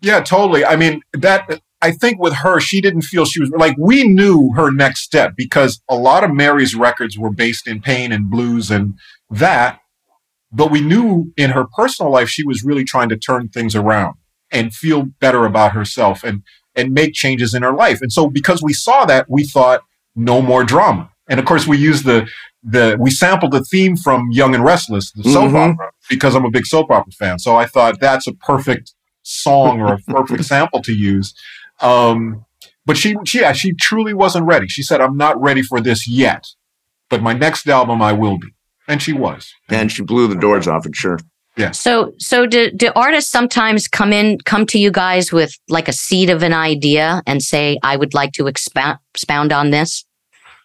Yeah, 0.00 0.20
totally. 0.20 0.64
I 0.64 0.74
mean, 0.74 1.00
that 1.12 1.60
I 1.82 1.90
think 1.90 2.20
with 2.20 2.32
her, 2.34 2.60
she 2.60 2.80
didn't 2.80 3.02
feel 3.02 3.24
she 3.24 3.40
was 3.40 3.50
like 3.50 3.76
we 3.78 4.06
knew 4.06 4.52
her 4.54 4.70
next 4.70 5.02
step 5.02 5.34
because 5.36 5.82
a 5.88 5.96
lot 5.96 6.22
of 6.24 6.32
Mary's 6.32 6.74
records 6.74 7.18
were 7.18 7.30
based 7.30 7.66
in 7.66 7.80
pain 7.82 8.12
and 8.12 8.30
blues 8.30 8.70
and 8.70 8.94
that, 9.30 9.80
but 10.52 10.70
we 10.70 10.80
knew 10.80 11.32
in 11.36 11.50
her 11.50 11.64
personal 11.76 12.12
life 12.12 12.28
she 12.28 12.44
was 12.44 12.62
really 12.62 12.84
trying 12.84 13.08
to 13.08 13.16
turn 13.16 13.48
things 13.48 13.74
around 13.74 14.14
and 14.50 14.72
feel 14.74 15.04
better 15.20 15.44
about 15.44 15.72
herself 15.72 16.22
and 16.24 16.42
and 16.74 16.92
make 16.94 17.12
changes 17.12 17.52
in 17.52 17.62
her 17.62 17.72
life. 17.74 18.00
And 18.00 18.10
so 18.12 18.30
because 18.30 18.62
we 18.62 18.72
saw 18.72 19.04
that, 19.04 19.26
we 19.28 19.44
thought 19.44 19.82
no 20.16 20.40
more 20.40 20.64
drama. 20.64 21.10
And 21.28 21.38
of 21.38 21.46
course, 21.46 21.66
we 21.66 21.76
used 21.78 22.04
the 22.04 22.28
the 22.62 22.96
we 23.00 23.10
sampled 23.10 23.52
the 23.52 23.64
theme 23.64 23.96
from 23.96 24.28
Young 24.30 24.54
and 24.54 24.64
Restless, 24.64 25.10
the 25.12 25.24
soap 25.24 25.50
Mhm. 25.50 25.72
opera, 25.74 25.90
because 26.08 26.34
I'm 26.36 26.44
a 26.44 26.50
big 26.50 26.66
soap 26.66 26.90
opera 26.90 27.12
fan. 27.12 27.38
So 27.40 27.56
I 27.56 27.66
thought 27.66 27.98
that's 28.00 28.26
a 28.28 28.34
perfect 28.34 28.94
song 29.22 29.80
or 29.80 29.94
a 29.94 29.98
perfect 29.98 30.44
sample 30.52 30.80
to 30.82 30.92
use. 30.92 31.34
Um, 31.82 32.44
but 32.86 32.96
she, 32.96 33.14
she, 33.24 33.40
yeah, 33.40 33.52
she 33.52 33.72
truly 33.74 34.14
wasn't 34.14 34.46
ready. 34.46 34.68
She 34.68 34.82
said, 34.82 35.00
"I'm 35.00 35.16
not 35.16 35.40
ready 35.40 35.62
for 35.62 35.80
this 35.80 36.08
yet, 36.08 36.46
but 37.10 37.22
my 37.22 37.32
next 37.32 37.68
album 37.68 38.00
I 38.02 38.12
will 38.12 38.38
be," 38.38 38.48
and 38.88 39.00
she 39.02 39.12
was. 39.12 39.52
And 39.68 39.90
she 39.90 40.02
blew 40.02 40.26
the 40.28 40.34
doors 40.36 40.66
off 40.68 40.86
it. 40.86 40.94
Sure. 40.96 41.18
Yeah. 41.56 41.72
So, 41.72 42.14
so 42.18 42.46
do, 42.46 42.70
do 42.70 42.90
artists 42.96 43.30
sometimes 43.30 43.86
come 43.86 44.10
in, 44.12 44.38
come 44.46 44.64
to 44.66 44.78
you 44.78 44.90
guys 44.90 45.30
with 45.32 45.52
like 45.68 45.86
a 45.86 45.92
seed 45.92 46.30
of 46.30 46.42
an 46.42 46.54
idea 46.54 47.22
and 47.26 47.42
say, 47.42 47.78
I 47.82 47.96
would 47.96 48.14
like 48.14 48.32
to 48.32 48.46
expound, 48.46 48.98
expound 49.12 49.52
on 49.52 49.68
this? 49.70 50.02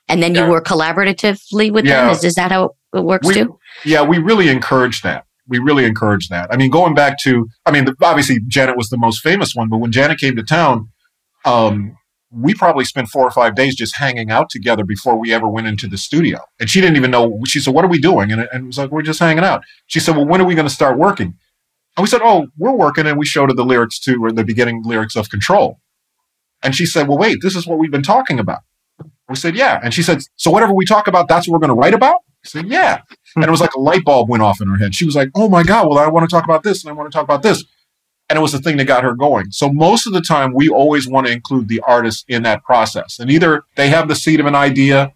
And 0.08 0.24
then 0.24 0.34
Yeah. 0.34 0.46
you 0.46 0.52
work 0.52 0.66
collaboratively 0.66 1.72
with 1.74 1.84
them? 1.86 2.10
Is, 2.10 2.24
is 2.24 2.36
that 2.36 2.54
how 2.54 2.76
it 2.94 3.04
works 3.04 3.28
We- 3.28 3.34
too? 3.34 3.60
Yeah, 3.84 4.04
we 4.04 4.18
really 4.18 4.48
encourage 4.48 5.02
that. 5.02 5.26
We 5.50 5.60
really 5.60 5.84
encourage 5.84 6.30
that. 6.30 6.48
I 6.54 6.56
mean, 6.58 6.72
going 6.72 6.94
back 6.96 7.18
to, 7.24 7.48
I 7.66 7.72
mean, 7.72 7.84
the- 7.84 7.96
obviously 8.02 8.40
Janet 8.48 8.78
was 8.78 8.88
the 8.88 8.98
most 8.98 9.22
famous 9.22 9.54
one, 9.54 9.68
but 9.68 9.80
when 9.80 9.92
Janet 9.92 10.20
came 10.20 10.38
to 10.38 10.44
town, 10.44 10.88
um, 11.48 11.98
we 12.30 12.54
probably 12.54 12.84
spent 12.84 13.08
four 13.08 13.24
or 13.24 13.32
five 13.32 13.56
days 13.56 13.76
just 13.76 13.96
hanging 13.96 14.30
out 14.30 14.50
together 14.50 14.84
before 14.84 15.18
we 15.18 15.34
ever 15.34 15.48
went 15.48 15.68
into 15.68 15.88
the 15.88 15.98
studio. 15.98 16.40
And 16.60 16.70
she 16.70 16.82
didn't 16.82 16.98
even 16.98 17.12
know. 17.12 17.40
She 17.46 17.60
said, 17.60 17.74
"What 17.74 17.86
are 17.86 17.90
we 17.90 18.00
doing?" 18.00 18.32
And, 18.32 18.48
and 18.52 18.64
it 18.64 18.68
was 18.68 18.78
like, 18.78 18.92
"We're 18.92 19.02
just 19.02 19.20
hanging 19.20 19.44
out." 19.44 19.64
She 19.88 20.00
said, 20.00 20.16
"Well, 20.16 20.26
when 20.26 20.42
are 20.42 20.46
we 20.46 20.56
going 20.56 20.68
to 20.68 20.74
start 20.74 20.98
working?" 20.98 21.36
And 21.96 22.04
we 22.04 22.08
said, 22.08 22.22
"Oh, 22.24 22.48
we're 22.58 22.76
working." 22.76 23.08
And 23.08 23.18
we 23.18 23.26
showed 23.26 23.50
her 23.50 23.56
the 23.56 23.66
lyrics 23.66 24.00
to 24.02 24.24
or 24.24 24.32
the 24.32 24.44
beginning 24.44 24.84
lyrics 24.84 25.16
of 25.16 25.30
Control. 25.30 25.80
And 26.62 26.76
she 26.76 26.86
said, 26.86 27.08
"Well, 27.08 27.18
wait, 27.18 27.38
this 27.42 27.56
is 27.56 27.66
what 27.66 27.80
we've 27.80 27.92
been 27.92 28.04
talking 28.04 28.40
about." 28.40 28.60
We 29.30 29.36
said, 29.36 29.56
"Yeah." 29.56 29.80
And 29.82 29.94
she 29.94 30.04
said, 30.04 30.20
"So 30.36 30.52
whatever 30.52 30.74
we 30.74 30.86
talk 30.86 31.08
about, 31.08 31.30
that's 31.30 31.48
what 31.48 31.54
we're 31.54 31.66
going 31.68 31.76
to 31.76 31.82
write 31.82 31.94
about." 31.94 32.18
I 32.44 32.50
said, 32.50 32.68
"Yeah." 32.68 33.02
and 33.36 33.46
it 33.46 33.52
was 33.52 33.62
like 33.62 33.74
a 33.74 33.80
light 33.80 34.04
bulb 34.04 34.30
went 34.30 34.44
off 34.44 34.60
in 34.60 34.68
her 34.68 34.78
head. 34.78 34.94
She 34.94 35.06
was 35.06 35.16
like, 35.16 35.30
"Oh 35.34 35.48
my 35.48 35.64
god! 35.64 35.88
Well, 35.88 35.98
I 35.98 36.08
want 36.08 36.30
to 36.30 36.34
talk 36.34 36.44
about 36.44 36.64
this, 36.64 36.84
and 36.84 36.92
I 36.92 36.94
want 36.94 37.10
to 37.10 37.16
talk 37.16 37.24
about 37.24 37.42
this." 37.42 37.64
And 38.30 38.38
it 38.38 38.42
was 38.42 38.52
the 38.52 38.60
thing 38.60 38.78
that 38.78 38.86
got 38.86 39.04
her 39.04 39.14
going. 39.14 39.52
So 39.52 39.72
most 39.72 40.06
of 40.06 40.14
the 40.14 40.22
time, 40.22 40.54
we 40.54 40.68
always 40.68 41.08
want 41.08 41.28
to 41.28 41.34
include 41.34 41.68
the 41.68 41.82
artist 41.82 42.26
in 42.28 42.44
that 42.44 42.64
process, 42.64 43.20
and 43.20 43.30
either 43.30 43.64
they 43.76 43.90
have 43.90 44.08
the 44.08 44.16
seed 44.16 44.40
of 44.40 44.46
an 44.46 44.56
idea, 44.56 45.14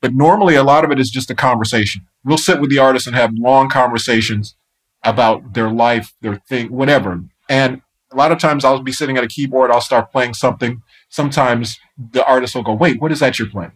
but 0.00 0.14
normally 0.14 0.54
a 0.54 0.62
lot 0.62 0.84
of 0.84 0.90
it 0.90 0.98
is 0.98 1.10
just 1.10 1.30
a 1.30 1.34
conversation. 1.34 2.06
We'll 2.24 2.38
sit 2.38 2.60
with 2.60 2.70
the 2.70 2.78
artist 2.78 3.06
and 3.06 3.16
have 3.16 3.32
long 3.34 3.68
conversations 3.68 4.56
about 5.02 5.54
their 5.54 5.70
life, 5.70 6.14
their 6.22 6.36
thing, 6.48 6.72
whatever. 6.72 7.22
And 7.48 7.82
a 8.10 8.16
lot 8.16 8.32
of 8.32 8.38
times, 8.38 8.64
I'll 8.64 8.80
be 8.82 8.92
sitting 8.92 9.16
at 9.18 9.24
a 9.24 9.28
keyboard, 9.28 9.70
I'll 9.70 9.80
start 9.80 10.12
playing 10.12 10.34
something. 10.34 10.82
Sometimes 11.08 11.78
the 11.98 12.24
artist 12.26 12.54
will 12.54 12.62
go, 12.62 12.72
"Wait, 12.72 13.00
what 13.00 13.12
is 13.12 13.20
that 13.20 13.38
you're 13.38 13.48
playing?" 13.48 13.72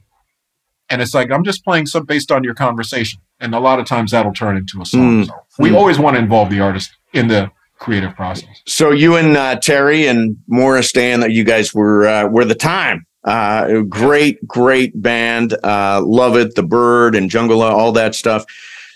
And 0.88 1.02
it's 1.02 1.12
like 1.12 1.30
I'm 1.30 1.44
just 1.44 1.64
playing 1.64 1.86
some 1.86 2.04
based 2.06 2.32
on 2.32 2.44
your 2.44 2.54
conversation, 2.54 3.20
and 3.40 3.54
a 3.54 3.60
lot 3.60 3.78
of 3.78 3.86
times 3.86 4.12
that'll 4.12 4.32
turn 4.32 4.56
into 4.56 4.80
a 4.80 4.86
song. 4.86 5.24
Mm. 5.24 5.26
So 5.26 5.34
we 5.58 5.74
always 5.74 5.98
want 5.98 6.16
to 6.16 6.22
involve 6.22 6.50
the 6.50 6.60
artist 6.60 6.90
in 7.12 7.28
the 7.28 7.50
creative 7.78 8.14
process. 8.14 8.62
So 8.66 8.90
you 8.90 9.16
and 9.16 9.36
uh, 9.36 9.56
Terry 9.56 10.06
and 10.06 10.36
Morris 10.46 10.92
Day, 10.92 11.16
that 11.16 11.32
you 11.32 11.44
guys 11.44 11.72
were 11.74 12.06
uh, 12.06 12.28
were 12.28 12.44
the 12.44 12.54
time. 12.54 13.06
Uh, 13.24 13.82
great, 13.82 14.46
great 14.46 15.00
band. 15.00 15.54
Uh, 15.64 16.00
love 16.04 16.36
it. 16.36 16.54
The 16.54 16.62
Bird 16.62 17.14
and 17.14 17.28
Jungle, 17.28 17.62
all 17.62 17.92
that 17.92 18.14
stuff. 18.14 18.44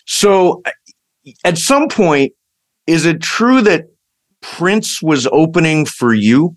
So, 0.06 0.62
uh, 0.64 0.70
at 1.44 1.58
some 1.58 1.88
point, 1.88 2.32
is 2.86 3.04
it 3.04 3.20
true 3.20 3.60
that 3.62 3.86
Prince 4.40 5.02
was 5.02 5.26
opening 5.30 5.86
for 5.86 6.14
you? 6.14 6.56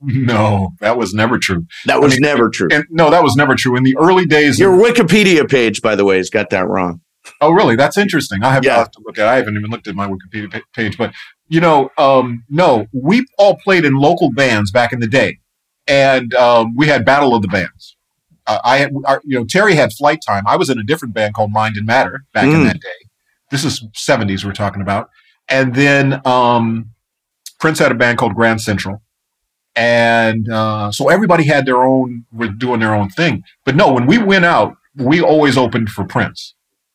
No, 0.00 0.70
that 0.80 0.98
was 0.98 1.14
never 1.14 1.38
true. 1.38 1.64
That 1.86 2.00
was 2.00 2.12
I 2.12 2.16
mean, 2.16 2.20
never 2.22 2.50
true. 2.50 2.68
And 2.70 2.84
no, 2.90 3.10
that 3.10 3.22
was 3.22 3.36
never 3.36 3.54
true. 3.54 3.76
In 3.76 3.84
the 3.84 3.96
early 3.96 4.26
days, 4.26 4.60
Your 4.60 4.76
Wikipedia 4.76 5.48
page, 5.48 5.80
by 5.80 5.96
the 5.96 6.04
way, 6.04 6.18
has 6.18 6.28
got 6.28 6.50
that 6.50 6.68
wrong. 6.68 7.00
Oh, 7.40 7.50
really? 7.52 7.76
That's 7.76 7.96
interesting. 7.98 8.42
I 8.42 8.52
have, 8.52 8.64
Yeah. 8.64 8.84
To 8.84 9.00
look 9.04 9.18
at. 9.18 9.26
I 9.26 9.36
haven't 9.36 9.56
even 9.56 9.70
looked 9.70 9.86
at 9.88 9.94
my 9.94 10.06
Wikipedia 10.08 10.60
page, 10.74 10.96
but 10.98 11.12
you 11.48 11.60
know, 11.60 11.90
um, 11.98 12.44
no, 12.48 12.86
we 12.92 13.24
all 13.38 13.56
played 13.56 13.84
in 13.84 13.94
local 13.94 14.32
bands 14.32 14.70
back 14.70 14.92
in 14.92 15.00
the 15.00 15.06
day, 15.06 15.38
and 15.86 16.32
um, 16.34 16.74
we 16.76 16.86
had 16.86 17.04
Battle 17.04 17.34
of 17.34 17.42
the 17.42 17.48
Bands. 17.48 17.96
Uh, 18.46 18.58
I, 18.64 18.76
had, 18.78 18.92
our, 19.06 19.22
you 19.24 19.38
know, 19.38 19.44
Terry 19.44 19.74
had 19.74 19.90
Flyte 19.98 20.18
Tyme. 20.26 20.44
I 20.46 20.56
was 20.56 20.68
in 20.70 20.78
a 20.78 20.82
different 20.84 21.14
band 21.14 21.34
called 21.34 21.50
Mind 21.52 21.76
and 21.76 21.86
Matter 21.86 22.24
back 22.34 22.44
in 22.44 22.50
Mm. 22.60 22.64
that 22.66 22.80
day. 22.80 23.08
This 23.50 23.64
is 23.64 23.84
'70s 23.94 24.44
we're 24.44 24.52
talking 24.52 24.82
about, 24.82 25.08
and 25.48 25.74
then 25.74 26.20
um, 26.26 26.90
Prince 27.60 27.78
had 27.78 27.92
a 27.92 27.94
band 27.94 28.18
called 28.18 28.34
Grand 28.34 28.60
Central. 28.60 29.00
And 29.76 30.48
uh, 30.50 30.92
so 30.92 31.08
everybody 31.08 31.44
had 31.44 31.66
their 31.66 31.82
own, 31.84 32.26
were 32.32 32.48
doing 32.48 32.80
their 32.80 32.94
own 32.94 33.08
thing. 33.10 33.42
But 33.64 33.74
no, 33.74 33.92
when 33.92 34.06
we 34.06 34.18
went 34.18 34.44
out, 34.44 34.76
we 34.96 35.20
always 35.20 35.56
opened 35.56 35.88
for 35.88 36.04
Prince. 36.04 36.54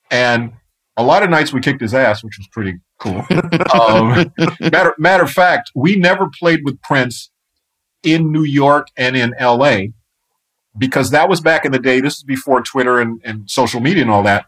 And 0.10 0.54
a 0.98 1.04
lot 1.04 1.24
of 1.24 1.30
nights 1.30 1.54
we 1.54 1.62
kicked 1.62 1.82
his 1.82 1.94
ass, 1.94 2.24
which 2.24 2.38
was 2.38 2.48
pretty 2.52 2.80
cool. 3.00 3.26
um, 3.74 4.34
matter, 4.60 4.94
matter 4.98 5.24
of 5.24 5.32
fact, 5.32 5.72
we 5.76 5.96
never 5.96 6.30
played 6.30 6.62
with 6.64 6.82
Prince 6.82 7.32
in 8.04 8.32
New 8.32 8.44
York 8.44 8.88
and 8.98 9.16
in 9.16 9.34
LA 9.40 9.80
because 10.78 11.12
that 11.12 11.30
was 11.30 11.42
back 11.42 11.66
in 11.66 11.72
the 11.72 11.80
day. 11.80 12.02
This 12.02 12.18
is 12.18 12.24
before 12.24 12.62
Twitter 12.62 13.00
and, 13.00 13.22
and 13.24 13.50
social 13.50 13.80
media 13.80 14.02
and 14.02 14.12
all 14.12 14.24
that. 14.24 14.46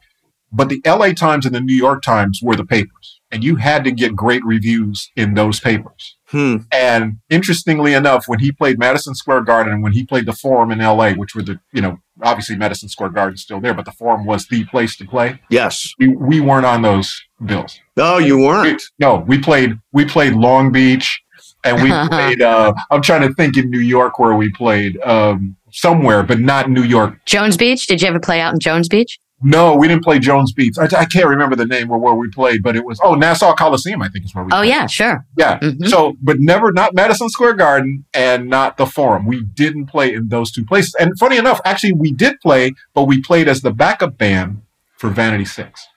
But 0.52 0.70
the 0.70 0.82
LA 0.86 1.14
Times 1.14 1.46
and 1.46 1.56
the 1.56 1.62
New 1.62 1.76
York 1.76 2.04
Times 2.04 2.42
were 2.44 2.56
the 2.56 2.66
papers. 2.66 3.21
And 3.32 3.44
you 3.44 3.56
had 3.56 3.84
to 3.86 3.92
get 3.92 4.16
great 4.16 4.44
reviews 4.44 5.10
in 5.16 5.36
those 5.36 5.60
papers. 5.60 6.18
Hmm. 6.26 6.58
And 6.72 7.20
interestingly 7.30 7.94
enough, 7.94 8.26
when 8.28 8.40
he 8.40 8.52
played 8.52 8.80
Madison 8.80 9.16
Square 9.16 9.42
Garden 9.42 9.74
and 9.74 9.84
when 9.84 9.94
he 9.94 10.06
played 10.06 10.26
the 10.26 10.34
Forum 10.34 10.72
in 10.72 10.80
LA, 10.80 11.12
which 11.12 11.36
were 11.36 11.42
the, 11.42 11.60
you 11.74 11.82
know, 11.82 12.00
obviously 12.22 12.56
Madison 12.56 12.90
Square 12.90 13.10
Garden's 13.10 13.42
still 13.42 13.60
there, 13.60 13.74
but 13.74 13.86
the 13.86 13.92
Forum 13.92 14.26
was 14.26 14.48
the 14.48 14.66
place 14.66 14.96
to 14.98 15.06
play. 15.06 15.40
Yes. 15.50 15.94
We, 16.00 16.10
we 16.10 16.40
weren't 16.40 16.66
on 16.66 16.82
those 16.82 17.22
bills. 17.46 17.80
Oh, 17.98 18.18
you 18.18 18.38
weren't. 18.38 18.82
no, 19.00 19.18
we 19.28 19.40
played 19.40 19.80
we 19.92 20.06
played 20.06 20.34
Long 20.34 20.72
Beach 20.72 21.22
and 21.64 21.82
we 21.82 21.90
played 22.10 22.42
uh 22.42 22.74
I'm 22.90 23.02
trying 23.02 23.28
to 23.28 23.34
think 23.34 23.58
in 23.58 23.70
New 23.70 23.80
York 23.80 24.20
where 24.20 24.36
we 24.36 24.52
played 24.52 25.00
um 25.02 25.56
somewhere, 25.72 26.24
but 26.24 26.40
not 26.40 26.70
New 26.70 26.84
York. 26.84 27.24
Jones 27.26 27.58
Beach. 27.58 27.88
Did 27.88 28.02
you 28.02 28.08
ever 28.08 28.20
play 28.20 28.40
out 28.42 28.54
in 28.54 28.60
Jones 28.60 28.88
Beach? 28.88 29.20
No, 29.44 29.76
we 29.76 29.88
didn't 29.88 30.04
play 30.04 30.20
Jones 30.20 30.54
Beach. 30.54 30.76
I, 30.80 30.86
I 30.86 31.06
can't 31.06 31.28
remember 31.28 31.56
the 31.56 31.66
name 31.66 31.90
or 31.92 31.98
where 31.98 32.14
we 32.14 32.30
played, 32.30 32.62
but 32.64 32.76
it 32.76 32.86
was 32.86 33.00
oh 33.04 33.16
Nassau 33.16 33.54
Coliseum, 33.56 34.02
I 34.02 34.10
think 34.10 34.26
is 34.26 34.36
where 34.36 34.44
we 34.44 34.52
Oh 34.52 34.58
played. 34.58 34.70
yeah, 34.70 34.86
sure. 34.88 35.26
Yeah. 35.38 35.60
Mhm. 35.60 35.88
So, 35.88 36.16
but 36.22 36.38
never 36.40 36.72
not 36.72 36.94
Madison 36.94 37.30
Square 37.30 37.54
Garden 37.56 38.06
and 38.14 38.50
not 38.50 38.78
the 38.78 38.86
Forum. 38.86 39.26
We 39.26 39.44
didn't 39.44 39.88
play 39.88 40.14
in 40.14 40.28
those 40.28 40.52
two 40.52 40.64
places. 40.66 40.96
And 41.00 41.18
funny 41.18 41.38
enough, 41.38 41.60
actually, 41.66 41.94
we 41.94 42.12
did 42.12 42.40
play, 42.42 42.74
but 42.94 43.04
we 43.06 43.22
played 43.22 43.48
as 43.48 43.62
the 43.62 43.72
backup 43.72 44.18
band 44.18 44.62
for 44.98 45.10
Vanity 45.10 45.46
Six. 45.46 45.88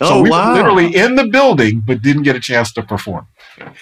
Oh, 0.00 0.08
So 0.08 0.22
we 0.22 0.30
wow. 0.30 0.48
were 0.48 0.54
literally 0.54 0.96
in 0.96 1.16
the 1.16 1.26
building, 1.28 1.82
but 1.86 2.00
didn't 2.02 2.22
get 2.22 2.34
a 2.36 2.40
chance 2.40 2.72
to 2.72 2.82
perform. 2.82 3.26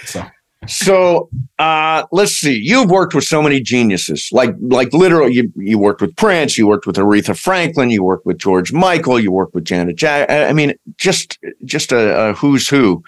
So 0.05 0.25
So 0.67 1.31
uh, 1.59 2.05
let's 2.13 2.33
see. 2.33 2.61
You've 2.63 2.91
worked 2.91 3.15
with 3.15 3.25
so 3.25 3.43
many 3.43 3.61
geniuses, 3.63 4.29
like 4.31 4.55
like 4.61 4.93
literally. 4.93 5.33
You 5.33 5.53
you 5.57 5.79
worked 5.79 6.03
with 6.03 6.15
Prince. 6.17 6.59
You 6.59 6.67
worked 6.67 6.87
with 6.87 6.97
Aretha 6.97 7.37
Franklin. 7.39 7.89
You 7.91 8.05
worked 8.05 8.27
with 8.27 8.39
George 8.39 8.71
Michael. 8.73 9.19
You 9.19 9.33
worked 9.33 9.55
with 9.55 9.65
Janet 9.65 9.97
Jack. 9.97 10.31
I 10.31 10.53
mean, 10.53 10.75
just 10.99 11.39
just 11.65 11.93
a, 11.93 12.29
a 12.31 12.33
who's 12.35 12.69
who. 12.69 13.03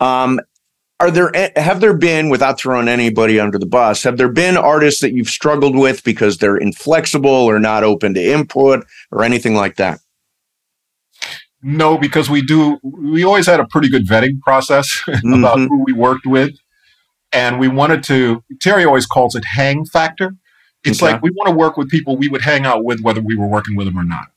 Um, 0.00 0.40
are 1.00 1.10
there 1.10 1.32
have 1.56 1.80
there 1.80 1.96
been 1.96 2.28
without 2.28 2.60
throwing 2.60 2.86
anybody 2.86 3.40
under 3.40 3.58
the 3.58 3.64
bus? 3.66 4.02
Have 4.02 4.18
there 4.18 4.28
been 4.30 4.58
artists 4.58 5.00
that 5.00 5.12
you've 5.14 5.30
struggled 5.30 5.74
with 5.76 6.04
because 6.04 6.36
they're 6.36 6.58
inflexible 6.58 7.30
or 7.30 7.58
not 7.58 7.82
open 7.82 8.12
to 8.12 8.22
input 8.22 8.84
or 9.10 9.24
anything 9.24 9.54
like 9.54 9.76
that? 9.76 10.00
no, 11.62 11.98
because 11.98 12.30
we 12.30 12.40
do. 12.42 12.78
We 12.82 13.22
always 13.24 13.46
had 13.46 13.60
a 13.60 13.66
pretty 13.66 13.88
good 13.90 14.06
vetting 14.06 14.40
process 14.40 15.02
about 15.08 15.58
Mhm. 15.58 15.68
who 15.68 15.84
we 15.84 15.92
worked 15.92 16.24
with, 16.26 16.52
and 17.32 17.58
we 17.58 17.68
wanted 17.68 18.02
to. 18.04 18.42
Terry 18.60 18.84
always 18.84 19.06
calls 19.06 19.34
it 19.34 19.44
hang 19.44 19.84
factor. 19.84 20.34
It's 20.84 21.02
Okay. 21.02 21.12
like 21.12 21.22
we 21.22 21.30
want 21.30 21.48
to 21.48 21.54
work 21.54 21.76
with 21.76 21.88
people 21.90 22.16
we 22.16 22.28
would 22.28 22.42
hang 22.42 22.64
out 22.64 22.84
with, 22.84 23.00
whether 23.00 23.20
we 23.20 23.36
were 23.36 23.46
working 23.46 23.76
with 23.76 23.86
them 23.86 23.98
or 23.98 24.04
not. 24.04 24.28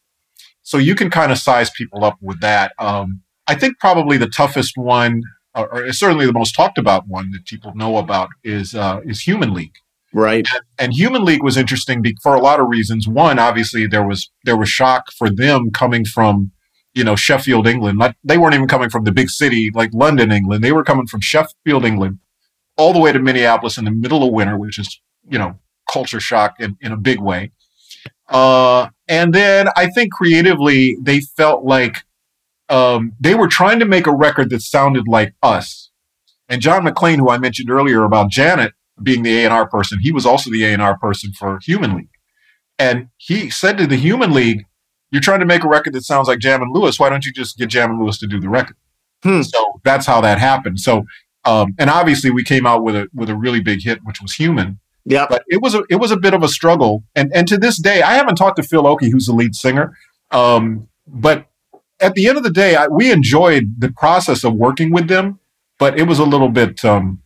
So 0.61 0.77
you 0.77 0.95
can 0.95 1.09
kind 1.09 1.31
of 1.31 1.37
size 1.37 1.69
people 1.69 2.03
up 2.05 2.17
with 2.21 2.39
that. 2.41 2.73
Um, 2.79 3.21
I 3.47 3.55
think 3.55 3.79
probably 3.79 4.17
the 4.17 4.27
toughest 4.27 4.73
one, 4.77 5.21
or, 5.55 5.91
certainly 5.91 6.25
the 6.25 6.33
most 6.33 6.53
talked 6.53 6.77
about 6.77 7.07
one 7.07 7.31
that 7.31 7.45
people 7.45 7.73
know 7.75 7.97
about, 7.97 8.29
is 8.43 8.73
uh, 8.75 8.99
is 9.05 9.21
Human 9.21 9.53
League. 9.53 9.75
Right. 10.13 10.47
And 10.77 10.93
Human 10.93 11.25
League 11.25 11.43
was 11.43 11.57
interesting 11.57 12.01
be- 12.01 12.15
for 12.21 12.35
a 12.35 12.39
lot 12.39 12.59
of 12.59 12.67
reasons. 12.67 13.07
One, 13.07 13.39
obviously, 13.39 13.87
there 13.87 14.05
was 14.07 14.31
there 14.45 14.55
was 14.57 14.69
shock 14.69 15.11
for 15.17 15.29
them 15.29 15.71
coming 15.71 16.05
from, 16.05 16.51
you 16.93 17.03
know, 17.03 17.15
Sheffield, 17.15 17.67
England. 17.67 17.97
Not, 17.97 18.15
they 18.23 18.37
weren't 18.37 18.53
even 18.53 18.67
coming 18.67 18.89
from 18.89 19.05
the 19.05 19.11
big 19.11 19.29
city 19.29 19.71
like 19.73 19.89
London, 19.93 20.31
England. 20.31 20.63
They 20.63 20.71
were 20.71 20.83
coming 20.83 21.07
from 21.07 21.21
Sheffield, 21.21 21.83
England, 21.83 22.19
all 22.77 22.93
the 22.93 22.99
way 22.99 23.11
to 23.11 23.19
Minneapolis 23.19 23.77
in 23.77 23.85
the 23.85 23.91
middle 23.91 24.23
of 24.23 24.33
winter, 24.33 24.57
which 24.57 24.79
is, 24.79 24.99
you 25.29 25.37
know, 25.37 25.59
culture 25.91 26.19
shock 26.19 26.55
in, 26.59 26.77
in 26.81 26.91
a 26.91 26.97
big 26.97 27.19
way. 27.19 27.51
Uh, 28.29 28.89
and 29.07 29.33
then 29.33 29.67
I 29.75 29.87
think 29.87 30.11
creatively, 30.11 30.97
they 31.01 31.21
felt 31.21 31.63
like 31.63 32.03
um, 32.69 33.13
they 33.19 33.35
were 33.35 33.47
trying 33.47 33.79
to 33.79 33.85
make 33.85 34.07
a 34.07 34.15
record 34.15 34.49
that 34.49 34.61
sounded 34.61 35.07
like 35.07 35.33
us. 35.43 35.91
And 36.49 36.61
John 36.61 36.83
McClain, 36.85 37.17
who 37.17 37.29
I 37.29 37.37
mentioned 37.37 37.69
earlier 37.69 38.03
about 38.03 38.31
Janet 38.31 38.73
being 39.01 39.23
the 39.23 39.43
A&R 39.43 39.67
person, 39.67 39.99
he 40.01 40.11
was 40.11 40.25
also 40.25 40.49
the 40.49 40.63
A&R 40.65 40.97
person 40.97 41.31
for 41.33 41.59
Human 41.63 41.95
League. 41.95 42.09
And 42.79 43.09
he 43.17 43.49
said 43.49 43.77
to 43.77 43.87
the 43.87 43.95
Human 43.95 44.33
League, 44.33 44.65
you're 45.11 45.21
trying 45.21 45.41
to 45.41 45.45
make 45.45 45.63
a 45.63 45.67
record 45.67 45.93
that 45.93 46.03
sounds 46.03 46.27
like 46.27 46.39
Jam 46.39 46.61
and 46.63 46.73
Lewis. 46.73 46.99
Why 46.99 47.09
don't 47.09 47.25
you 47.25 47.31
just 47.31 47.57
get 47.57 47.69
Jam 47.69 47.91
and 47.91 47.99
Lewis 47.99 48.17
to 48.19 48.27
do 48.27 48.39
the 48.39 48.49
record? 48.49 48.75
Hmm. 49.21 49.43
So 49.43 49.79
that's 49.83 50.07
how 50.07 50.21
that 50.21 50.39
happened. 50.39 50.79
So, 50.79 51.05
um, 51.45 51.73
and 51.77 51.89
obviously 51.89 52.31
we 52.31 52.43
came 52.43 52.65
out 52.65 52.83
with 52.83 52.95
a 52.95 53.09
with 53.13 53.29
a 53.29 53.35
really 53.35 53.59
big 53.59 53.83
hit, 53.83 53.99
which 54.03 54.21
was 54.21 54.33
Human. 54.33 54.79
Yeah, 55.05 55.25
But 55.29 55.43
it 55.47 55.61
was 55.61 55.75
a 55.75 55.83
it 55.89 55.97
was 55.97 56.11
a 56.11 56.17
bit 56.17 56.33
of 56.33 56.43
a 56.43 56.47
struggle. 56.47 57.03
And 57.15 57.33
and 57.35 57.47
to 57.49 57.57
this 57.57 57.77
day, 57.77 58.01
I 58.01 58.13
haven't 58.13 58.35
talked 58.35 58.55
to 58.57 58.63
Phil 58.63 58.87
Oakey, 58.87 59.09
who's 59.09 59.25
the 59.25 59.33
lead 59.33 59.55
singer. 59.55 59.97
Um, 60.31 60.87
but 61.05 61.47
at 61.99 62.13
the 62.15 62.27
end 62.27 62.37
of 62.37 62.43
the 62.43 62.51
day, 62.51 62.75
I, 62.75 62.87
we 62.87 63.11
enjoyed 63.11 63.75
the 63.77 63.91
process 63.91 64.43
of 64.43 64.53
working 64.53 64.91
with 64.91 65.07
them. 65.07 65.39
But 65.77 65.99
it 65.99 66.03
was 66.03 66.19
a 66.19 66.23
little 66.23 66.49
bit. 66.49 66.85
Um, 66.85 67.21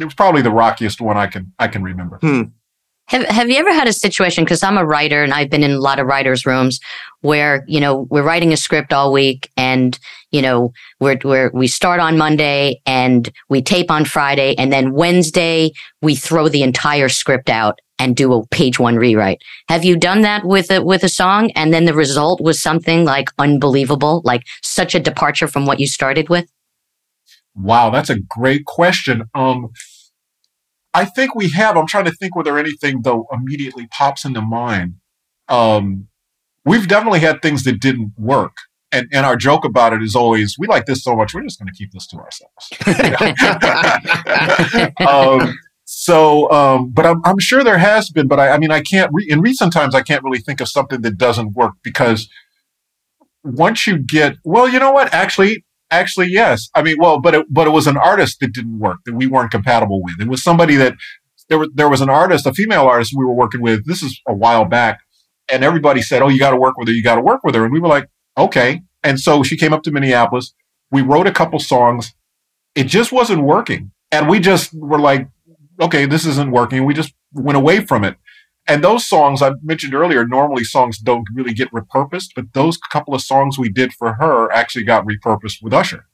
it 0.00 0.04
was 0.04 0.14
probably 0.14 0.40
the 0.40 0.50
rockiest 0.50 1.00
one 1.00 1.18
I 1.18 1.26
can 1.26 1.52
I 1.58 1.68
can 1.68 1.82
remember. 1.82 2.18
Have 3.06 3.26
Have 3.26 3.50
you 3.50 3.56
ever 3.56 3.72
had 3.72 3.88
a 3.88 3.92
situation? 3.92 4.44
Because 4.44 4.62
I'm 4.62 4.78
a 4.78 4.86
writer 4.86 5.22
and 5.22 5.34
I've 5.34 5.50
been 5.50 5.62
in 5.64 5.72
a 5.72 5.80
lot 5.80 5.98
of 5.98 6.06
writers' 6.06 6.46
rooms 6.46 6.80
where 7.20 7.64
you 7.66 7.80
know 7.80 8.06
we're 8.10 8.22
writing 8.22 8.52
a 8.52 8.56
script 8.56 8.92
all 8.92 9.12
week, 9.12 9.50
and 9.56 9.98
you 10.30 10.40
know 10.40 10.72
we're 11.00 11.18
we're 11.24 11.50
we 11.52 11.66
start 11.66 12.00
on 12.00 12.16
Monday 12.16 12.80
and 12.86 13.30
we 13.48 13.60
tape 13.60 13.90
on 13.90 14.04
Friday, 14.04 14.54
and 14.56 14.72
then 14.72 14.92
Wednesday 14.92 15.72
we 16.00 16.14
throw 16.14 16.48
the 16.48 16.62
entire 16.62 17.08
script 17.08 17.50
out 17.50 17.78
and 17.98 18.16
do 18.16 18.32
a 18.32 18.46
page 18.48 18.80
one 18.80 18.96
rewrite. 18.96 19.42
Have 19.68 19.84
you 19.84 19.96
done 19.96 20.22
that 20.22 20.44
with 20.44 20.70
a 20.70 20.82
with 20.82 21.04
a 21.04 21.08
song 21.08 21.50
and 21.52 21.72
then 21.72 21.84
the 21.84 21.94
result 21.94 22.40
was 22.40 22.60
something 22.60 23.04
like 23.04 23.28
unbelievable, 23.38 24.22
like 24.24 24.42
such 24.62 24.94
a 24.94 25.00
departure 25.00 25.46
from 25.46 25.66
what 25.66 25.78
you 25.78 25.86
started 25.86 26.28
with? 26.28 26.50
Wow, 27.54 27.90
that's 27.90 28.10
a 28.10 28.18
great 28.18 28.64
question. 28.64 29.24
Um 29.34 29.68
I 30.94 31.04
think 31.04 31.34
we 31.34 31.50
have. 31.50 31.76
I'm 31.76 31.86
trying 31.86 32.04
to 32.04 32.12
think 32.12 32.36
whether 32.36 32.58
anything 32.58 33.02
though 33.02 33.26
immediately 33.32 33.86
pops 33.86 34.24
into 34.24 34.42
mind. 34.42 34.96
Um 35.48 36.08
we've 36.64 36.88
definitely 36.88 37.20
had 37.20 37.42
things 37.42 37.64
that 37.64 37.80
didn't 37.80 38.12
work. 38.16 38.56
And, 38.90 39.08
and 39.12 39.24
our 39.24 39.36
joke 39.36 39.64
about 39.64 39.94
it 39.94 40.02
is 40.02 40.14
always, 40.14 40.56
we 40.58 40.66
like 40.66 40.84
this 40.84 41.02
so 41.02 41.16
much, 41.16 41.32
we're 41.32 41.42
just 41.42 41.58
going 41.58 41.72
to 41.72 41.76
keep 41.76 41.92
this 41.92 42.06
to 42.08 42.18
ourselves. 42.18 42.68
um, 45.08 45.58
so, 45.84 46.50
um, 46.50 46.90
but 46.90 47.06
I'm, 47.06 47.22
I'm 47.24 47.38
sure 47.38 47.64
there 47.64 47.78
has 47.78 48.10
been, 48.10 48.28
but 48.28 48.38
I, 48.38 48.50
I 48.50 48.58
mean, 48.58 48.70
I 48.70 48.82
can't, 48.82 49.10
re- 49.12 49.26
in 49.28 49.40
recent 49.40 49.72
times, 49.72 49.94
I 49.94 50.02
can't 50.02 50.22
really 50.22 50.40
think 50.40 50.60
of 50.60 50.68
something 50.68 51.00
that 51.00 51.16
doesn't 51.16 51.54
work 51.54 51.72
because 51.82 52.28
once 53.44 53.86
you 53.86 53.98
get, 53.98 54.36
well, 54.44 54.68
you 54.68 54.78
know 54.78 54.92
what? 54.92 55.12
Actually, 55.14 55.64
actually, 55.92 56.28
yes. 56.30 56.68
I 56.74 56.82
mean, 56.82 56.96
well, 56.98 57.20
but 57.20 57.34
it, 57.34 57.46
but 57.50 57.66
it 57.66 57.70
was 57.70 57.86
an 57.86 57.96
artist 57.96 58.40
that 58.40 58.52
didn't 58.52 58.78
work 58.78 58.98
that 59.06 59.14
we 59.14 59.26
weren't 59.26 59.50
compatible 59.50 60.02
with. 60.02 60.20
It 60.20 60.28
was 60.28 60.42
somebody 60.42 60.76
that 60.76 60.94
there 61.48 61.58
was, 61.58 61.68
there 61.74 61.88
was 61.88 62.00
an 62.00 62.08
artist, 62.08 62.46
a 62.46 62.52
female 62.52 62.82
artist 62.86 63.12
we 63.16 63.24
were 63.24 63.34
working 63.34 63.62
with. 63.62 63.86
This 63.86 64.02
is 64.02 64.20
a 64.26 64.34
while 64.34 64.64
back. 64.64 65.00
And 65.50 65.62
everybody 65.62 66.02
said, 66.02 66.22
Oh, 66.22 66.28
you 66.28 66.38
got 66.38 66.50
to 66.50 66.56
work 66.56 66.76
with 66.76 66.88
her. 66.88 66.94
You 66.94 67.02
got 67.02 67.16
to 67.16 67.20
work 67.20 67.44
with 67.44 67.54
her. 67.54 67.64
And 67.64 67.72
we 67.72 67.80
were 67.80 67.88
like, 67.88 68.08
okay. 68.36 68.82
And 69.02 69.20
so 69.20 69.42
she 69.42 69.56
came 69.56 69.72
up 69.72 69.82
to 69.82 69.90
Minneapolis. 69.90 70.54
We 70.90 71.02
wrote 71.02 71.26
a 71.26 71.32
couple 71.32 71.58
songs. 71.58 72.14
It 72.74 72.84
just 72.84 73.12
wasn't 73.12 73.42
working. 73.42 73.92
And 74.10 74.28
we 74.28 74.40
just 74.40 74.72
were 74.74 74.98
like, 74.98 75.28
okay, 75.80 76.06
this 76.06 76.26
isn't 76.26 76.50
working. 76.50 76.84
We 76.84 76.94
just 76.94 77.12
went 77.32 77.56
away 77.56 77.84
from 77.84 78.04
it. 78.04 78.16
And 78.66 78.84
those 78.84 79.06
songs 79.06 79.42
I 79.42 79.52
mentioned 79.62 79.94
earlier, 79.94 80.26
normally 80.26 80.64
songs 80.64 80.98
don't 80.98 81.26
really 81.34 81.52
get 81.52 81.70
repurposed, 81.72 82.28
but 82.36 82.52
those 82.52 82.76
couple 82.76 83.14
of 83.14 83.20
songs 83.20 83.58
we 83.58 83.68
did 83.68 83.92
for 83.92 84.14
her 84.14 84.52
actually 84.52 84.84
got 84.84 85.04
repurposed 85.04 85.62
with 85.62 85.72
Usher. 85.72 86.06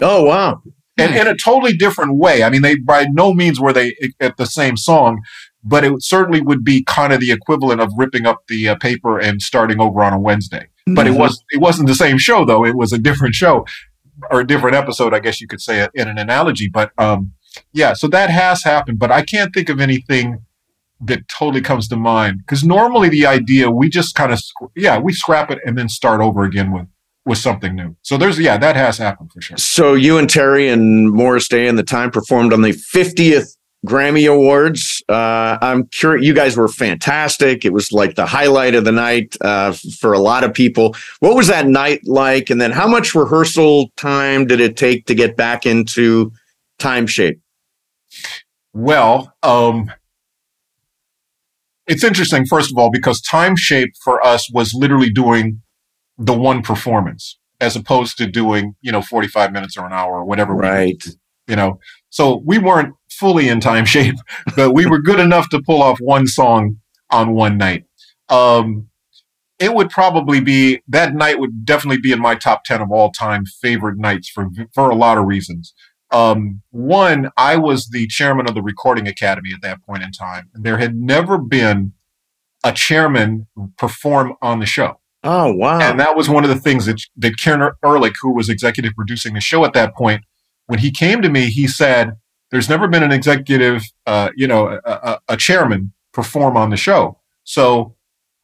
Oh, 0.00 0.24
wow. 0.24 0.62
And 0.96 1.14
in 1.14 1.26
a 1.26 1.36
totally 1.36 1.72
different 1.74 2.16
way. 2.16 2.42
I 2.42 2.50
mean, 2.50 2.62
they 2.62 2.76
by 2.76 3.06
no 3.10 3.32
means 3.32 3.58
were 3.58 3.72
they 3.72 3.94
at 4.20 4.36
the 4.36 4.44
same 4.44 4.76
song, 4.76 5.22
but 5.64 5.82
it 5.82 6.02
certainly 6.02 6.42
would 6.42 6.62
be 6.62 6.84
kind 6.84 7.12
of 7.12 7.20
the 7.20 7.30
equivalent 7.30 7.80
of 7.80 7.90
ripping 7.96 8.26
up 8.26 8.42
the 8.48 8.68
uh, 8.68 8.74
paper 8.76 9.18
and 9.18 9.40
starting 9.40 9.80
over 9.80 10.02
on 10.02 10.12
a 10.12 10.18
Wednesday. 10.18 10.68
Mm-hmm. 10.86 10.94
But 10.94 11.06
it 11.06 11.10
mm-hmm. 11.10 11.20
was 11.20 11.42
it 11.50 11.60
wasn't 11.60 11.88
the 11.88 11.94
same 11.94 12.18
show 12.18 12.44
though. 12.44 12.66
It 12.66 12.76
was 12.76 12.92
a 12.92 12.98
different 12.98 13.34
show 13.34 13.64
or 14.30 14.40
a 14.40 14.46
different 14.46 14.76
episode, 14.76 15.14
I 15.14 15.20
guess 15.20 15.40
you 15.40 15.46
could 15.46 15.62
say 15.62 15.88
in 15.94 16.08
an 16.08 16.18
analogy. 16.18 16.68
But 16.68 16.92
um, 16.98 17.32
yeah, 17.72 17.94
so 17.94 18.06
that 18.08 18.28
has 18.28 18.62
happened, 18.62 18.98
but 18.98 19.10
I 19.10 19.22
can't 19.22 19.54
think 19.54 19.68
of 19.68 19.80
anything 19.80 20.44
that 21.02 21.26
totally 21.28 21.60
comes 21.62 21.88
to 21.88 21.96
mind 21.96 22.38
because 22.38 22.62
normally 22.62 23.08
the 23.08 23.26
idea 23.26 23.70
we 23.70 23.88
just 23.88 24.14
kind 24.14 24.32
of 24.32 24.40
yeah 24.76 24.98
we 24.98 25.12
scrap 25.12 25.50
it 25.50 25.58
and 25.64 25.78
then 25.78 25.88
start 25.88 26.20
over 26.20 26.44
again 26.44 26.72
with 26.72 26.86
with 27.26 27.38
something 27.38 27.74
new. 27.74 27.96
So 28.02 28.16
there's 28.16 28.38
yeah 28.38 28.58
that 28.58 28.76
has 28.76 28.98
happened 28.98 29.32
for 29.32 29.40
sure. 29.40 29.56
So 29.56 29.94
you 29.94 30.18
and 30.18 30.28
Terry 30.28 30.68
and 30.68 31.10
Morris 31.10 31.48
Day 31.48 31.68
and 31.68 31.78
the 31.78 31.82
Time 31.82 32.10
performed 32.10 32.52
on 32.52 32.62
the 32.62 32.72
50th 32.72 33.56
Grammy 33.86 34.30
Awards. 34.30 35.02
Uh, 35.08 35.56
I'm 35.62 35.86
curious. 35.86 36.26
You 36.26 36.34
guys 36.34 36.56
were 36.56 36.68
fantastic. 36.68 37.64
It 37.64 37.72
was 37.72 37.92
like 37.92 38.14
the 38.14 38.26
highlight 38.26 38.74
of 38.74 38.84
the 38.84 38.92
night 38.92 39.36
uh, 39.40 39.72
for 39.98 40.12
a 40.12 40.18
lot 40.18 40.44
of 40.44 40.52
people. 40.52 40.94
What 41.20 41.34
was 41.34 41.46
that 41.46 41.66
night 41.66 42.00
like? 42.04 42.50
And 42.50 42.60
then 42.60 42.72
how 42.72 42.86
much 42.86 43.14
rehearsal 43.14 43.90
time 43.96 44.46
did 44.46 44.60
it 44.60 44.76
take 44.76 45.06
to 45.06 45.14
get 45.14 45.36
back 45.36 45.64
into 45.64 46.32
time 46.78 47.06
shape? 47.06 47.40
Well, 48.72 49.32
um, 49.42 49.90
it's 51.90 52.04
interesting, 52.04 52.46
first 52.46 52.70
of 52.70 52.78
all, 52.78 52.88
because 52.88 53.20
time 53.20 53.56
shape 53.56 53.90
for 54.04 54.24
us 54.24 54.48
was 54.52 54.72
literally 54.72 55.10
doing 55.10 55.60
the 56.16 56.32
one 56.32 56.62
performance 56.62 57.36
as 57.60 57.74
opposed 57.74 58.16
to 58.18 58.28
doing, 58.28 58.76
you 58.80 58.92
know, 58.92 59.02
45 59.02 59.50
minutes 59.50 59.76
or 59.76 59.86
an 59.86 59.92
hour 59.92 60.20
or 60.20 60.24
whatever. 60.24 60.54
Right. 60.54 61.02
you 61.48 61.56
know, 61.56 61.80
so 62.08 62.42
we 62.46 62.58
weren't 62.58 62.94
fully 63.10 63.48
in 63.48 63.58
time 63.58 63.84
shape, 63.84 64.14
but 64.56 64.70
we 64.70 64.86
were 64.86 65.00
good 65.00 65.18
enough 65.18 65.48
to 65.48 65.60
pull 65.60 65.82
off 65.82 65.98
one 65.98 66.28
song 66.28 66.76
on 67.10 67.34
one 67.34 67.58
night. 67.58 67.86
Um, 68.28 68.86
it 69.58 69.74
would 69.74 69.90
probably 69.90 70.40
be 70.40 70.80
that 70.86 71.12
night 71.12 71.40
would 71.40 71.64
definitely 71.64 72.00
be 72.00 72.12
in 72.12 72.20
my 72.20 72.36
top 72.36 72.62
10 72.64 72.82
of 72.82 72.92
all 72.92 73.10
time 73.10 73.44
favorite 73.60 73.98
nights 73.98 74.30
for, 74.30 74.48
for 74.72 74.90
a 74.90 74.94
lot 74.94 75.18
of 75.18 75.26
reasons. 75.26 75.74
Um, 76.12 76.62
one, 76.70 77.30
I 77.36 77.56
was 77.56 77.88
the 77.88 78.06
chairman 78.08 78.48
of 78.48 78.54
the 78.54 78.62
Recording 78.62 79.06
Academy 79.06 79.52
at 79.54 79.62
that 79.62 79.82
point 79.82 80.02
in 80.02 80.10
time, 80.12 80.50
and 80.54 80.64
there 80.64 80.78
had 80.78 80.96
never 80.96 81.38
been 81.38 81.92
a 82.64 82.72
chairman 82.72 83.46
perform 83.76 84.34
on 84.42 84.58
the 84.60 84.66
show. 84.66 85.00
Oh 85.22 85.52
wow! 85.52 85.80
And 85.80 86.00
that 86.00 86.16
was 86.16 86.28
one 86.28 86.44
of 86.44 86.50
the 86.50 86.56
things 86.56 86.86
that 86.86 87.00
that 87.16 87.38
Ken 87.38 87.60
Ehrlich, 87.84 88.14
who 88.20 88.34
was 88.34 88.48
executive 88.48 88.94
producing 88.94 89.34
the 89.34 89.40
show 89.40 89.64
at 89.64 89.74
that 89.74 89.94
point, 89.94 90.24
when 90.66 90.78
he 90.78 90.90
came 90.90 91.20
to 91.22 91.28
me, 91.28 91.50
he 91.50 91.68
said, 91.68 92.12
"There's 92.50 92.68
never 92.68 92.88
been 92.88 93.02
an 93.02 93.12
executive, 93.12 93.84
uh, 94.06 94.30
you 94.34 94.46
know, 94.46 94.80
a, 94.84 94.90
a, 94.90 95.20
a, 95.28 95.36
chairman 95.36 95.92
perform 96.12 96.56
on 96.56 96.70
the 96.70 96.76
show. 96.76 97.18
So 97.44 97.96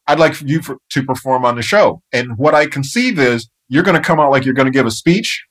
I'd 0.05 0.19
like 0.19 0.39
you 0.41 0.61
for, 0.61 0.77
to 0.91 1.03
perform 1.03 1.45
on 1.45 1.55
the 1.55 1.63
show." 1.63 2.03
And 2.13 2.37
what 2.37 2.53
I 2.53 2.67
conceive 2.67 3.17
is 3.17 3.49
you're 3.69 3.83
going 3.83 3.99
to 3.99 4.07
come 4.07 4.19
out 4.19 4.29
like 4.29 4.45
you're 4.45 4.53
going 4.53 4.67
to 4.67 4.71
give 4.71 4.85
a 4.85 4.91
speech, 4.91 5.43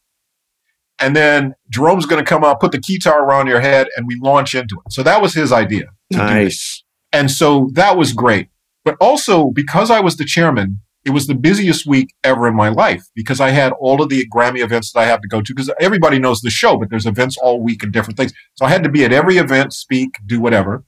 and 0.99 1.15
then 1.15 1.55
Jerome's 1.71 2.07
going 2.07 2.25
to 2.25 2.29
come 2.29 2.45
out, 2.45 2.61
put 2.61 2.73
the 2.73 2.79
guitar 2.79 3.25
around 3.25 3.49
your 3.49 3.61
head, 3.61 3.89
and 3.97 4.07
we 4.07 4.19
launch 4.23 4.55
into 4.55 4.77
it. 4.85 4.93
So 4.93 5.03
that 5.03 5.21
was 5.21 5.35
his 5.35 5.53
idea. 5.53 5.87
Nice. 6.11 6.85
And 7.13 7.31
so 7.31 7.71
that 7.75 7.97
was 7.97 8.13
great. 8.13 8.49
But 8.85 8.97
also, 9.01 9.51
because 9.51 9.91
I 9.91 10.01
was 10.01 10.17
the 10.17 10.25
chairman, 10.25 10.81
it 11.05 11.11
was 11.11 11.27
the 11.27 11.35
busiest 11.35 11.87
week 11.87 12.15
ever 12.25 12.49
in 12.49 12.55
my 12.55 12.69
life 12.69 13.05
because 13.15 13.41
I 13.41 13.51
had 13.51 13.73
all 13.75 14.03
of 14.03 14.09
the 14.09 14.27
Grammy 14.29 14.63
events 14.63 14.93
that 14.93 15.01
I 15.01 15.05
have 15.05 15.21
to 15.21 15.29
go 15.29 15.41
to 15.41 15.55
because 15.55 15.71
everybody 15.79 16.19
knows 16.19 16.41
the 16.41 16.51
show, 16.51 16.77
but 16.77 16.91
there's 16.91 17.07
events 17.07 17.37
all 17.37 17.61
week 17.61 17.83
and 17.83 17.93
different 17.93 18.17
things. 18.17 18.33
So 18.55 18.65
I 18.65 18.71
had 18.71 18.83
to 18.85 18.89
be 18.89 19.05
at 19.05 19.13
every 19.13 19.39
event, 19.39 19.73
speak, 19.73 20.17
do 20.27 20.41
whatever. 20.41 20.85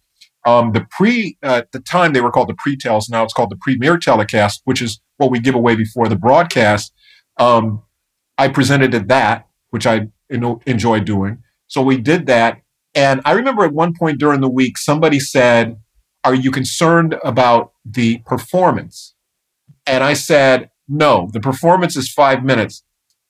Um, 0.46 0.72
the 0.72 0.86
pre, 0.90 1.36
uh, 1.42 1.56
at 1.58 1.72
the 1.72 1.80
time 1.80 2.12
they 2.12 2.20
were 2.20 2.30
called 2.30 2.48
the 2.48 2.54
pre-tels. 2.54 3.08
Now 3.08 3.22
it's 3.22 3.34
called 3.34 3.50
the 3.50 3.58
premiere 3.60 3.98
telecast, 3.98 4.62
which 4.64 4.80
is 4.80 5.00
what 5.18 5.30
we 5.30 5.40
give 5.40 5.54
away 5.54 5.74
before 5.74 6.08
the 6.08 6.16
broadcast. 6.16 6.92
Um, 7.38 7.82
I 8.38 8.48
presented 8.48 8.94
at 8.94 9.08
that 9.08 9.47
which 9.70 9.86
I 9.86 10.08
enjoy 10.30 11.00
doing. 11.00 11.42
So 11.66 11.82
we 11.82 11.98
did 11.98 12.26
that. 12.26 12.62
And 12.94 13.20
I 13.24 13.32
remember 13.32 13.64
at 13.64 13.72
one 13.72 13.94
point 13.94 14.18
during 14.18 14.40
the 14.40 14.48
week, 14.48 14.78
somebody 14.78 15.20
said, 15.20 15.76
Are 16.24 16.34
you 16.34 16.50
concerned 16.50 17.16
about 17.24 17.72
the 17.84 18.18
performance? 18.18 19.14
And 19.86 20.02
I 20.02 20.14
said, 20.14 20.70
No, 20.88 21.28
the 21.32 21.40
performance 21.40 21.96
is 21.96 22.12
five 22.12 22.42
minutes. 22.44 22.82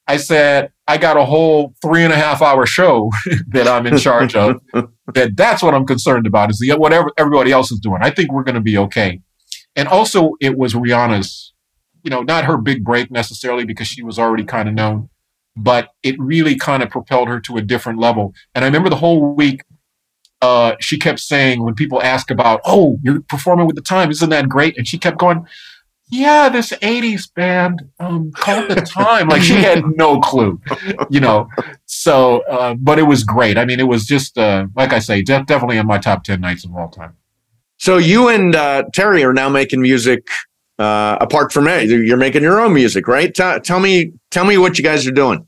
I 0.07 0.16
said, 0.16 0.72
I 0.86 0.97
got 0.97 1.18
a 1.18 1.24
whole 1.24 1.74
three 1.82 2.03
and 2.03 2.12
a 2.12 2.16
half 2.16 2.41
hour 2.41 2.64
show 2.64 3.11
that 3.49 3.68
I'm 3.68 3.86
in 3.86 3.99
charge 4.09 4.34
of. 4.34 4.61
that 5.14 5.36
that's 5.36 5.62
what 5.62 5.74
I'm 5.74 5.86
concerned 5.86 6.26
about 6.26 6.51
is 6.51 6.59
the 6.59 6.76
whatever 6.78 7.11
everybody 7.18 7.53
else 7.53 7.70
is 7.70 7.78
doing. 7.78 7.99
I 8.01 8.11
think 8.11 8.32
we're 8.32 8.45
going 8.45 8.55
to 8.55 8.61
be 8.61 8.78
okay. 8.78 9.20
And 9.76 9.86
also, 9.86 10.32
it 10.41 10.57
was 10.57 10.74
Rihanna's, 10.74 11.53
you 12.03 12.11
know, 12.11 12.22
not 12.22 12.47
her 12.47 12.57
big 12.57 12.82
break 12.82 13.11
necessarily 13.11 13.64
because 13.64 13.86
she 13.86 14.03
was 14.03 14.18
already 14.18 14.45
kind 14.45 14.68
of 14.68 14.74
known, 14.74 15.11
but 15.59 15.90
it 16.02 16.14
really 16.18 16.56
kind 16.56 16.82
of 16.82 16.90
propelled 16.90 17.28
her 17.28 17.40
to 17.40 17.56
a 17.56 17.62
different 17.62 17.98
level. 17.98 18.32
And 18.54 18.64
I 18.64 18.68
remember 18.68 18.88
the 18.88 18.96
whole 18.96 19.34
week, 19.34 19.62
uh, 20.40 20.76
she 20.80 20.98
kept 20.98 21.18
saying 21.20 21.62
when 21.62 21.74
people 21.74 22.00
ask 22.00 22.30
about, 22.30 22.61
"Oh, 22.64 22.98
you're 23.02 23.20
performing 23.22 23.66
with 23.66 23.76
the 23.76 23.82
time, 23.82 24.11
isn't 24.11 24.30
that 24.30 24.48
great?" 24.48 24.78
And 24.78 24.86
she 24.86 24.96
kept 24.96 25.18
going, 25.18 25.44
"Yeah, 26.11 26.48
this 26.48 26.72
'80s 26.80 27.26
band 27.34 27.82
um, 27.98 28.30
called 28.36 28.70
the 28.70 28.80
Time." 28.82 29.28
like 29.28 29.42
she 29.42 29.54
had 29.54 29.82
no 29.96 30.20
clue, 30.20 30.61
you 31.11 31.18
know. 31.18 31.48
So, 31.86 32.40
uh, 32.42 32.74
but 32.74 33.00
it 33.00 33.02
was 33.02 33.24
great. 33.24 33.59
I 33.59 33.64
mean, 33.64 33.80
it 33.80 33.88
was 33.88 34.06
just 34.06 34.38
uh, 34.38 34.68
like 34.76 34.92
I 34.92 35.00
say, 35.00 35.22
de- 35.22 35.42
definitely 35.44 35.78
in 35.78 35.86
my 35.86 35.98
top 35.98 36.22
ten 36.22 36.40
nights 36.40 36.64
of 36.64 36.74
all 36.74 36.88
time. 36.88 37.16
So 37.78 37.96
you 37.96 38.28
and 38.28 38.54
uh, 38.54 38.84
Terry 38.92 39.24
are 39.24 39.32
now 39.32 39.48
making 39.48 39.80
music 39.80 40.28
uh, 40.78 41.16
apart 41.20 41.52
from 41.52 41.66
it. 41.66 41.88
You're 41.88 42.16
making 42.16 42.42
your 42.42 42.61
own 42.61 42.72
music, 42.74 43.09
right? 43.09 43.34
T- 43.34 43.59
tell 43.64 43.80
me, 43.80 44.12
tell 44.30 44.44
me 44.44 44.59
what 44.59 44.78
you 44.78 44.84
guys 44.84 45.06
are 45.06 45.12
doing. 45.12 45.47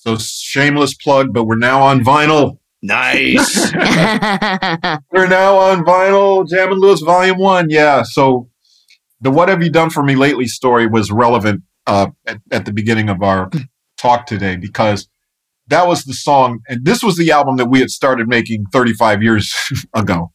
So 0.00 0.16
shameless 0.16 0.94
plug, 0.94 1.34
but 1.34 1.44
we're 1.44 1.58
now 1.58 1.82
on 1.82 2.02
vinyl. 2.02 2.56
Nice. 2.80 3.70
we're 5.12 5.28
now 5.28 5.58
on 5.58 5.84
vinyl. 5.84 6.48
Jam 6.48 6.72
and 6.72 6.80
Lewis 6.80 7.02
Volume 7.02 7.36
One. 7.36 7.66
Yeah. 7.68 8.02
So 8.04 8.48
the 9.20 9.30
"What 9.30 9.50
Have 9.50 9.62
You 9.62 9.70
Done 9.70 9.90
for 9.90 10.02
Me 10.02 10.16
Lately" 10.16 10.46
story 10.46 10.86
was 10.86 11.10
relevant 11.10 11.64
uh, 11.86 12.08
at, 12.26 12.40
at 12.50 12.64
the 12.64 12.72
beginning 12.72 13.10
of 13.10 13.22
our 13.22 13.50
talk 13.98 14.24
today 14.24 14.56
because 14.56 15.06
that 15.66 15.86
was 15.86 16.04
the 16.04 16.14
song, 16.14 16.60
and 16.66 16.86
this 16.86 17.02
was 17.02 17.18
the 17.18 17.30
album 17.30 17.58
that 17.58 17.66
we 17.66 17.80
had 17.80 17.90
started 17.90 18.26
making 18.26 18.64
35 18.72 19.22
years 19.22 19.54
ago. 19.94 20.32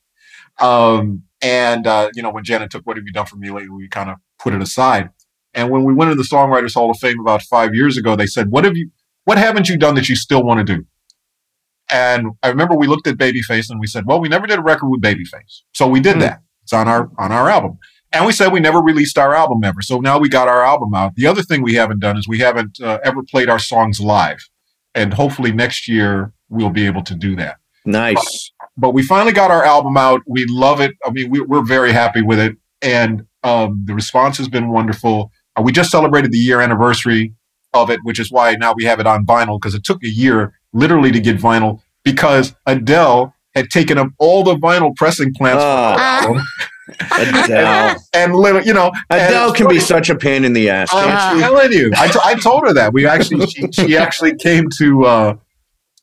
Um, 0.59 1.24
and 1.41 1.88
uh, 1.88 2.11
you 2.13 2.22
know, 2.22 2.30
when 2.30 2.43
Janet 2.43 2.70
took 2.70 2.86
"What 2.86 2.97
Have 2.97 3.05
You 3.07 3.13
Done 3.13 3.26
for 3.26 3.38
Me 3.38 3.49
Lately," 3.49 3.70
we 3.70 3.89
kind 3.89 4.11
of 4.11 4.18
put 4.38 4.53
it 4.53 4.61
aside. 4.61 5.09
And 5.55 5.72
when 5.72 5.84
we 5.86 5.93
went 5.95 6.11
into 6.11 6.22
the 6.22 6.30
Songwriters 6.30 6.76
Hall 6.76 6.91
of 6.91 6.99
Fame 6.99 7.20
about 7.20 7.41
five 7.41 7.74
years 7.74 7.97
ago, 7.97 8.16
they 8.16 8.28
said, 8.28 8.51
"What 8.51 8.63
have 8.63 8.78
you?" 8.78 8.91
What 9.26 9.38
haven't 9.38 9.67
you 9.69 9.78
done 9.78 9.95
that 9.95 10.07
you 10.09 10.15
still 10.15 10.43
want 10.43 10.65
to 10.65 10.76
do? 10.76 10.86
And 11.91 12.32
I 12.41 12.47
remember 12.49 12.76
we 12.76 12.88
looked 12.88 13.07
at 13.07 13.15
Babyface 13.17 13.69
and 13.69 13.80
we 13.80 13.88
said, 13.88 14.05
well, 14.07 14.19
we 14.19 14.28
never 14.30 14.47
did 14.47 14.57
a 14.57 14.61
record 14.61 14.89
with 14.89 15.01
Babyface. 15.01 15.61
So 15.73 15.88
we 15.88 15.99
did 15.99 16.15
Hmm. 16.15 16.19
that. 16.21 16.39
It's 16.63 16.73
on 16.73 16.88
our 16.88 17.11
on 17.19 17.32
our 17.32 17.47
album. 17.49 17.78
And 18.11 18.26
we 18.26 18.32
said 18.32 18.51
we 18.51 18.59
never 18.59 18.80
released 18.80 19.17
our 19.17 19.36
album 19.36 19.63
ever. 19.63 19.82
So 19.82 19.99
now 19.99 20.17
we 20.17 20.30
got 20.30 20.47
our 20.47 20.63
album 20.63 20.93
out. 20.95 21.15
The 21.15 21.28
other 21.28 21.43
thing 21.43 21.61
we 21.61 21.73
haven't 21.76 21.99
done 21.99 22.17
is 22.17 22.28
we 22.28 22.39
haven't 22.39 22.80
uh, 22.82 22.99
ever 23.03 23.21
played 23.23 23.49
our 23.49 23.59
songs 23.59 23.99
live. 23.99 24.47
And 24.95 25.13
hopefully 25.13 25.51
next 25.51 25.88
year 25.88 26.32
we'll 26.49 26.69
be 26.69 26.86
able 26.88 27.03
to 27.03 27.13
do 27.13 27.36
that. 27.36 27.57
Nice. 27.86 28.51
But 28.78 28.91
we 28.91 29.03
finally 29.03 29.34
got 29.34 29.51
our 29.51 29.63
album 29.63 29.95
out. 29.97 30.21
We 30.26 30.45
love 30.49 30.80
it. 30.82 30.93
I 31.05 31.11
mean, 31.11 31.30
we, 31.30 31.41
we're 31.41 31.63
very 31.63 31.91
happy 31.91 32.21
with 32.21 32.39
it. 32.39 32.55
And 32.82 33.28
um, 33.43 33.84
the 33.86 33.93
response 33.93 34.38
has 34.38 34.47
been 34.47 34.69
wonderful. 34.69 35.32
Uh, 35.55 35.61
we 35.61 35.71
just 35.71 35.91
celebrated 35.91 36.32
the 36.32 36.38
year 36.38 36.61
anniversary 36.61 37.34
of 37.76 37.89
it, 37.89 37.99
which 38.03 38.19
is 38.19 38.32
why 38.32 38.55
now 38.55 38.73
we 38.76 38.86
have 38.86 38.99
it 38.99 39.07
on 39.07 39.26
vinyl 39.26 39.59
because 39.59 39.76
it 39.76 39.84
took 39.84 40.03
a 40.03 40.09
year 40.09 40.53
literally 40.73 41.11
to 41.11 41.19
get 41.19 41.38
vinyl 41.38 41.82
because 42.03 42.55
Adele 42.65 43.34
had 43.53 43.69
taken 43.69 43.97
up 43.97 44.09
all 44.17 44.43
the 44.43 44.55
vinyl 44.55 44.95
pressing 44.95 45.34
plants. 45.34 45.63
Oh. 45.63 46.41
Adele. 47.17 47.95
and 48.13 48.36
little, 48.36 48.61
you 48.61 48.73
know, 48.73 48.91
Adele 49.09 49.53
can 49.53 49.67
be 49.67 49.80
such 49.80 50.09
a 50.09 50.15
pain 50.15 50.45
in 50.45 50.53
the 50.53 50.69
ass. 50.69 50.89
I'm 50.91 51.38
she? 51.38 51.41
telling 51.41 51.71
you. 51.71 51.91
I, 51.95 52.07
t- 52.07 52.19
I 52.23 52.36
told 52.36 52.63
her 52.67 52.73
that. 52.73 52.93
We 52.93 53.07
actually, 53.07 53.47
she, 53.47 53.67
she 53.71 53.97
actually 53.97 54.36
came 54.36 54.67
to, 54.78 55.05
uh, 55.05 55.36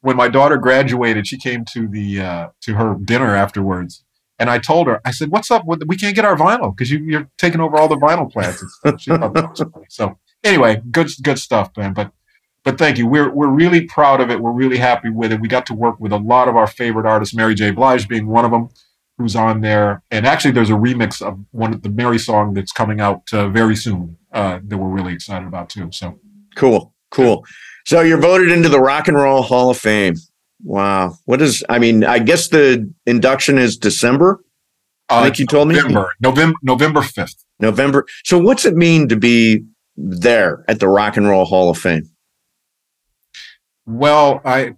when 0.00 0.16
my 0.16 0.28
daughter 0.28 0.56
graduated, 0.56 1.28
she 1.28 1.38
came 1.38 1.64
to 1.72 1.86
the, 1.86 2.20
uh, 2.20 2.48
to 2.62 2.74
her 2.74 2.96
dinner 3.04 3.36
afterwards. 3.36 4.02
And 4.40 4.50
I 4.50 4.58
told 4.58 4.88
her, 4.88 5.00
I 5.04 5.12
said, 5.12 5.30
what's 5.30 5.52
up? 5.52 5.64
with 5.64 5.84
We 5.86 5.96
can't 5.96 6.16
get 6.16 6.24
our 6.24 6.36
vinyl 6.36 6.74
because 6.74 6.90
you, 6.90 6.98
you're 7.04 7.30
taking 7.38 7.60
over 7.60 7.76
all 7.76 7.86
the 7.86 7.96
vinyl 7.96 8.30
plants. 8.30 8.64
And 8.82 9.00
she 9.00 9.10
thought 9.10 9.34
that 9.34 9.50
was 9.50 9.60
funny. 9.60 9.86
So 9.88 10.18
anyway, 10.44 10.82
good, 10.90 11.08
good 11.22 11.38
stuff, 11.38 11.70
man. 11.76 11.92
But, 11.92 12.12
but 12.64 12.78
thank 12.78 12.98
you. 12.98 13.06
We're, 13.06 13.30
we're 13.30 13.48
really 13.48 13.86
proud 13.86 14.20
of 14.20 14.30
it. 14.30 14.40
We're 14.40 14.52
really 14.52 14.78
happy 14.78 15.10
with 15.10 15.32
it. 15.32 15.40
We 15.40 15.48
got 15.48 15.66
to 15.66 15.74
work 15.74 15.98
with 15.98 16.12
a 16.12 16.18
lot 16.18 16.48
of 16.48 16.56
our 16.56 16.66
favorite 16.66 17.06
artists, 17.06 17.34
Mary 17.34 17.54
J. 17.54 17.70
Blige 17.70 18.08
being 18.08 18.26
one 18.26 18.44
of 18.44 18.50
them 18.50 18.68
who's 19.18 19.36
on 19.36 19.60
there. 19.60 20.02
And 20.10 20.26
actually, 20.26 20.52
there's 20.52 20.70
a 20.70 20.74
remix 20.74 21.20
of 21.20 21.38
one 21.50 21.74
of 21.74 21.82
the 21.82 21.90
Mary 21.90 22.18
song 22.18 22.54
that's 22.54 22.72
coming 22.72 23.00
out 23.00 23.22
uh, 23.32 23.48
very 23.48 23.76
soon 23.76 24.16
uh, 24.32 24.60
that 24.64 24.78
we're 24.78 24.88
really 24.88 25.12
excited 25.12 25.46
about 25.46 25.68
too. 25.68 25.90
So 25.92 26.18
Cool, 26.54 26.94
cool. 27.10 27.44
So 27.86 28.00
you're 28.00 28.18
voted 28.20 28.50
into 28.50 28.68
the 28.68 28.80
Rock 28.80 29.08
and 29.08 29.16
Roll 29.16 29.42
Hall 29.42 29.70
of 29.70 29.78
Fame. 29.78 30.14
Wow. 30.62 31.16
What 31.24 31.42
is? 31.42 31.64
I 31.68 31.78
mean, 31.78 32.04
I 32.04 32.18
guess 32.18 32.48
the 32.48 32.92
induction 33.06 33.58
is 33.58 33.76
December. 33.76 34.44
I 35.08 35.20
uh, 35.20 35.24
think 35.24 35.38
you 35.38 35.46
told 35.46 35.68
me 35.68 35.74
November, 35.74 36.12
November, 36.20 36.58
November 36.62 37.02
fifth. 37.02 37.44
November. 37.58 38.06
So 38.24 38.38
what's 38.38 38.64
it 38.64 38.74
mean 38.74 39.08
to 39.08 39.16
be 39.16 39.64
there 39.96 40.64
at 40.68 40.80
the 40.80 40.88
Rock 40.88 41.16
and 41.16 41.28
Roll 41.28 41.44
Hall 41.44 41.70
of 41.70 41.78
Fame? 41.78 42.10
Well, 43.86 44.40
I 44.44 44.74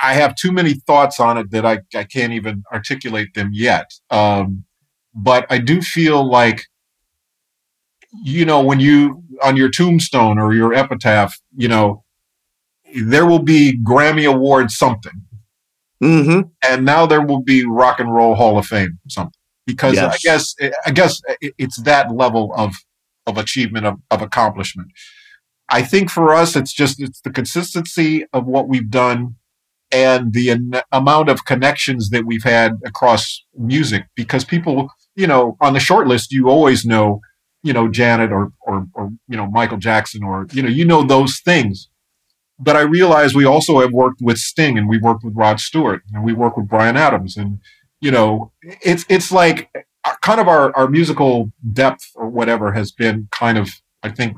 I 0.00 0.14
have 0.14 0.34
too 0.34 0.52
many 0.52 0.74
thoughts 0.74 1.20
on 1.20 1.38
it 1.38 1.50
that 1.50 1.64
I, 1.64 1.80
I 1.94 2.04
can't 2.04 2.32
even 2.32 2.64
articulate 2.72 3.34
them 3.34 3.50
yet. 3.52 3.90
Um, 4.10 4.64
but 5.14 5.46
I 5.50 5.58
do 5.58 5.80
feel 5.80 6.28
like, 6.28 6.64
you 8.24 8.44
know, 8.44 8.62
when 8.62 8.80
you 8.80 9.22
on 9.42 9.56
your 9.56 9.70
tombstone 9.70 10.38
or 10.38 10.54
your 10.54 10.72
epitaph, 10.72 11.34
you 11.56 11.68
know, 11.68 12.04
there 12.94 13.26
will 13.26 13.42
be 13.42 13.78
Grammy 13.82 14.28
Award 14.28 14.70
something. 14.70 15.22
Mm-hmm. 16.02 16.48
and 16.64 16.84
now 16.84 17.06
there 17.06 17.24
will 17.24 17.42
be 17.42 17.64
Rock 17.64 18.00
and 18.00 18.12
Roll 18.12 18.34
Hall 18.34 18.58
of 18.58 18.66
Fame 18.66 18.98
something 19.08 19.38
because 19.66 19.96
I 19.98 20.16
guess 20.20 20.52
I 20.84 20.90
guess 20.90 21.20
it's 21.40 21.80
that 21.82 22.12
level 22.12 22.52
of 22.56 22.74
of 23.26 23.38
achievement 23.38 23.86
of, 23.86 23.98
of 24.10 24.22
accomplishment. 24.22 24.88
I 25.68 25.82
think 25.82 26.10
for 26.10 26.34
us, 26.34 26.56
it's 26.56 26.72
just 26.72 27.00
it's 27.00 27.20
the 27.20 27.30
consistency 27.30 28.26
of 28.32 28.46
what 28.46 28.68
we've 28.68 28.90
done 28.90 29.36
and 29.90 30.32
the 30.32 30.50
an- 30.50 30.82
amount 30.90 31.28
of 31.28 31.44
connections 31.44 32.10
that 32.10 32.26
we've 32.26 32.44
had 32.44 32.78
across 32.84 33.44
music 33.56 34.04
because 34.14 34.44
people, 34.44 34.88
you 35.14 35.26
know, 35.26 35.56
on 35.60 35.72
the 35.72 35.80
short 35.80 36.06
list, 36.06 36.32
you 36.32 36.48
always 36.48 36.84
know, 36.84 37.20
you 37.62 37.72
know, 37.72 37.88
Janet 37.88 38.32
or 38.32 38.52
or 38.60 38.86
or 38.94 39.10
you 39.28 39.36
know 39.36 39.46
Michael 39.46 39.78
Jackson 39.78 40.22
or 40.22 40.46
you 40.52 40.62
know 40.62 40.68
you 40.68 40.84
know 40.84 41.04
those 41.04 41.40
things 41.40 41.88
but 42.62 42.76
I 42.76 42.82
realize 42.82 43.34
we 43.34 43.44
also 43.44 43.80
have 43.80 43.92
worked 43.92 44.20
with 44.20 44.38
Sting 44.38 44.78
and 44.78 44.88
we 44.88 44.98
worked 44.98 45.24
with 45.24 45.34
Rod 45.36 45.58
Stewart 45.58 46.02
and 46.12 46.22
we 46.22 46.32
work 46.32 46.56
with 46.56 46.68
Bryan 46.68 46.96
Adams 46.96 47.36
and 47.36 47.58
you 48.00 48.10
know 48.10 48.52
it's 48.62 49.04
it's 49.08 49.32
like 49.32 49.70
uh, 50.04 50.14
kind 50.22 50.40
of 50.40 50.48
our 50.48 50.74
our 50.76 50.88
musical 50.88 51.52
depth 51.72 52.10
or 52.14 52.28
whatever 52.28 52.72
has 52.72 52.92
been 52.92 53.28
kind 53.30 53.58
of 53.58 53.70
I 54.02 54.10
think 54.10 54.36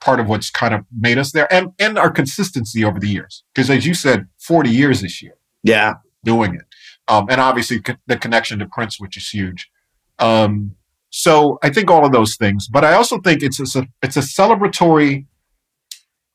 part 0.00 0.20
of 0.20 0.28
what's 0.28 0.50
kind 0.50 0.74
of 0.74 0.84
made 0.96 1.18
us 1.18 1.32
there 1.32 1.52
and 1.52 1.72
and 1.78 1.98
our 1.98 2.10
consistency 2.10 2.84
over 2.84 2.98
the 2.98 3.08
years. 3.08 3.44
Because 3.54 3.70
as 3.70 3.86
you 3.86 3.94
said 3.94 4.26
40 4.38 4.70
years 4.70 5.00
this 5.00 5.22
year. 5.22 5.34
Yeah. 5.62 5.94
doing 6.24 6.54
it. 6.54 6.62
Um, 7.08 7.26
and 7.28 7.40
obviously 7.40 7.80
co- 7.80 7.96
the 8.06 8.16
connection 8.16 8.58
to 8.60 8.66
Prince 8.66 9.00
which 9.00 9.16
is 9.16 9.28
huge. 9.28 9.70
Um, 10.18 10.76
so 11.10 11.58
I 11.62 11.70
think 11.70 11.90
all 11.90 12.04
of 12.04 12.12
those 12.12 12.36
things 12.36 12.68
but 12.68 12.84
I 12.84 12.94
also 12.94 13.18
think 13.20 13.42
it's 13.42 13.58
a 13.76 13.86
it's 14.02 14.16
a 14.16 14.20
celebratory 14.20 15.26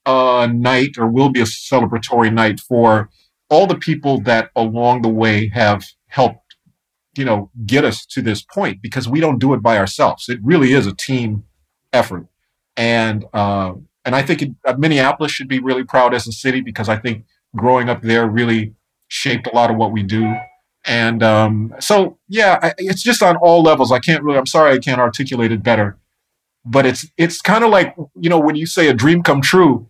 uh, 0.05 0.47
night 0.51 0.97
or 0.97 1.07
will 1.07 1.29
be 1.29 1.41
a 1.41 1.45
celebratory 1.45 2.33
night 2.33 2.59
for 2.59 3.09
all 3.49 3.67
the 3.67 3.77
people 3.77 4.19
that 4.21 4.49
along 4.55 5.01
the 5.01 5.09
way 5.09 5.49
have 5.49 5.85
helped, 6.07 6.42
you 7.15 7.25
know, 7.25 7.51
get 7.65 7.85
us 7.85 8.05
to 8.07 8.21
this 8.21 8.41
point 8.41 8.81
because 8.81 9.07
we 9.07 9.19
don't 9.19 9.39
do 9.39 9.53
it 9.53 9.61
by 9.61 9.77
ourselves. 9.77 10.29
It 10.29 10.39
really 10.43 10.73
is 10.73 10.87
a 10.87 10.93
team 10.93 11.43
effort. 11.91 12.27
And, 12.75 13.25
uh, 13.33 13.73
and 14.05 14.15
I 14.15 14.23
think 14.23 14.41
it, 14.41 14.51
uh, 14.65 14.75
Minneapolis 14.77 15.31
should 15.31 15.47
be 15.47 15.59
really 15.59 15.83
proud 15.83 16.13
as 16.13 16.27
a 16.27 16.31
city 16.31 16.61
because 16.61 16.89
I 16.89 16.97
think 16.97 17.25
growing 17.55 17.89
up 17.89 18.01
there 18.01 18.27
really 18.27 18.73
shaped 19.07 19.47
a 19.47 19.55
lot 19.55 19.69
of 19.69 19.77
what 19.77 19.91
we 19.91 20.03
do. 20.03 20.33
And 20.85 21.23
um, 21.23 21.73
so, 21.79 22.17
yeah, 22.27 22.59
I, 22.61 22.73
it's 22.77 23.03
just 23.03 23.23
on 23.23 23.37
all 23.37 23.61
levels. 23.61 23.91
I 23.91 23.99
can't 23.99 24.23
really, 24.23 24.37
I'm 24.37 24.47
sorry 24.47 24.73
I 24.73 24.79
can't 24.79 24.99
articulate 24.99 25.51
it 25.51 25.63
better 25.63 25.97
but 26.65 26.85
it's 26.85 27.05
it's 27.17 27.41
kind 27.41 27.63
of 27.63 27.69
like 27.69 27.95
you 28.19 28.29
know 28.29 28.39
when 28.39 28.55
you 28.55 28.65
say 28.65 28.87
a 28.87 28.93
dream 28.93 29.21
come 29.21 29.41
true 29.41 29.89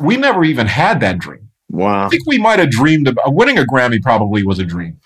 we 0.00 0.16
never 0.16 0.44
even 0.44 0.66
had 0.66 1.00
that 1.00 1.18
dream 1.18 1.50
wow 1.68 2.06
i 2.06 2.08
think 2.08 2.22
we 2.26 2.38
might 2.38 2.58
have 2.58 2.70
dreamed 2.70 3.08
about 3.08 3.34
winning 3.34 3.58
a 3.58 3.62
grammy 3.62 4.00
probably 4.00 4.42
was 4.42 4.58
a 4.58 4.64
dream 4.64 4.98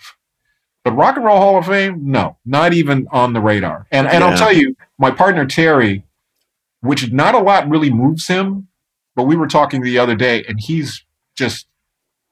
but 0.84 0.92
rock 0.92 1.16
and 1.16 1.24
roll 1.24 1.38
hall 1.38 1.58
of 1.58 1.66
fame 1.66 2.00
no 2.02 2.36
not 2.44 2.72
even 2.72 3.06
on 3.10 3.32
the 3.32 3.40
radar 3.40 3.86
and 3.90 4.06
and 4.06 4.22
Yeah. 4.22 4.28
i'll 4.30 4.36
tell 4.36 4.52
you 4.52 4.74
my 4.98 5.10
partner 5.10 5.46
terry 5.46 6.04
which 6.80 7.10
not 7.12 7.34
a 7.34 7.38
lot 7.38 7.68
really 7.68 7.90
moves 7.90 8.26
him 8.26 8.68
but 9.14 9.24
we 9.24 9.36
were 9.36 9.46
talking 9.48 9.82
the 9.82 9.98
other 9.98 10.14
day 10.16 10.44
and 10.48 10.58
he's 10.60 11.04
just 11.36 11.66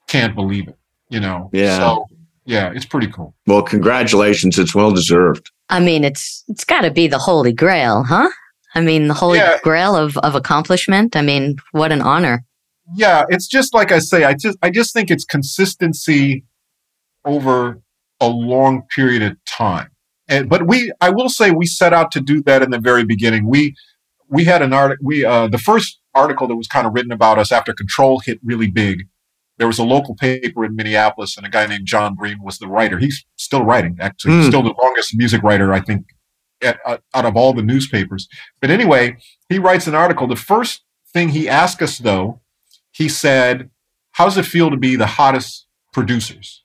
can't 0.08 0.34
believe 0.34 0.66
it 0.68 0.76
you 1.08 1.20
know 1.20 1.50
Yeah. 1.52 1.76
so 1.78 2.06
yeah 2.44 2.72
it's 2.74 2.86
pretty 2.86 3.06
cool 3.08 3.34
Well, 3.46 3.62
congratulations. 3.62 4.58
It's 4.58 4.74
well 4.74 4.90
deserved. 4.92 5.50
I 5.68 5.78
mean, 5.78 6.02
it's 6.04 6.42
it's 6.48 6.64
got 6.64 6.80
to 6.80 6.90
be 6.90 7.06
the 7.06 7.18
holy 7.18 7.52
grail, 7.52 8.02
huh? 8.02 8.28
I 8.74 8.80
mean, 8.80 9.06
the 9.06 9.14
holy 9.14 9.38
Yeah. 9.38 9.58
grail 9.62 9.94
of 9.94 10.16
of 10.18 10.34
accomplishment. 10.34 11.14
I 11.14 11.22
mean, 11.22 11.56
what 11.72 11.92
an 11.92 12.02
honor. 12.02 12.44
yeah, 12.96 13.24
it's 13.28 13.46
just 13.46 13.72
like 13.72 13.92
I 13.92 14.00
say. 14.00 14.24
I 14.24 14.34
just 14.34 14.58
I 14.62 14.70
just 14.70 14.92
think 14.92 15.10
it's 15.12 15.24
consistency 15.24 16.44
over 17.24 17.80
a 18.20 18.28
long 18.28 18.82
period 18.94 19.22
of 19.22 19.36
time. 19.46 19.88
And 20.28 20.48
but 20.48 20.66
we 20.66 20.92
I 21.00 21.10
will 21.10 21.28
say 21.28 21.50
we 21.50 21.66
set 21.66 21.92
out 21.92 22.10
to 22.12 22.20
do 22.20 22.42
that 22.44 22.62
in 22.62 22.70
the 22.70 22.78
very 22.78 23.04
beginning. 23.04 23.48
We 23.48 23.74
we 24.28 24.44
had 24.44 24.62
an 24.62 24.72
article. 24.72 25.04
We 25.04 25.24
uh, 25.24 25.48
the 25.48 25.58
first 25.58 25.98
article 26.14 26.46
that 26.48 26.56
was 26.56 26.68
kind 26.68 26.86
of 26.86 26.92
written 26.94 27.12
about 27.12 27.38
us 27.38 27.50
after 27.52 27.72
Control 27.72 28.20
hit 28.20 28.38
really 28.42 28.68
big. 28.68 29.06
There 29.58 29.66
was 29.66 29.78
a 29.78 29.84
local 29.84 30.14
paper 30.14 30.64
in 30.64 30.74
Minneapolis, 30.74 31.36
and 31.36 31.44
a 31.46 31.50
guy 31.50 31.66
named 31.66 31.86
Jon 31.86 32.14
Bream 32.14 32.42
was 32.42 32.58
the 32.58 32.66
writer. 32.66 32.98
He's 32.98 33.24
still 33.36 33.62
writing, 33.64 33.98
actually, 34.00 34.34
Hmm. 34.42 34.48
still 34.48 34.62
the 34.62 34.74
longest 34.82 35.14
music 35.14 35.42
writer 35.42 35.72
I 35.74 35.80
think 35.80 36.06
at, 36.62 36.78
uh, 36.86 36.98
out 37.14 37.26
of 37.26 37.36
all 37.36 37.52
the 37.52 37.62
newspapers. 37.62 38.26
But 38.60 38.70
anyway, 38.70 39.16
he 39.50 39.58
writes 39.58 39.86
an 39.86 39.94
article. 39.94 40.26
The 40.26 40.36
first 40.36 40.82
thing 41.12 41.30
he 41.30 41.46
asked 41.48 41.82
us, 41.82 41.98
though, 41.98 42.40
he 42.92 43.08
said, 43.08 43.70
How 44.12 44.24
does 44.24 44.38
it 44.38 44.46
feel 44.46 44.70
to 44.70 44.76
be 44.76 44.96
the 44.96 45.06
hottest 45.06 45.66
producers? 45.92 46.59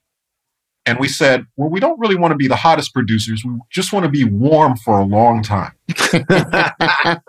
And 0.85 0.99
we 0.99 1.07
said, 1.07 1.45
Well, 1.55 1.69
we 1.69 1.79
don't 1.79 1.99
really 1.99 2.15
want 2.15 2.31
to 2.31 2.35
be 2.35 2.47
the 2.47 2.55
hottest 2.55 2.93
producers. 2.93 3.43
We 3.43 3.57
just 3.71 3.91
want 3.91 4.05
to 4.05 4.09
be 4.09 4.23
warm 4.23 4.77
for 4.77 4.99
a 4.99 5.03
long 5.03 5.41
time. 5.41 5.73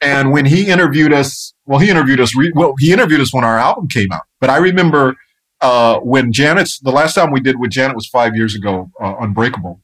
And 0.00 0.30
when 0.30 0.46
he 0.46 0.68
interviewed 0.68 1.12
us, 1.12 1.52
well, 1.64 1.80
he 1.80 1.90
interviewed 1.90 2.20
us, 2.20 2.36
re- 2.36 2.52
well, 2.54 2.74
he 2.78 2.92
interviewed 2.92 3.20
us 3.20 3.34
when 3.34 3.44
our 3.44 3.58
album 3.58 3.88
came 3.88 4.12
out. 4.12 4.22
But 4.40 4.50
I 4.50 4.58
remember 4.58 5.16
uh, 5.60 5.98
when 5.98 6.32
Janet's, 6.32 6.78
the 6.78 6.92
last 6.92 7.14
time 7.14 7.32
we 7.32 7.40
did 7.40 7.58
with 7.58 7.70
Janet 7.70 7.96
was 7.96 8.06
five 8.06 8.36
years 8.36 8.54
ago, 8.54 8.90
uh, 9.00 9.16
Unbreakable. 9.20 9.80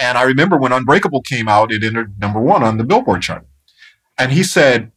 And 0.00 0.16
I 0.16 0.22
remember 0.22 0.56
when 0.56 0.72
Unbreakable 0.72 1.22
came 1.22 1.46
out, 1.46 1.72
it 1.72 1.84
entered 1.84 2.18
number 2.18 2.40
one 2.40 2.62
on 2.62 2.78
the 2.78 2.84
Billboard 2.84 3.22
chart. 3.22 3.46
And 4.18 4.32
he 4.32 4.42
said, 4.42 4.92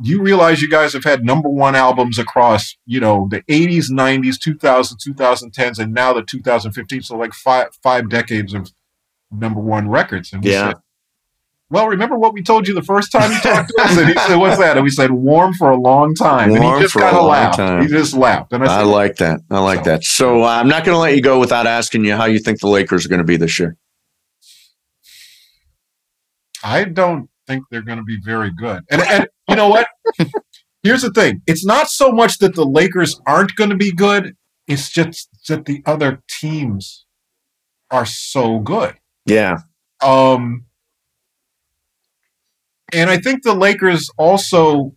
you 0.00 0.22
realize 0.22 0.62
you 0.62 0.70
guys 0.70 0.92
have 0.92 1.04
had 1.04 1.24
number 1.24 1.48
one 1.48 1.74
albums 1.74 2.18
across, 2.18 2.76
you 2.86 3.00
know, 3.00 3.26
the 3.30 3.42
80s, 3.42 3.90
90s, 3.90 4.36
2000s, 4.38 4.94
2010s, 5.06 5.78
and 5.78 5.92
now 5.92 6.12
the 6.12 6.22
2015. 6.22 7.02
So 7.02 7.16
like 7.16 7.32
five 7.32 7.68
five 7.82 8.08
decades 8.08 8.54
of 8.54 8.70
number 9.30 9.60
one 9.60 9.88
records. 9.88 10.32
And 10.32 10.44
we 10.44 10.52
Yeah. 10.52 10.68
said, 10.68 10.76
well, 11.70 11.86
remember 11.88 12.16
what 12.16 12.32
we 12.32 12.42
told 12.42 12.66
you 12.66 12.72
the 12.74 12.80
first 12.82 13.12
time 13.12 13.30
you 13.30 13.38
talked 13.40 13.68
to 13.76 13.82
us? 13.82 13.98
And 13.98 14.08
he 14.08 14.14
said, 14.14 14.36
what's 14.36 14.56
that? 14.58 14.76
And 14.78 14.84
we 14.84 14.90
said, 14.90 15.10
warm 15.10 15.52
for 15.52 15.68
a 15.70 15.76
long 15.76 16.14
time. 16.14 16.50
and 16.52 16.60
Warm 16.62 16.76
he 16.78 16.82
just 16.84 16.94
kind 16.94 17.14
of 17.14 17.26
laughed. 17.26 17.56
time. 17.58 17.82
He 17.82 17.88
just 17.88 18.14
laughed. 18.14 18.52
And 18.54 18.64
I 18.64 18.80
I 18.80 18.82
like 18.84 19.16
that. 19.16 19.40
I 19.50 19.58
like 19.58 19.84
So- 19.84 19.90
that. 19.90 20.04
So 20.04 20.44
uh, 20.44 20.46
I'm 20.46 20.68
not 20.68 20.84
going 20.86 20.94
to 20.94 20.98
let 21.00 21.14
you 21.14 21.20
go 21.20 21.38
without 21.38 21.66
asking 21.66 22.04
you 22.06 22.16
how 22.16 22.24
you 22.24 22.38
think 22.38 22.60
the 22.60 22.68
Lakers 22.68 23.04
are 23.04 23.08
going 23.10 23.18
to 23.18 23.24
be 23.24 23.36
this 23.36 23.58
year. 23.58 23.76
I 26.62 26.84
don't 26.84 27.28
think 27.46 27.64
they're 27.70 27.82
going 27.82 27.98
to 27.98 28.04
be 28.04 28.18
very 28.22 28.50
good. 28.50 28.82
And, 28.90 29.02
and 29.02 29.28
you 29.48 29.56
know 29.56 29.68
what? 29.68 29.88
Here's 30.82 31.02
the 31.02 31.10
thing 31.10 31.42
it's 31.46 31.64
not 31.64 31.88
so 31.88 32.12
much 32.12 32.38
that 32.38 32.54
the 32.54 32.66
Lakers 32.66 33.20
aren't 33.26 33.54
going 33.56 33.70
to 33.70 33.76
be 33.76 33.92
good, 33.92 34.36
it's 34.66 34.90
just 34.90 35.28
that 35.48 35.64
the 35.64 35.82
other 35.86 36.22
teams 36.28 37.06
are 37.90 38.06
so 38.06 38.58
good. 38.60 38.94
Yeah. 39.26 39.58
Um, 40.02 40.66
and 42.92 43.10
I 43.10 43.18
think 43.18 43.42
the 43.42 43.54
Lakers 43.54 44.10
also 44.16 44.94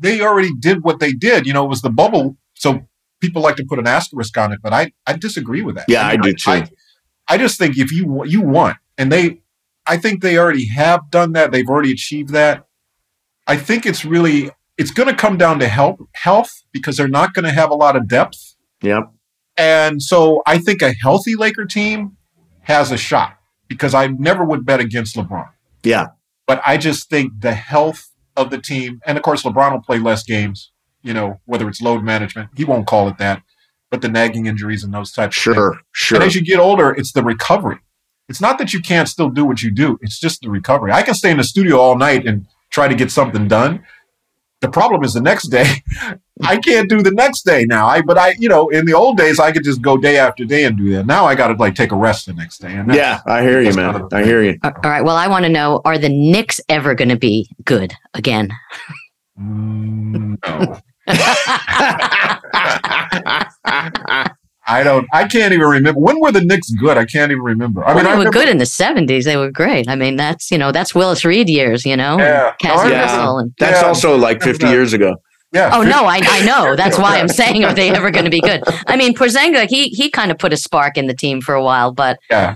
they 0.00 0.20
already 0.20 0.54
did 0.58 0.84
what 0.84 1.00
they 1.00 1.12
did. 1.12 1.46
You 1.46 1.52
know, 1.52 1.64
it 1.64 1.68
was 1.68 1.82
the 1.82 1.90
bubble, 1.90 2.36
so 2.54 2.86
people 3.20 3.42
like 3.42 3.56
to 3.56 3.64
put 3.64 3.78
an 3.78 3.86
asterisk 3.86 4.36
on 4.36 4.52
it, 4.52 4.60
but 4.62 4.72
I 4.72 4.92
I 5.06 5.14
disagree 5.14 5.62
with 5.62 5.76
that. 5.76 5.86
Yeah, 5.88 6.06
I 6.06 6.12
mean, 6.12 6.22
do 6.22 6.34
too. 6.34 6.50
I, 6.50 6.68
I 7.28 7.38
just 7.38 7.58
think 7.58 7.78
if 7.78 7.92
you 7.92 8.24
you 8.24 8.42
want, 8.42 8.76
and 8.98 9.10
they, 9.10 9.42
I 9.86 9.96
think 9.96 10.22
they 10.22 10.38
already 10.38 10.68
have 10.68 11.10
done 11.10 11.32
that. 11.32 11.52
They've 11.52 11.68
already 11.68 11.92
achieved 11.92 12.30
that. 12.30 12.66
I 13.46 13.56
think 13.56 13.86
it's 13.86 14.04
really 14.04 14.50
it's 14.78 14.90
going 14.90 15.08
to 15.08 15.14
come 15.14 15.36
down 15.36 15.58
to 15.60 15.68
health 15.68 16.00
health 16.14 16.50
because 16.72 16.96
they're 16.96 17.08
not 17.08 17.34
going 17.34 17.44
to 17.44 17.52
have 17.52 17.70
a 17.70 17.74
lot 17.74 17.96
of 17.96 18.08
depth. 18.08 18.56
Yep. 18.82 19.12
And 19.56 20.02
so 20.02 20.42
I 20.46 20.58
think 20.58 20.82
a 20.82 20.92
healthy 20.92 21.34
Laker 21.36 21.66
team 21.66 22.16
has 22.62 22.90
a 22.90 22.96
shot 22.96 23.36
because 23.68 23.94
I 23.94 24.06
never 24.06 24.44
would 24.44 24.64
bet 24.64 24.80
against 24.80 25.16
LeBron. 25.16 25.50
Yeah. 25.82 26.08
But 26.46 26.60
I 26.66 26.76
just 26.76 27.10
think 27.10 27.32
the 27.40 27.54
health 27.54 28.10
of 28.36 28.50
the 28.50 28.58
team, 28.58 29.00
and 29.06 29.16
of 29.16 29.22
course, 29.22 29.42
LeBron 29.42 29.72
will 29.72 29.82
play 29.82 29.98
less 29.98 30.22
games, 30.22 30.72
you 31.02 31.12
know, 31.12 31.40
whether 31.44 31.68
it's 31.68 31.82
load 31.82 32.02
management, 32.02 32.50
he 32.56 32.64
won't 32.64 32.86
call 32.86 33.08
it 33.08 33.18
that, 33.18 33.42
but 33.90 34.00
the 34.00 34.08
nagging 34.08 34.46
injuries 34.46 34.82
and 34.82 34.92
those 34.94 35.12
types 35.12 35.36
of 35.36 35.42
things. 35.42 35.54
Sure. 35.54 35.80
Sure. 35.92 36.16
And 36.16 36.24
as 36.24 36.34
you 36.34 36.42
get 36.42 36.58
older, 36.58 36.90
it's 36.90 37.12
the 37.12 37.22
recovery. 37.22 37.78
It's 38.28 38.40
not 38.40 38.58
that 38.58 38.72
you 38.72 38.80
can't 38.80 39.08
still 39.08 39.28
do 39.28 39.44
what 39.44 39.62
you 39.62 39.70
do, 39.70 39.98
it's 40.00 40.18
just 40.18 40.40
the 40.40 40.50
recovery. 40.50 40.92
I 40.92 41.02
can 41.02 41.14
stay 41.14 41.30
in 41.30 41.36
the 41.36 41.44
studio 41.44 41.78
all 41.78 41.98
night 41.98 42.26
and 42.26 42.46
try 42.72 42.88
to 42.88 42.94
get 42.94 43.10
something 43.10 43.46
done. 43.46 43.84
The 44.60 44.68
problem 44.68 45.02
is 45.02 45.12
the 45.14 45.20
next 45.20 45.48
day, 45.48 45.66
I 46.44 46.56
can't 46.56 46.88
do 46.88 47.02
the 47.02 47.10
next 47.10 47.42
day 47.44 47.64
now. 47.68 47.86
I 47.86 48.00
but 48.00 48.16
I, 48.16 48.34
you 48.38 48.48
know, 48.48 48.68
in 48.68 48.86
the 48.86 48.92
old 48.94 49.16
days 49.16 49.38
I 49.40 49.50
could 49.52 49.64
just 49.64 49.82
go 49.82 49.96
day 49.96 50.18
after 50.18 50.44
day 50.44 50.64
and 50.64 50.76
do 50.76 50.90
that. 50.94 51.04
Now 51.06 51.24
I 51.24 51.34
got 51.34 51.48
to 51.48 51.54
like 51.54 51.74
take 51.74 51.90
a 51.92 51.96
rest 51.96 52.26
the 52.26 52.32
next 52.32 52.58
day. 52.58 52.72
And 52.74 52.88
that's- 52.88 52.96
yeah, 52.96 53.20
I 53.32 53.42
hear 53.42 53.60
you, 53.60 53.72
man. 53.74 53.92
kind 53.92 54.04
of 54.04 54.12
I 54.12 54.24
hear 54.24 54.42
you. 54.42 54.58
All 54.62 54.72
right. 54.84 55.02
Well, 55.04 55.16
I 55.16 55.26
want 55.26 55.44
to 55.44 55.48
know: 55.48 55.80
Are 55.84 55.98
the 55.98 56.08
Knicks 56.08 56.60
ever 56.68 56.94
going 56.94 57.08
to 57.10 57.16
be 57.18 57.48
good 57.64 57.92
again? 58.14 58.50
Mm, 59.40 60.36
no. 60.46 60.78
I 64.72 64.82
don't. 64.82 65.06
I 65.12 65.26
can't 65.28 65.52
even 65.52 65.66
remember 65.66 66.00
when 66.00 66.20
were 66.20 66.32
the 66.32 66.40
Knicks 66.40 66.70
good. 66.70 66.96
I 66.96 67.04
can't 67.04 67.30
even 67.30 67.42
remember. 67.42 67.84
I 67.84 67.92
I 67.92 67.94
mean, 67.94 67.96
mean, 68.04 68.06
I 68.06 68.10
they 68.10 68.18
were 68.18 68.18
remember, 68.24 68.38
good 68.38 68.48
in 68.48 68.58
the 68.58 68.64
'70s. 68.64 69.24
They 69.24 69.36
were 69.36 69.50
great. 69.50 69.88
I 69.88 69.94
mean, 69.96 70.16
that's 70.16 70.50
you 70.50 70.58
know, 70.58 70.72
that's 70.72 70.94
Willis 70.94 71.24
Reed 71.24 71.48
years. 71.48 71.84
You 71.84 71.96
know, 71.96 72.18
Yeah. 72.18 72.52
Cassie 72.60 72.88
No, 72.90 72.94
I 72.96 73.40
and 73.40 73.52
That's 73.58 73.80
Yeah. 73.82 73.86
also 73.88 74.16
like 74.16 74.42
50 74.42 74.66
Yeah. 74.66 74.72
years 74.72 74.92
ago. 74.92 75.16
Yeah. 75.52 75.70
Oh 75.74 75.82
no, 75.82 76.06
I, 76.06 76.20
I 76.24 76.44
know. 76.46 76.74
That's 76.82 76.98
why 76.98 77.18
I'm 77.20 77.28
saying, 77.28 77.62
are 77.62 77.74
they 77.74 77.90
ever 77.90 78.10
going 78.10 78.24
to 78.24 78.30
be 78.30 78.40
good? 78.40 78.62
I 78.86 78.96
mean, 78.96 79.14
Porzingis, 79.14 79.68
he 79.68 79.88
he 79.88 80.10
kind 80.10 80.30
of 80.30 80.38
put 80.38 80.52
a 80.52 80.56
spark 80.56 80.96
in 80.96 81.06
the 81.08 81.14
team 81.14 81.42
for 81.42 81.54
a 81.54 81.62
while, 81.62 81.92
but 81.92 82.18
Yeah. 82.30 82.54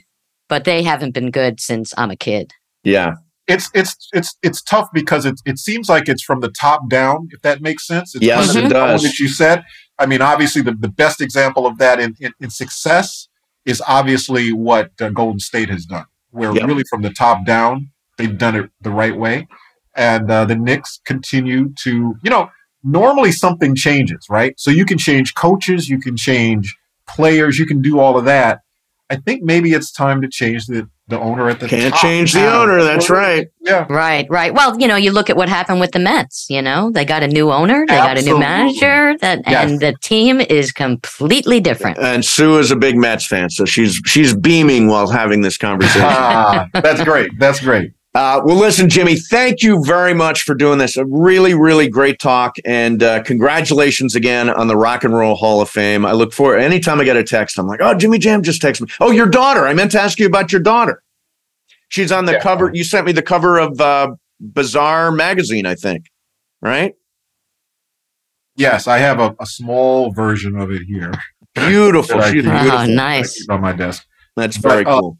but 0.48 0.64
they 0.64 0.82
haven't 0.82 1.12
been 1.12 1.30
good 1.30 1.60
since 1.60 1.92
I'm 1.98 2.10
a 2.10 2.16
kid. 2.16 2.52
Yeah. 2.84 3.16
it's 3.48 3.68
it's 3.74 3.94
it's 4.12 4.34
it's 4.42 4.62
tough 4.62 4.88
because 4.94 5.26
it 5.26 5.34
it 5.44 5.58
seems 5.58 5.88
like 5.90 6.08
it's 6.08 6.22
from 6.22 6.40
the 6.40 6.48
top 6.58 6.88
down, 6.88 7.28
if 7.32 7.42
that 7.42 7.60
makes 7.60 7.86
sense. 7.86 8.14
It's 8.14 8.24
Yes, 8.24 8.46
kind 8.46 8.50
of 8.50 8.56
mm-hmm. 8.56 8.66
it 8.66 8.74
does. 8.74 9.02
That 9.02 9.18
you 9.18 9.28
said. 9.28 9.62
I 9.98 10.06
mean, 10.06 10.20
obviously, 10.20 10.62
the, 10.62 10.72
the 10.72 10.88
best 10.88 11.20
example 11.20 11.66
of 11.66 11.78
that 11.78 12.00
in, 12.00 12.16
in, 12.20 12.32
in 12.40 12.50
success 12.50 13.28
is 13.64 13.82
obviously 13.86 14.52
what 14.52 14.90
uh, 15.00 15.08
Golden 15.08 15.40
State 15.40 15.70
has 15.70 15.86
done, 15.86 16.06
where 16.30 16.54
Yep. 16.54 16.66
really 16.66 16.84
from 16.88 17.02
the 17.02 17.10
top 17.10 17.46
down, 17.46 17.90
they've 18.18 18.36
done 18.36 18.56
it 18.56 18.70
the 18.80 18.90
right 18.90 19.16
way. 19.16 19.48
And 19.94 20.30
uh, 20.30 20.44
the 20.44 20.56
Knicks 20.56 21.00
continue 21.06 21.72
to, 21.82 22.14
you 22.22 22.30
know, 22.30 22.50
normally 22.84 23.32
something 23.32 23.74
changes, 23.74 24.26
right? 24.28 24.54
So 24.58 24.70
you 24.70 24.84
can 24.84 24.98
change 24.98 25.34
coaches, 25.34 25.88
you 25.88 25.98
can 25.98 26.16
change 26.16 26.76
players, 27.08 27.58
you 27.58 27.66
can 27.66 27.80
do 27.80 27.98
all 27.98 28.18
of 28.18 28.24
that. 28.26 28.60
I 29.08 29.16
think 29.16 29.42
maybe 29.42 29.72
it's 29.72 29.90
time 29.90 30.20
to 30.22 30.28
change 30.28 30.66
the, 30.66 30.88
the 31.08 31.18
owner 31.20 31.48
at 31.48 31.60
the 31.60 31.68
Can't 31.68 31.92
top 31.94 32.02
change 32.02 32.32
the 32.32 32.40
now. 32.40 32.62
owner. 32.62 32.82
That's 32.82 33.08
right. 33.08 33.48
Yeah. 33.60 33.86
Right, 33.88 34.26
right. 34.28 34.52
Well, 34.52 34.78
you 34.80 34.88
know, 34.88 34.96
you 34.96 35.12
look 35.12 35.30
at 35.30 35.36
what 35.36 35.48
happened 35.48 35.78
with 35.80 35.92
the 35.92 35.98
Mets. 36.00 36.46
You 36.50 36.60
know, 36.62 36.90
they 36.90 37.04
got 37.04 37.22
a 37.22 37.28
new 37.28 37.52
owner, 37.52 37.84
they 37.88 37.96
got 37.96 38.18
a 38.18 38.22
new 38.22 38.38
manager, 38.38 39.16
that 39.20 39.42
Yes. 39.46 39.70
and 39.70 39.80
the 39.80 39.94
team 40.02 40.40
is 40.40 40.72
completely 40.72 41.60
different. 41.60 41.98
And 41.98 42.24
Sue 42.24 42.58
is 42.58 42.70
a 42.70 42.76
big 42.76 42.96
Mets 42.96 43.26
fan, 43.26 43.50
so 43.50 43.64
she's 43.64 44.00
she's 44.06 44.34
beaming 44.36 44.88
while 44.88 45.08
having 45.08 45.42
this 45.42 45.56
conversation. 45.56 46.02
Ah, 46.04 46.66
that's 46.74 47.02
great. 47.04 47.30
That's 47.38 47.60
great. 47.60 47.92
Uh, 48.16 48.40
well, 48.46 48.56
listen, 48.56 48.88
Jimmy, 48.88 49.16
thank 49.16 49.62
you 49.62 49.84
very 49.84 50.14
much 50.14 50.40
for 50.44 50.54
doing 50.54 50.78
this. 50.78 50.96
A 50.96 51.04
really, 51.04 51.52
really 51.52 51.86
great 51.86 52.18
talk, 52.18 52.56
and 52.64 53.02
uh, 53.02 53.22
congratulations 53.24 54.14
again 54.14 54.48
on 54.48 54.68
the 54.68 54.76
Rock 54.76 55.04
and 55.04 55.14
Roll 55.14 55.34
Hall 55.34 55.60
of 55.60 55.68
Fame. 55.68 56.06
I 56.06 56.12
look 56.12 56.32
forward. 56.32 56.60
Anytime 56.60 56.98
I 56.98 57.04
get 57.04 57.18
a 57.18 57.22
text, 57.22 57.58
I'm 57.58 57.66
like, 57.66 57.80
"Oh, 57.82 57.92
Jimmy 57.92 58.16
Jam 58.18 58.42
just 58.42 58.62
texted 58.62 58.80
me." 58.82 58.88
Oh, 59.00 59.10
your 59.10 59.26
daughter. 59.26 59.66
I 59.66 59.74
meant 59.74 59.90
to 59.90 60.00
ask 60.00 60.18
you 60.18 60.26
about 60.26 60.50
your 60.50 60.62
daughter. 60.62 61.02
She's 61.88 62.10
on 62.10 62.24
the 62.24 62.32
Yeah. 62.32 62.40
cover. 62.40 62.70
You 62.72 62.84
sent 62.84 63.04
me 63.04 63.12
the 63.12 63.20
cover 63.22 63.58
of 63.58 63.78
uh, 63.82 64.14
Bazaar 64.40 65.12
magazine, 65.12 65.66
I 65.66 65.74
think. 65.74 66.06
Right? 66.62 66.94
Yes, 68.56 68.86
I 68.88 68.96
have 68.96 69.20
a, 69.20 69.36
a 69.38 69.44
small 69.44 70.10
version 70.10 70.56
of 70.58 70.70
it 70.70 70.80
here. 70.88 71.12
Beautiful. 71.54 72.22
She's 72.32 72.44
keep- 72.44 72.46
Oh, 72.50 72.86
nice. 72.86 73.46
on 73.50 73.60
my 73.60 73.72
desk. 73.74 74.06
That's 74.36 74.56
very 74.56 74.84
But, 74.84 74.90
uh, 74.90 75.00
cool. 75.02 75.18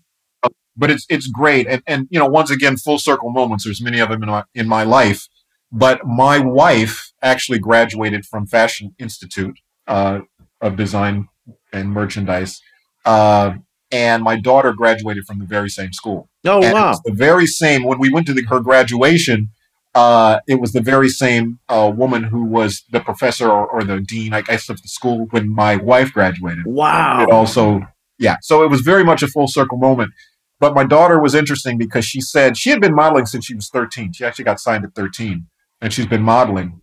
But 0.77 0.91
it's 0.91 1.07
it's 1.09 1.27
great, 1.27 1.66
and 1.66 1.83
and 1.87 2.07
you 2.11 2.18
know, 2.18 2.27
once 2.27 2.51
again, 2.51 2.77
full 2.77 2.99
circle 2.99 3.31
moments. 3.31 3.64
There's 3.64 3.83
many 3.83 3.99
of 4.01 4.09
them 4.11 4.22
in 4.22 4.29
my 4.29 4.45
in 4.55 4.68
my 4.68 4.83
life. 4.85 5.27
But 5.72 6.07
my 6.07 6.39
wife 6.39 7.12
actually 7.22 7.59
graduated 7.59 8.24
from 8.24 8.47
Fashion 8.47 8.95
Institute 8.99 9.59
uh, 9.89 10.20
of 10.61 10.77
Design 10.77 11.29
and 11.72 11.91
Merchandise, 11.91 12.61
uh, 13.05 13.55
and 13.91 14.22
my 14.22 14.39
daughter 14.39 14.72
graduated 14.72 15.24
from 15.27 15.39
the 15.39 15.45
very 15.45 15.68
same 15.68 15.93
school. 15.93 16.29
Oh 16.45 16.62
And 16.62 16.72
wow. 16.72 16.95
The 17.05 17.12
very 17.12 17.47
same. 17.47 17.85
When 17.85 17.99
we 17.99 18.11
went 18.12 18.27
to 18.27 18.35
the, 18.35 18.43
her 18.49 18.61
graduation, 18.61 19.49
uh, 19.95 20.41
it 20.47 20.61
was 20.61 20.72
the 20.72 20.81
very 20.83 21.09
same 21.09 21.59
uh, 21.68 21.91
woman 21.95 22.24
who 22.24 22.45
was 22.45 22.85
the 22.91 23.01
professor 23.01 23.51
or, 23.51 23.66
or 23.66 23.83
the 23.83 24.01
dean, 24.01 24.33
I 24.35 24.43
guess, 24.43 24.68
of 24.68 24.81
the 24.83 24.89
school 24.89 25.27
when 25.31 25.53
my 25.53 25.77
wife 25.77 26.12
graduated. 26.12 26.66
It 26.66 26.70
Wow. 26.70 27.27
also, 27.31 27.81
yeah. 28.18 28.37
So 28.43 28.62
it 28.62 28.70
was 28.70 28.83
very 28.83 29.05
much 29.05 29.22
a 29.22 29.27
full 29.29 29.49
circle 29.49 29.79
moment. 29.79 30.12
But 30.59 30.75
my 30.75 30.85
daughter 30.85 31.21
was 31.21 31.35
interesting 31.35 31.77
because 31.77 32.05
she 32.05 32.21
said 32.21 32.57
she 32.57 32.71
had 32.71 32.81
been 32.81 32.95
modeling 32.95 33.27
since 33.27 33.45
she 33.45 33.55
was 33.55 33.69
13. 33.69 34.13
She 34.13 34.25
actually 34.25 34.45
got 34.47 34.59
signed 34.61 34.85
at 34.85 34.95
13, 34.95 35.47
and 35.81 35.93
she's 35.93 36.07
been 36.07 36.23
modeling. 36.23 36.81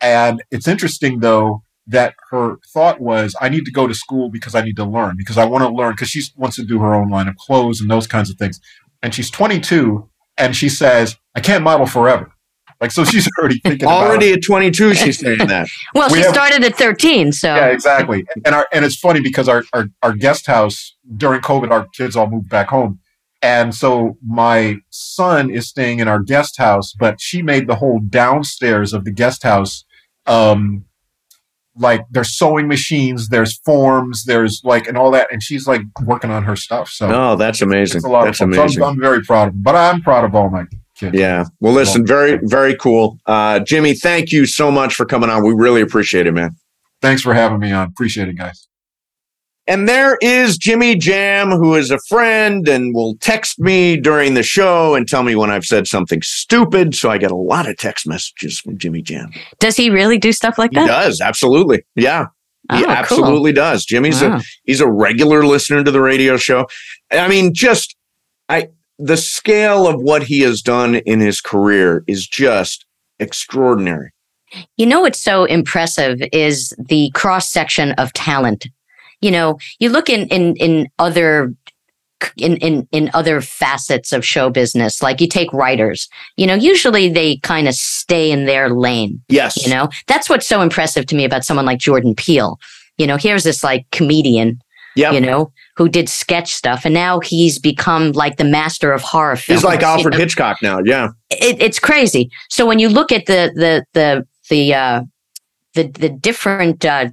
And 0.00 0.42
it's 0.50 0.68
interesting 0.68 1.20
though 1.20 1.62
that 1.86 2.14
her 2.30 2.56
thought 2.72 3.00
was, 3.00 3.34
I 3.40 3.48
need 3.48 3.64
to 3.64 3.72
go 3.72 3.86
to 3.88 3.94
school 3.94 4.30
because 4.30 4.54
I 4.54 4.62
need 4.62 4.76
to 4.76 4.84
learn 4.84 5.16
because 5.16 5.36
I 5.36 5.44
want 5.44 5.62
to 5.64 5.68
learn 5.68 5.92
because 5.92 6.08
she 6.08 6.22
wants 6.36 6.56
to 6.56 6.64
do 6.64 6.78
her 6.78 6.94
own 6.94 7.10
line 7.10 7.26
of 7.26 7.36
clothes 7.36 7.80
and 7.80 7.90
those 7.90 8.06
kinds 8.06 8.30
of 8.30 8.36
things. 8.36 8.60
And 9.02 9.12
she's 9.14 9.30
22, 9.30 10.08
and 10.38 10.54
she 10.54 10.68
says, 10.68 11.16
I 11.34 11.40
can't 11.40 11.64
model 11.64 11.86
forever. 11.86 12.32
Like 12.80 12.92
so, 12.92 13.04
she's 13.12 13.28
already 13.38 13.58
thinking 13.58 13.86
about 13.88 14.06
Already 14.06 14.32
at 14.32 14.40
22, 14.46 14.94
she's 14.94 15.18
saying 15.18 15.38
that. 15.48 15.66
Well, 15.94 16.08
We 16.10 16.18
she 16.18 16.24
have- 16.24 16.34
started 16.34 16.64
at 16.64 16.76
13, 16.76 17.32
so 17.32 17.54
Yeah, 17.54 17.66
exactly. 17.66 18.24
And 18.44 18.54
our 18.54 18.66
and 18.72 18.84
it's 18.84 18.96
funny 18.96 19.20
because 19.20 19.48
our, 19.48 19.64
our 19.72 19.86
our 20.02 20.12
guest 20.12 20.46
house 20.46 20.96
during 21.16 21.40
COVID, 21.40 21.70
our 21.70 21.86
kids 21.88 22.14
all 22.16 22.30
moved 22.30 22.48
back 22.48 22.68
home, 22.68 22.99
and 23.42 23.74
so 23.74 24.16
my 24.26 24.76
son 24.90 25.50
is 25.50 25.68
staying 25.68 25.98
in 26.00 26.08
our 26.08 26.20
guest 26.20 26.58
house, 26.58 26.92
but 26.98 27.20
she 27.20 27.42
made 27.42 27.66
the 27.66 27.76
whole 27.76 28.00
downstairs 28.00 28.92
of 28.92 29.04
the 29.04 29.10
guest 29.10 29.42
house, 29.42 29.84
um, 30.26 30.84
like 31.76 32.04
there's 32.10 32.36
sewing 32.36 32.68
machines, 32.68 33.28
there's 33.28 33.58
forms, 33.64 34.24
there's 34.24 34.60
like 34.64 34.86
and 34.86 34.98
all 34.98 35.10
that, 35.12 35.28
and 35.32 35.42
she's 35.42 35.66
like 35.66 35.82
working 36.04 36.30
on 36.30 36.42
her 36.44 36.56
stuff. 36.56 36.90
So 36.90 37.08
Oh, 37.10 37.36
that's 37.36 37.62
amazing. 37.62 37.98
it's 37.98 38.04
a 38.04 38.08
lot 38.08 38.24
That's 38.24 38.40
of 38.40 38.48
fun. 38.48 38.54
So 38.54 38.62
amazing. 38.62 38.82
I'm, 38.82 38.88
I'm 38.90 39.00
very 39.00 39.22
proud 39.22 39.48
of 39.48 39.62
but 39.62 39.74
I'm 39.76 40.02
proud 40.02 40.24
of 40.24 40.34
all 40.34 40.50
my 40.50 40.64
kids. 40.96 41.16
Yeah. 41.16 41.44
Well, 41.60 41.72
listen, 41.72 42.04
very, 42.06 42.38
very 42.42 42.74
cool. 42.76 43.18
Uh, 43.24 43.60
Jimmy, 43.60 43.94
thank 43.94 44.32
you 44.32 44.44
so 44.46 44.70
much 44.70 44.94
for 44.94 45.06
coming 45.06 45.30
on. 45.30 45.42
We 45.44 45.54
really 45.54 45.80
appreciate 45.80 46.26
it, 46.26 46.32
man. 46.32 46.56
Thanks 47.00 47.22
for 47.22 47.32
having 47.32 47.58
me 47.60 47.72
on. 47.72 47.88
Appreciate 47.88 48.28
it, 48.28 48.36
guys. 48.36 48.68
And 49.66 49.88
there 49.88 50.18
is 50.20 50.56
Jimmy 50.58 50.96
Jam, 50.96 51.50
who 51.50 51.74
is 51.76 51.90
a 51.90 51.98
friend 52.08 52.66
and 52.68 52.94
will 52.94 53.16
text 53.20 53.58
me 53.60 53.96
during 53.96 54.34
the 54.34 54.42
show 54.42 54.94
and 54.96 55.06
tell 55.06 55.22
me 55.22 55.36
when 55.36 55.50
I've 55.50 55.64
said 55.64 55.86
something 55.86 56.22
stupid. 56.22 56.94
So 56.94 57.10
I 57.10 57.18
get 57.18 57.30
a 57.30 57.36
lot 57.36 57.68
of 57.68 57.76
text 57.76 58.06
messages 58.06 58.58
from 58.58 58.78
Jimmy 58.78 59.02
Jam. 59.02 59.30
does 59.60 59.76
he 59.76 59.88
really 59.90 60.18
do 60.18 60.32
stuff 60.32 60.58
like 60.58 60.72
that? 60.72 60.82
He 60.82 60.86
does. 60.88 61.20
Absolutely. 61.20 61.84
Yeah. 61.94 62.26
He 62.72 62.78
Oh, 62.78 62.82
cool. 62.84 62.90
absolutely 62.90 63.52
does. 63.52 63.84
Jimmy's 63.84 64.22
a 64.22 64.40
he's 64.64 64.80
a 64.80 64.88
regular 64.90 65.44
listener 65.44 65.82
to 65.84 65.90
the 65.90 66.00
radio 66.00 66.36
show. 66.36 66.66
I 67.10 67.26
mean, 67.28 67.52
just 67.54 67.96
I 68.48 68.68
the 68.98 69.16
scale 69.16 69.86
of 69.88 70.00
what 70.00 70.24
he 70.24 70.40
has 70.40 70.62
done 70.62 70.96
in 70.96 71.20
his 71.20 71.40
career 71.40 72.04
is 72.06 72.26
just 72.28 72.84
extraordinary. 73.18 74.10
You 74.76 74.86
know 74.86 75.00
what's 75.00 75.18
so 75.20 75.44
impressive 75.44 76.20
is 76.32 76.74
the 76.78 77.10
cross 77.14 77.50
section 77.50 77.92
of 77.92 78.12
talent. 78.12 78.66
You 79.20 79.30
know, 79.30 79.58
you 79.78 79.90
look 79.90 80.08
in 80.08 80.26
in 80.28 80.56
in 80.56 80.88
other 80.98 81.52
in 82.36 82.56
in 82.58 82.86
in 82.92 83.10
other 83.14 83.40
facets 83.40 84.12
of 84.12 84.24
show 84.24 84.50
business, 84.50 85.02
like 85.02 85.20
you 85.20 85.28
take 85.28 85.52
writers. 85.52 86.08
You 86.36 86.46
know, 86.46 86.54
usually 86.54 87.08
they 87.10 87.36
kind 87.38 87.68
of 87.68 87.74
stay 87.74 88.30
in 88.30 88.44
their 88.46 88.70
lane. 88.70 89.22
Yes. 89.28 89.62
You 89.64 89.72
know, 89.72 89.88
that's 90.06 90.28
what's 90.28 90.46
so 90.46 90.60
impressive 90.60 91.06
to 91.06 91.14
me 91.14 91.24
about 91.24 91.44
someone 91.44 91.66
like 91.66 91.78
Jordan 91.78 92.14
Peele. 92.14 92.58
You 92.98 93.06
know, 93.06 93.16
here's 93.16 93.44
this 93.44 93.64
like 93.64 93.86
comedian 93.92 94.60
Yeah. 94.96 95.12
you 95.12 95.20
know, 95.20 95.52
who 95.76 95.88
did 95.88 96.08
sketch 96.08 96.52
stuff, 96.52 96.84
and 96.84 96.92
now 96.92 97.20
he's 97.20 97.58
become 97.58 98.12
like 98.12 98.36
the 98.36 98.44
master 98.44 98.92
of 98.92 99.00
horror 99.02 99.36
films. 99.36 99.60
He's 99.60 99.64
like 99.64 99.80
you 99.80 99.86
Alfred 99.86 100.12
know? 100.14 100.18
Hitchcock 100.20 100.58
now. 100.62 100.80
Yeah. 100.84 101.08
It, 101.30 101.60
it's 101.60 101.78
crazy. 101.78 102.30
So 102.50 102.66
when 102.66 102.78
you 102.78 102.88
look 102.88 103.12
at 103.12 103.26
the 103.26 103.52
the 103.54 103.84
the 103.94 104.26
the 104.50 104.74
uh, 104.74 105.02
the 105.74 105.84
the 105.88 106.08
different 106.10 106.84
uh, 106.84 107.10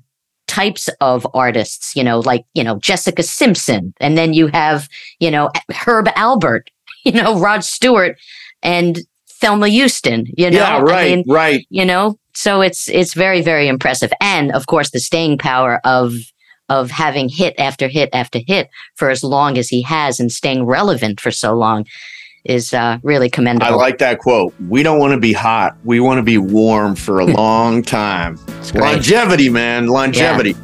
types 0.48 0.90
of 1.02 1.28
artists, 1.34 1.96
you 1.96 2.04
know, 2.04 2.20
like 2.20 2.46
you 2.54 2.64
know 2.64 2.80
Jessica 2.80 3.24
Simpson, 3.24 3.94
and 4.00 4.18
then 4.18 4.34
you 4.34 4.48
have 4.48 4.88
you 5.20 5.32
know 5.32 5.50
Herb 5.74 6.06
Alpert, 6.16 6.68
you 7.06 7.12
know 7.12 7.40
Rod 7.40 7.64
Stewart, 7.64 8.18
and 8.64 9.00
Thelma 9.30 9.70
Houston. 9.70 10.26
You 10.38 10.50
know, 10.52 10.58
yeah. 10.58 10.78
I 10.78 10.82
Right. 10.82 11.16
mean, 11.18 11.26
right. 11.28 11.66
you 11.70 11.86
know 11.86 12.18
so 12.34 12.62
it's 12.62 12.88
it's 12.90 13.16
very 13.16 13.42
very 13.42 13.68
impressive 13.68 14.12
and 14.22 14.52
of 14.52 14.68
course 14.68 14.92
the 14.92 15.00
staying 15.00 15.40
power 15.40 15.82
of 15.84 16.14
of 16.70 16.92
having 16.92 17.30
hit 17.30 17.56
after 17.58 17.88
hit 17.88 18.10
after 18.14 18.40
hit 18.46 18.70
for 18.96 19.10
as 19.10 19.24
long 19.24 19.58
as 19.58 19.70
he 19.70 19.82
has 19.82 20.20
and 20.20 20.32
staying 20.32 20.64
relevant 20.64 21.20
for 21.20 21.32
so 21.32 21.54
long 21.56 21.84
is 22.48 22.74
uh, 22.74 23.00
really 23.04 23.30
commendable. 23.30 23.74
I 23.74 23.76
like 23.76 23.98
that 24.00 24.20
quote. 24.20 24.54
We 24.70 24.84
don't 24.84 25.00
want 25.00 25.14
to 25.14 25.20
be 25.20 25.34
hot. 25.34 25.78
We 25.84 26.00
want 26.00 26.18
to 26.18 26.24
be 26.24 26.38
warm 26.38 26.96
for 26.96 27.20
a 27.20 27.26
long 27.42 27.84
time. 27.84 28.40
Longevity, 28.74 29.50
man. 29.50 29.88
Longevity. 29.88 30.56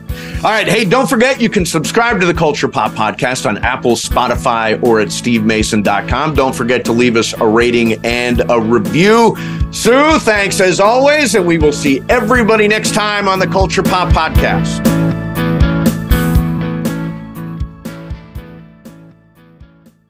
All 0.43 0.51
right. 0.51 0.67
Hey, 0.67 0.85
don't 0.85 1.07
forget 1.09 1.39
you 1.39 1.49
can 1.49 1.65
subscribe 1.65 2.19
to 2.19 2.25
the 2.25 2.33
Culture 2.33 2.67
Pop 2.67 2.91
podcast 2.91 3.45
on 3.45 3.57
Apple, 3.59 3.95
Spotify, 3.95 4.81
or 4.83 4.99
at 4.99 5.07
stevemason.com. 5.07 6.35
Don't 6.35 6.53
forget 6.53 6.83
to 6.85 6.91
leave 6.91 7.15
us 7.15 7.33
a 7.33 7.47
rating 7.47 7.93
and 8.05 8.41
a 8.49 8.59
review. 8.59 9.35
Sue, 9.71 10.19
thanks 10.19 10.59
as 10.59 10.79
always. 10.79 11.35
And 11.35 11.47
we 11.47 11.57
will 11.57 11.71
see 11.71 12.03
everybody 12.09 12.67
next 12.67 12.93
time 12.93 13.27
on 13.27 13.39
the 13.39 13.47
Culture 13.47 13.83
Pop 13.83 14.09
podcast. 14.13 15.22